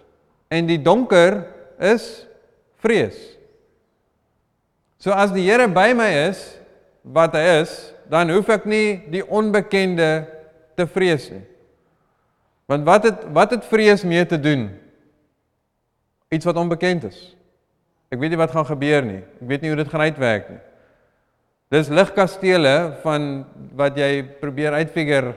En 0.52 0.68
die 0.68 0.80
donker 0.80 1.42
is 1.90 2.08
vrees. 2.80 3.18
So 4.98 5.12
as 5.12 5.30
die 5.34 5.44
Here 5.46 5.68
by 5.68 5.92
my 5.96 6.08
is, 6.28 6.40
wat 7.04 7.36
hy 7.36 7.60
is, 7.60 7.76
dan 8.08 8.32
hoef 8.32 8.48
ek 8.52 8.64
nie 8.68 9.04
die 9.12 9.22
onbekende 9.22 10.24
te 10.76 10.88
vrees 10.88 11.28
nie. 11.30 11.44
Want 12.68 12.84
wat 12.84 13.06
het 13.08 13.24
wat 13.32 13.50
het 13.56 13.64
vrees 13.64 14.04
mee 14.04 14.26
te 14.28 14.40
doen? 14.40 14.68
Iets 16.28 16.44
wat 16.44 16.56
onbekend 16.60 17.06
is. 17.08 17.20
Ek 18.12 18.20
weet 18.20 18.34
nie 18.34 18.40
wat 18.40 18.52
gaan 18.52 18.68
gebeur 18.68 19.04
nie. 19.04 19.22
Ek 19.40 19.48
weet 19.48 19.64
nie 19.64 19.70
hoe 19.72 19.80
dit 19.80 19.88
gaan 19.88 20.04
uitwerk 20.04 20.50
nie. 20.52 20.60
Dis 21.72 21.88
ligkastele 21.92 22.74
van 23.02 23.46
wat 23.76 23.96
jy 24.00 24.22
probeer 24.40 24.76
uitfigure 24.80 25.32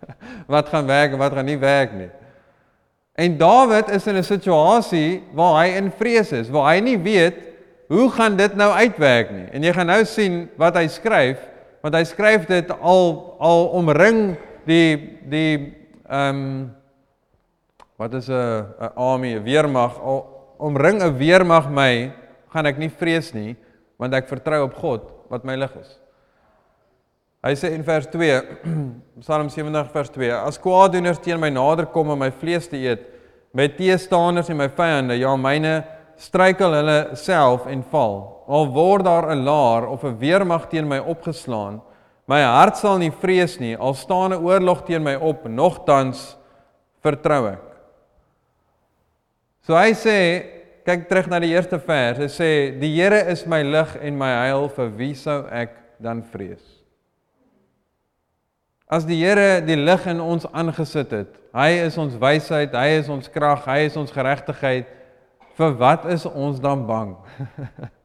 wat 0.54 0.70
gaan 0.70 0.86
werk 0.86 1.14
en 1.14 1.22
wat 1.22 1.34
gaan 1.34 1.46
nie 1.46 1.58
werk 1.58 1.94
nie. 1.94 2.10
En 3.16 3.36
Dawid 3.38 3.90
is 3.94 4.06
in 4.06 4.18
'n 4.18 4.26
situasie 4.26 5.22
waar 5.34 5.64
hy 5.64 5.78
in 5.78 5.90
vrees 5.90 6.32
is, 6.32 6.50
waar 6.50 6.74
hy 6.74 6.80
nie 6.80 6.98
weet 6.98 7.38
hoe 7.88 8.10
gaan 8.10 8.36
dit 8.36 8.54
nou 8.54 8.70
uitwerk 8.70 9.30
nie. 9.30 9.46
En 9.50 9.62
jy 9.62 9.72
gaan 9.72 9.86
nou 9.86 10.04
sien 10.04 10.48
wat 10.58 10.76
hy 10.76 10.86
skryf, 10.86 11.38
want 11.82 11.94
hy 11.94 12.04
skryf 12.04 12.46
dit 12.46 12.70
al 12.80 13.34
al 13.38 13.66
omring 13.78 14.36
die 14.66 15.18
die 15.26 15.85
ehm 16.08 16.36
um, 16.36 16.74
wat 17.96 18.14
is 18.14 18.28
'n 18.28 18.66
'n 18.80 18.92
army, 18.96 19.34
'n 19.34 19.42
weermag, 19.42 20.00
omring 20.58 21.02
'n 21.02 21.16
weermag 21.16 21.70
my, 21.70 22.12
gaan 22.48 22.66
ek 22.66 22.78
nie 22.78 22.90
vrees 22.90 23.32
nie, 23.34 23.56
want 23.98 24.14
ek 24.14 24.28
vertrou 24.28 24.64
op 24.64 24.74
God 24.74 25.02
wat 25.30 25.44
my 25.44 25.56
lig 25.56 25.72
is. 25.80 25.98
Hy 27.42 27.54
sê 27.54 27.72
in 27.74 27.84
vers 27.84 28.06
2, 28.06 28.42
Psalm 29.22 29.48
70 29.48 29.90
vers 29.92 30.10
2, 30.10 30.30
as 30.32 30.58
kwaadoeners 30.58 31.20
teen 31.22 31.40
my 31.40 31.50
nader 31.50 31.86
kom 31.86 32.10
om 32.10 32.18
my 32.18 32.30
vlees 32.30 32.68
te 32.68 32.76
eet, 32.76 33.06
my 33.52 33.68
teestanders 33.68 34.50
en 34.50 34.56
my 34.56 34.68
vyande, 34.68 35.16
ja 35.20 35.34
myne 35.36 35.84
struikel 36.18 36.74
hulle 36.74 37.16
self 37.16 37.66
en 37.70 37.84
val. 37.92 38.16
Al 38.48 38.66
word 38.72 39.04
daar 39.04 39.30
'n 39.30 39.44
laar 39.44 39.86
of 39.86 40.04
'n 40.04 40.18
weermag 40.18 40.68
teen 40.68 40.88
my 40.88 40.98
opgeslaan, 40.98 41.80
my 42.26 42.42
hart 42.42 42.78
sal 42.80 42.98
nie 42.98 43.12
vrees 43.14 43.56
nie, 43.62 43.76
al 43.76 43.94
staan 43.94 44.32
'n 44.32 44.42
oorlog 44.42 44.84
teen 44.84 45.02
my 45.02 45.14
op, 45.14 45.46
nogtans 45.46 46.36
vertrou 47.02 47.46
ek. 47.52 47.62
So 49.66 49.74
hy 49.74 49.94
sê, 49.94 50.16
kyk 50.86 51.08
terug 51.08 51.26
na 51.26 51.40
die 51.42 51.54
eerste 51.54 51.78
vers, 51.78 52.18
hy 52.18 52.28
sê 52.30 52.50
die 52.78 52.94
Here 52.94 53.30
is 53.30 53.46
my 53.46 53.62
lig 53.62 53.96
en 54.02 54.18
my 54.18 54.30
heil, 54.30 54.68
vir 54.68 54.90
wie 54.98 55.14
sou 55.14 55.46
ek 55.50 55.74
dan 55.98 56.22
vrees? 56.22 56.62
As 58.86 59.04
die 59.04 59.18
Here 59.18 59.60
die 59.66 59.76
lig 59.76 60.06
in 60.06 60.20
ons 60.20 60.46
aangesit 60.52 61.10
het, 61.10 61.32
hy 61.54 61.70
is 61.86 61.98
ons 61.98 62.14
wysheid, 62.14 62.74
hy 62.74 63.00
is 63.00 63.08
ons 63.08 63.28
krag, 63.28 63.66
hy 63.66 63.86
is 63.88 63.96
ons 63.96 64.14
geregtigheid, 64.14 64.86
vir 65.56 65.74
wat 65.80 66.04
is 66.06 66.26
ons 66.26 66.60
dan 66.62 66.86
bang? 66.86 67.16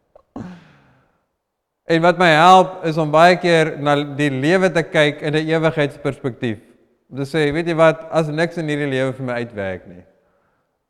en 1.86 2.02
wat 2.02 2.18
my 2.18 2.30
help 2.34 2.86
is 2.86 2.98
om 2.98 3.12
baie 3.12 3.38
keer 3.42 3.76
na 3.80 3.96
die 4.18 4.30
lewe 4.30 4.70
te 4.72 4.84
kyk 4.84 5.22
in 5.22 5.36
'n 5.36 5.48
ewigheidsperspektief. 5.48 6.60
Om 7.10 7.18
te 7.18 7.26
sê, 7.26 7.52
weet 7.54 7.68
jy 7.68 7.76
wat, 7.76 8.08
as 8.12 8.28
niks 8.28 8.58
in 8.58 8.68
hierdie 8.68 8.90
lewe 8.90 9.14
vir 9.14 9.26
my 9.26 9.34
uitwerk 9.34 9.88
nie. 9.88 10.04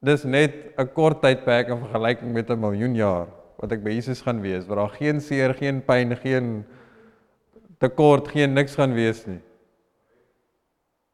Dis 0.04 0.24
net 0.24 0.74
'n 0.78 0.88
kort 0.94 1.22
tydperk 1.22 1.70
in 1.70 1.80
vergelyking 1.80 2.34
met 2.34 2.50
'n 2.50 2.60
miljoen 2.60 2.96
jaar 2.96 3.28
wat 3.58 3.72
ek 3.72 3.84
by 3.84 3.92
Jesus 3.92 4.22
gaan 4.22 4.42
wees, 4.42 4.66
waar 4.66 4.78
daar 4.78 4.98
geen 4.98 5.22
seer, 5.22 5.54
geen 5.54 5.82
pyn, 5.82 6.16
geen 6.16 6.66
tekort, 7.80 8.28
geen 8.28 8.54
niks 8.54 8.76
gaan 8.76 8.94
wees 8.94 9.26
nie 9.28 9.42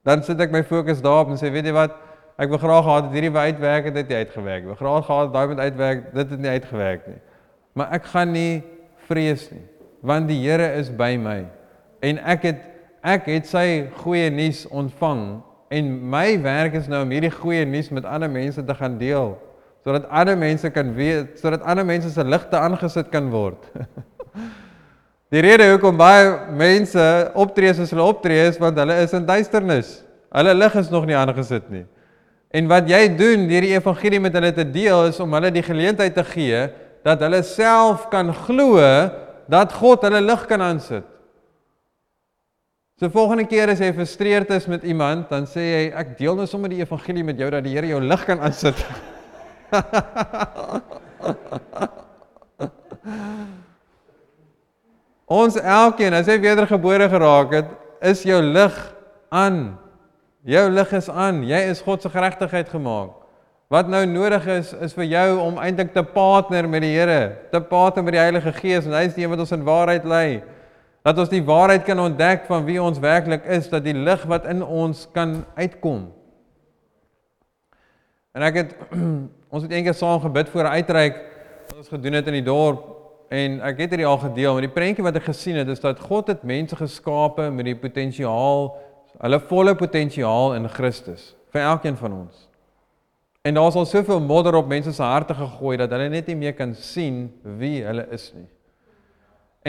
dan 0.08 0.24
sit 0.24 0.40
ek 0.40 0.54
my 0.56 0.64
fokus 0.64 1.02
daarop 1.04 1.34
en 1.34 1.40
sê 1.40 1.50
weet 1.52 1.68
jy 1.68 1.74
wat 1.76 1.98
ek 2.40 2.52
wil 2.54 2.62
graag 2.62 2.86
gehad 2.86 3.08
het 3.10 3.16
hierdie 3.18 3.34
wyd 3.36 3.58
uitwerk 3.58 3.88
het 3.90 3.96
dit 3.98 4.12
uitgewerk. 4.14 4.62
Ek 4.64 4.70
wil 4.70 4.80
graag 4.80 5.06
gehad 5.08 5.32
daai 5.34 5.48
moet 5.52 5.62
uitwerk, 5.66 6.04
dit 6.14 6.32
het 6.32 6.44
nie 6.44 6.52
uitgewerk 6.54 7.08
nie. 7.10 7.18
Maar 7.76 7.96
ek 7.98 8.08
gaan 8.14 8.32
nie 8.32 8.52
vrees 9.10 9.48
nie 9.52 9.66
want 10.06 10.30
die 10.30 10.40
Here 10.44 10.74
is 10.78 10.92
by 10.94 11.16
my 11.18 11.42
en 12.06 12.22
ek 12.22 12.48
het 12.52 12.64
ek 13.08 13.30
het 13.32 13.50
sy 13.50 13.88
goeie 14.04 14.30
nuus 14.34 14.66
ontvang 14.70 15.26
en 15.74 15.92
my 16.12 16.38
werk 16.44 16.78
is 16.80 16.88
nou 16.92 17.02
om 17.06 17.12
hierdie 17.12 17.34
goeie 17.34 17.66
nuus 17.68 17.92
met 17.92 18.08
ander 18.08 18.32
mense 18.32 18.64
te 18.64 18.76
gaan 18.78 19.00
deel 19.00 19.36
sodat 19.88 20.08
ander 20.12 20.36
mense 20.36 20.70
kan 20.76 20.90
weet 20.96 21.38
sodat 21.40 21.64
ander 21.64 21.86
mense 21.88 22.10
se 22.12 22.24
ligte 22.24 22.60
aangesit 22.60 23.08
kan 23.12 23.30
word. 23.32 23.70
Die 25.32 25.42
rede 25.44 25.66
hoekom 25.74 25.98
baie 26.00 26.28
mense 26.56 27.04
optree 27.36 27.74
soos 27.76 27.92
hulle 27.92 28.04
optree 28.08 28.50
is 28.50 28.60
want 28.60 28.78
hulle 28.80 28.96
is 29.04 29.16
in 29.16 29.26
duisternis. 29.28 29.90
Hulle 30.36 30.54
lig 30.56 30.76
is 30.80 30.92
nog 30.92 31.08
nie 31.08 31.16
aangesit 31.20 31.70
nie. 31.72 31.86
En 32.56 32.68
wat 32.72 32.88
jy 32.88 33.02
doen 33.16 33.44
deur 33.48 33.64
die 33.64 33.74
evangelie 33.76 34.22
met 34.24 34.36
hulle 34.40 34.54
te 34.56 34.64
deel 34.68 35.10
is 35.10 35.20
om 35.24 35.36
hulle 35.36 35.52
die 35.56 35.64
geleentheid 35.64 36.16
te 36.16 36.24
gee 36.34 36.62
dat 37.08 37.22
hulle 37.24 37.40
self 37.48 38.10
kan 38.12 38.34
glo 38.36 38.82
dat 39.48 39.72
God 39.80 40.04
hulle 40.04 40.22
lig 40.26 40.44
kan 40.50 40.62
aansit. 40.62 41.06
So 43.00 43.10
volgende 43.14 43.46
keer 43.48 43.70
as 43.72 43.80
jy 43.80 43.94
frustreerd 43.94 44.50
is 44.56 44.66
met 44.68 44.84
iemand, 44.84 45.30
dan 45.30 45.46
sê 45.48 45.62
jy 45.62 45.84
ek 46.02 46.18
deel 46.18 46.36
nou 46.36 46.48
sommer 46.50 46.70
die 46.74 46.82
evangelie 46.82 47.24
met 47.24 47.38
jou 47.40 47.50
dat 47.54 47.64
die 47.64 47.76
Here 47.76 47.88
jou 47.92 48.02
lig 48.02 48.24
kan 48.26 48.40
aansit. 48.42 48.76
Ons 55.28 55.60
elkeen, 55.60 56.14
as 56.16 56.28
jy 56.32 56.40
wedergebore 56.42 57.10
geraak 57.12 57.52
het, 57.54 57.70
is 58.02 58.24
jou 58.26 58.42
lig 58.42 58.76
aan. 59.30 59.78
Jou 60.48 60.70
lig 60.72 60.94
is 60.98 61.10
aan. 61.12 61.44
Jy 61.46 61.62
is 61.70 61.84
God 61.86 62.02
se 62.02 62.10
geregtigheid 62.10 62.70
gemaak. 62.72 63.27
Wat 63.68 63.90
nou 63.92 64.06
nodig 64.08 64.46
is 64.48 64.70
is 64.86 64.94
vir 64.96 65.10
jou 65.12 65.40
om 65.44 65.58
eintlik 65.60 65.90
te 65.92 66.04
partner 66.04 66.70
met 66.72 66.86
die 66.86 66.94
Here, 66.94 67.36
te 67.52 67.60
partner 67.60 68.06
met 68.08 68.16
die 68.16 68.22
Heilige 68.22 68.54
Gees 68.56 68.86
en 68.88 68.96
hy 68.96 69.04
is 69.10 69.18
die 69.18 69.26
een 69.26 69.34
wat 69.34 69.44
ons 69.44 69.52
in 69.52 69.66
waarheid 69.68 70.08
lei. 70.08 70.28
Dat 71.04 71.20
ons 71.20 71.32
die 71.32 71.44
waarheid 71.44 71.84
kan 71.88 72.00
ontdek 72.00 72.46
van 72.48 72.64
wie 72.68 72.80
ons 72.80 73.02
werklik 73.04 73.44
is, 73.44 73.68
dat 73.72 73.84
die 73.84 73.96
lig 73.96 74.24
wat 74.32 74.48
in 74.48 74.64
ons 74.64 75.04
kan 75.12 75.42
uitkom. 75.60 76.08
En 78.32 78.48
ek 78.48 78.62
het 78.62 78.74
ons 79.54 79.68
het 79.68 79.76
eendag 79.76 80.00
saam 80.00 80.24
gebid 80.24 80.48
voor 80.54 80.64
'n 80.64 80.80
uitreik 80.80 81.20
wat 81.68 81.78
ons 81.84 81.92
gedoen 81.92 82.20
het 82.22 82.28
in 82.32 82.40
die 82.40 82.48
dorp 82.48 82.88
en 83.28 83.60
ek 83.60 83.84
het 83.84 83.90
hierdie 83.92 84.08
al 84.08 84.24
gedeel, 84.24 84.54
maar 84.54 84.64
die 84.64 84.76
prentjie 84.80 85.04
wat 85.04 85.16
ek 85.20 85.28
gesien 85.28 85.60
het 85.60 85.68
is 85.68 85.84
dat 85.84 86.00
God 86.00 86.28
het 86.32 86.48
mense 86.48 86.76
geskape 86.76 87.52
met 87.52 87.66
die 87.68 87.76
potensiaal, 87.76 88.78
hulle 89.20 89.40
volle 89.40 89.76
potensiaal 89.76 90.56
in 90.56 90.70
Christus 90.72 91.36
vir 91.52 91.68
elkeen 91.68 92.00
van 92.00 92.14
ons. 92.14 92.47
En 93.48 93.56
daar's 93.56 93.76
al 93.80 93.86
soveel 93.88 94.20
modder 94.20 94.56
op 94.60 94.68
mense 94.68 94.92
se 94.92 95.04
harte 95.04 95.34
gegooi 95.34 95.78
dat 95.80 95.92
hulle 95.94 96.10
net 96.12 96.28
nie 96.28 96.36
meer 96.36 96.54
kan 96.54 96.74
sien 96.76 97.28
wie 97.60 97.84
hulle 97.86 98.04
is 98.12 98.32
nie. 98.36 98.48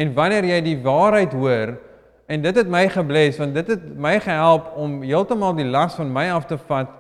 En 0.03 0.15
wanneer 0.17 0.47
jy 0.49 0.57
die 0.67 0.79
waarheid 0.83 1.35
hoor 1.37 1.77
en 2.27 2.43
dit 2.43 2.57
het 2.59 2.71
my 2.71 2.89
gebless 2.91 3.39
want 3.39 3.55
dit 3.55 3.71
het 3.75 3.85
my 3.95 4.17
gehelp 4.25 4.73
om 4.77 4.99
heeltemal 5.07 5.55
die 5.59 5.69
las 5.69 5.95
van 5.99 6.11
my 6.13 6.27
af 6.35 6.49
te 6.51 6.59
vat 6.59 6.91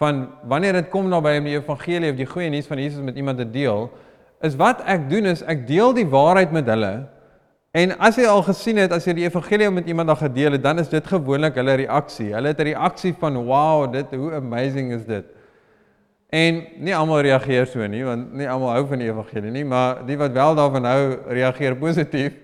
van 0.00 0.28
wanneer 0.48 0.78
dit 0.78 0.92
kom 0.92 1.08
na 1.10 1.18
by 1.20 1.34
om 1.40 1.48
die 1.50 1.56
evangelie 1.58 2.12
of 2.12 2.20
die 2.20 2.28
goeie 2.30 2.52
nuus 2.52 2.70
van 2.70 2.78
Jesus 2.80 3.02
met 3.04 3.18
iemand 3.20 3.42
te 3.42 3.48
deel, 3.50 3.90
is 4.46 4.54
wat 4.56 4.80
ek 4.88 5.10
doen 5.10 5.26
is 5.28 5.42
ek 5.50 5.66
deel 5.68 5.92
die 5.98 6.06
waarheid 6.08 6.54
met 6.54 6.70
hulle. 6.70 6.92
En 7.76 7.92
as 7.98 8.16
jy 8.16 8.24
al 8.30 8.40
gesien 8.46 8.80
het 8.80 8.94
as 8.96 9.04
jy 9.04 9.18
die 9.18 9.26
evangelie 9.26 9.68
met 9.70 9.90
iemand 9.90 10.14
al 10.14 10.22
gedeel 10.22 10.56
het, 10.56 10.62
dan 10.62 10.80
is 10.80 10.88
dit 10.88 11.04
gewoonlik 11.06 11.58
hulle 11.60 11.76
reaksie. 11.82 12.30
Hulle 12.32 12.54
het 12.54 12.60
'n 12.60 12.70
reaksie 12.72 13.12
van 13.18 13.36
wow, 13.44 13.92
dit 13.92 14.14
hoe 14.14 14.32
amazing 14.38 14.94
is 14.94 15.04
dit. 15.04 15.26
En 16.30 16.60
nie 16.78 16.94
almal 16.94 17.24
reageer 17.26 17.66
so 17.66 17.86
nie, 17.90 18.04
want 18.06 18.34
nie 18.38 18.46
almal 18.46 18.76
hou 18.76 18.84
van 18.92 19.02
die 19.02 19.08
evangelie 19.10 19.50
nie, 19.50 19.64
maar 19.66 20.04
die 20.06 20.18
wat 20.18 20.34
wel 20.36 20.54
daarvan 20.58 20.86
hou, 20.86 21.02
reageer 21.34 21.74
positief. 21.80 22.36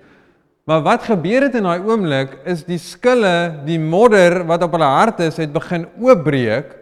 Maar 0.66 0.82
wat 0.82 1.04
gebeur 1.06 1.46
het 1.46 1.54
in 1.54 1.68
daai 1.68 1.84
oomblik 1.86 2.32
is 2.50 2.64
die 2.66 2.80
skille, 2.82 3.62
die 3.68 3.78
modder 3.78 4.40
wat 4.48 4.64
op 4.66 4.74
hulle 4.74 4.88
harte 4.90 5.28
is, 5.30 5.38
het 5.38 5.52
begin 5.54 5.86
oopbreek 6.02 6.72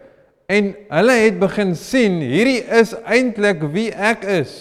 en 0.48 0.70
hulle 0.92 1.16
het 1.20 1.36
begin 1.40 1.74
sien 1.76 2.16
hierdie 2.24 2.62
is 2.80 2.94
eintlik 3.05 3.61
wie 3.74 3.90
ek 3.92 4.24
is. 4.24 4.55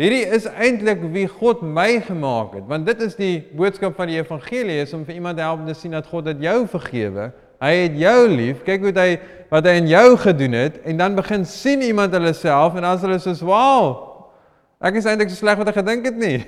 Hierdie 0.00 0.24
is 0.34 0.48
eintlik 0.50 1.02
wie 1.14 1.28
God 1.30 1.62
my 1.62 2.00
gemaak 2.02 2.56
het, 2.58 2.66
want 2.66 2.86
dit 2.90 3.06
is 3.06 3.14
die 3.14 3.36
boodskap 3.54 3.94
van 3.94 4.10
die 4.10 4.18
evangelie 4.18 4.80
is 4.82 4.94
om 4.96 5.06
vir 5.06 5.20
iemand 5.20 5.38
te 5.38 5.46
help 5.46 5.62
om 5.62 5.70
te 5.70 5.78
sien 5.78 5.94
dat 5.94 6.10
God 6.10 6.26
dit 6.32 6.42
jou 6.48 6.58
vergewe. 6.74 7.30
Hy 7.62 7.74
het 7.84 7.98
jou 8.00 8.18
lief. 8.32 8.62
Kyk 8.66 8.88
hoe 8.88 8.94
hy 8.96 9.10
wat 9.52 9.66
hy 9.68 9.76
in 9.82 9.90
jou 9.90 10.16
gedoen 10.18 10.56
het 10.56 10.80
en 10.88 10.98
dan 10.98 11.14
begin 11.18 11.44
sien 11.46 11.82
iemand 11.84 12.14
hulle 12.16 12.32
self 12.34 12.74
en 12.74 12.86
dan 12.86 12.96
is 12.96 13.04
hulle 13.04 13.18
soos, 13.20 13.42
"Wow. 13.44 14.08
Ek 14.80 14.96
is 14.96 15.06
eintlik 15.06 15.30
so 15.30 15.36
sleg 15.36 15.58
wat 15.58 15.68
ek 15.68 15.78
gedink 15.78 16.04
het 16.04 16.16
nie." 16.16 16.44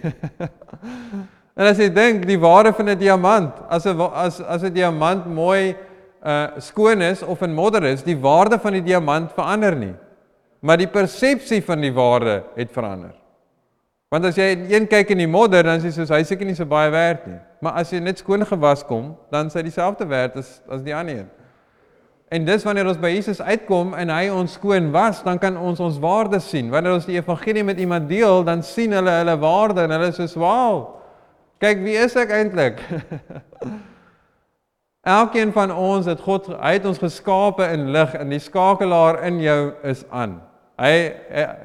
en 1.59 1.67
as 1.67 1.79
jy 1.79 1.89
dink 1.89 2.27
die 2.27 2.41
waarde 2.41 2.73
van 2.73 2.89
'n 2.89 2.99
diamant, 2.99 3.53
as 3.69 3.87
'n 3.87 4.01
as 4.01 4.41
as 4.41 4.62
'n 4.65 4.73
diamant 4.73 5.27
mooi 5.27 5.77
uh 6.25 6.59
skoon 6.59 7.03
is 7.03 7.23
of 7.23 7.43
in 7.43 7.55
modder 7.55 7.85
is, 7.85 8.03
die 8.03 8.17
waarde 8.17 8.59
van 8.59 8.73
die 8.73 8.83
diamant 8.83 9.31
verander 9.33 9.77
nie. 9.77 9.95
Maar 10.61 10.77
die 10.79 10.89
persepsie 10.89 11.62
van 11.62 11.81
die 11.81 11.93
waarde 11.93 12.43
het 12.57 12.73
verander. 12.73 13.12
Want 14.15 14.29
as 14.29 14.37
jy 14.39 14.53
een 14.71 14.85
kyk 14.87 15.09
in 15.11 15.25
die 15.25 15.31
modder 15.31 15.65
dan 15.67 15.81
is 15.81 15.89
jy 15.89 15.91
soos 15.97 16.12
hy 16.15 16.21
seker 16.23 16.47
nie 16.47 16.55
so 16.55 16.69
baie 16.71 16.93
werd 16.95 17.25
nie. 17.27 17.41
Maar 17.67 17.81
as 17.81 17.91
jy 17.91 17.99
net 17.99 18.21
skoon 18.23 18.47
gewas 18.47 18.85
kom, 18.87 19.17
dan 19.35 19.49
sê 19.51 19.65
dieselfde 19.67 20.07
werd 20.07 20.37
as 20.39 20.61
as 20.71 20.85
die 20.87 20.95
ander. 20.95 21.25
En 22.31 22.47
dis 22.47 22.62
wanneer 22.67 22.87
ons 22.93 23.01
by 23.03 23.11
Jesus 23.11 23.41
uitkom 23.43 23.97
en 23.99 24.12
hy 24.15 24.29
ons 24.31 24.55
skoon 24.55 24.93
was, 24.95 25.19
dan 25.27 25.41
kan 25.43 25.59
ons 25.59 25.83
ons 25.83 25.99
waarde 26.03 26.39
sien. 26.43 26.71
Wanneer 26.71 26.95
ons 27.01 27.11
die 27.11 27.19
evangelie 27.19 27.67
met 27.67 27.83
iemand 27.83 28.07
deel, 28.09 28.47
dan 28.47 28.62
sien 28.62 28.95
hulle 28.95 29.19
hulle 29.19 29.35
waarde 29.43 29.83
en 29.83 29.97
hulle 29.97 30.12
sê, 30.15 30.31
"Wow. 30.39 31.03
Kyk 31.59 31.83
wie 31.83 31.99
is 31.99 32.15
ek 32.17 32.31
eintlik?" 32.31 32.79
Elkeen 35.19 35.53
van 35.53 35.75
ons 35.75 36.07
het 36.07 36.21
God 36.21 36.47
hy 36.47 36.73
het 36.79 36.87
ons 36.87 36.99
geskape 37.03 37.67
in 37.73 37.91
lig 37.91 38.15
en 38.15 38.31
die 38.31 38.39
skakelaar 38.39 39.25
in 39.27 39.41
jou 39.41 39.73
is 39.83 40.05
aan. 40.11 40.41
Hy 40.75 40.95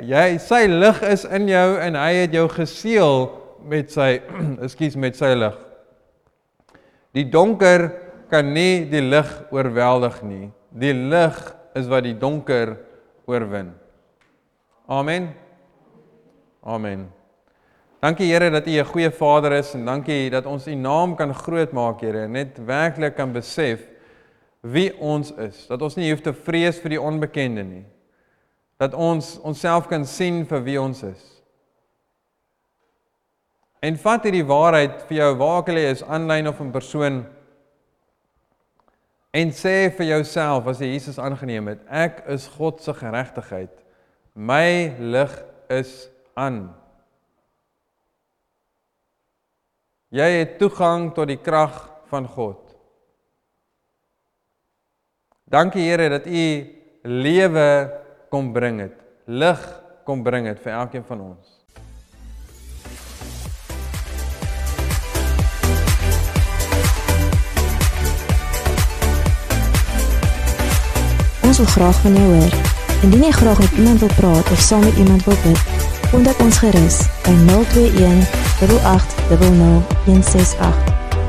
jy 0.06 0.26
sy 0.38 0.68
lig 0.70 1.00
is 1.10 1.24
in 1.26 1.48
jou 1.50 1.70
en 1.82 1.96
hy 1.98 2.12
het 2.14 2.36
jou 2.36 2.46
geseël 2.54 3.24
met 3.66 3.90
sy 3.90 4.20
ekskuus 4.66 4.98
met 5.02 5.18
sy 5.18 5.32
lig. 5.34 5.56
Die 7.18 7.26
donker 7.26 7.88
kan 8.30 8.52
nie 8.54 8.86
die 8.90 9.02
lig 9.02 9.30
oorweldig 9.50 10.22
nie. 10.22 10.52
Die 10.70 10.94
lig 10.94 11.40
is 11.78 11.90
wat 11.90 12.06
die 12.06 12.14
donker 12.14 12.76
oorwin. 13.30 13.74
Amen. 14.86 15.32
Amen. 16.62 17.08
Dankie 18.00 18.30
Here 18.30 18.52
dat 18.54 18.68
U 18.68 18.78
'n 18.78 18.86
goeie 18.86 19.12
Vader 19.12 19.58
is 19.58 19.74
en 19.74 19.86
dankie 19.86 20.30
dat 20.30 20.46
ons 20.46 20.68
U 20.68 20.76
naam 20.76 21.16
kan 21.16 21.34
groot 21.34 21.72
maak 21.74 22.02
Here 22.02 22.24
en 22.30 22.32
net 22.32 22.62
werklik 22.62 23.16
kan 23.16 23.34
besef 23.34 23.82
wie 24.62 24.94
ons 25.00 25.32
is. 25.32 25.66
Dat 25.68 25.82
ons 25.82 25.96
nie 25.96 26.12
hoef 26.12 26.22
te 26.22 26.34
vrees 26.34 26.80
vir 26.80 26.90
die 26.90 27.02
onbekende 27.02 27.64
nie 27.64 27.86
dat 28.80 28.96
ons 28.96 29.36
onsself 29.44 29.90
kan 29.92 30.06
sien 30.08 30.46
vir 30.48 30.64
wie 30.64 30.78
ons 30.80 31.04
is. 31.04 31.24
En 33.84 33.96
vat 34.00 34.24
hierdie 34.28 34.48
waarheid 34.48 35.04
vir 35.08 35.20
jou 35.22 35.30
waar 35.40 35.68
al 35.68 35.80
jy 35.80 35.92
is 35.92 36.04
aanlyn 36.04 36.48
of 36.52 36.60
in 36.64 36.72
persoon 36.72 37.20
en 39.36 39.52
sê 39.56 39.92
vir 39.96 40.10
jouself 40.10 40.68
as 40.72 40.82
jy 40.82 40.94
Jesus 40.96 41.20
aangeneem 41.22 41.68
het, 41.72 41.84
ek 41.88 42.24
is 42.34 42.48
God 42.56 42.82
se 42.82 42.96
geregtigheid. 42.98 43.72
My 44.34 44.96
lig 45.00 45.36
is 45.70 46.10
aan. 46.40 46.70
Jy 50.10 50.28
het 50.40 50.58
toegang 50.58 51.12
tot 51.14 51.30
die 51.30 51.38
krag 51.38 51.78
van 52.10 52.26
God. 52.26 52.64
Dankie 55.50 55.86
Here 55.86 56.10
dat 56.10 56.26
U 56.26 56.46
lewe 57.06 57.68
kom 58.30 58.54
bring 58.54 58.80
het. 58.80 58.96
Lig 59.26 59.82
kom 60.06 60.24
bring 60.24 60.48
het 60.48 60.62
vir 60.64 60.74
elkeen 60.74 61.06
van 61.06 61.22
ons. 61.22 61.60
Ons 71.50 71.58
wil 71.58 71.66
graag 71.66 72.02
van 72.02 72.14
jou 72.14 72.34
hoor. 72.34 72.54
Indien 73.02 73.24
jy 73.24 73.32
graag 73.32 73.60
met 73.60 73.72
iemand 73.72 74.00
wil 74.00 74.10
praat 74.18 74.52
of 74.52 74.60
saam 74.60 74.84
met 74.84 74.98
iemand 74.98 75.24
wil 75.26 75.36
bid, 75.44 75.60
kontak 76.12 76.40
ons 76.44 76.58
gerus 76.62 76.98
by 77.24 77.32
021 77.48 78.24
3800168 78.60 80.64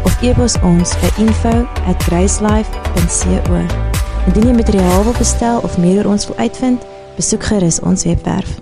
of 0.05 0.23
e-pos 0.23 0.55
ons 0.67 0.99
by 1.01 1.11
info@gracelife.co. 1.25 3.59
Indien 4.27 4.47
jy 4.47 4.55
materiaal 4.55 5.05
wil 5.05 5.17
bestel 5.19 5.61
of 5.65 5.79
meer 5.79 6.05
oor 6.05 6.11
ons 6.13 6.27
wil 6.27 6.37
uitvind, 6.37 6.85
besoek 7.21 7.43
gerus 7.51 7.81
ons 7.85 8.07
webwerf 8.09 8.57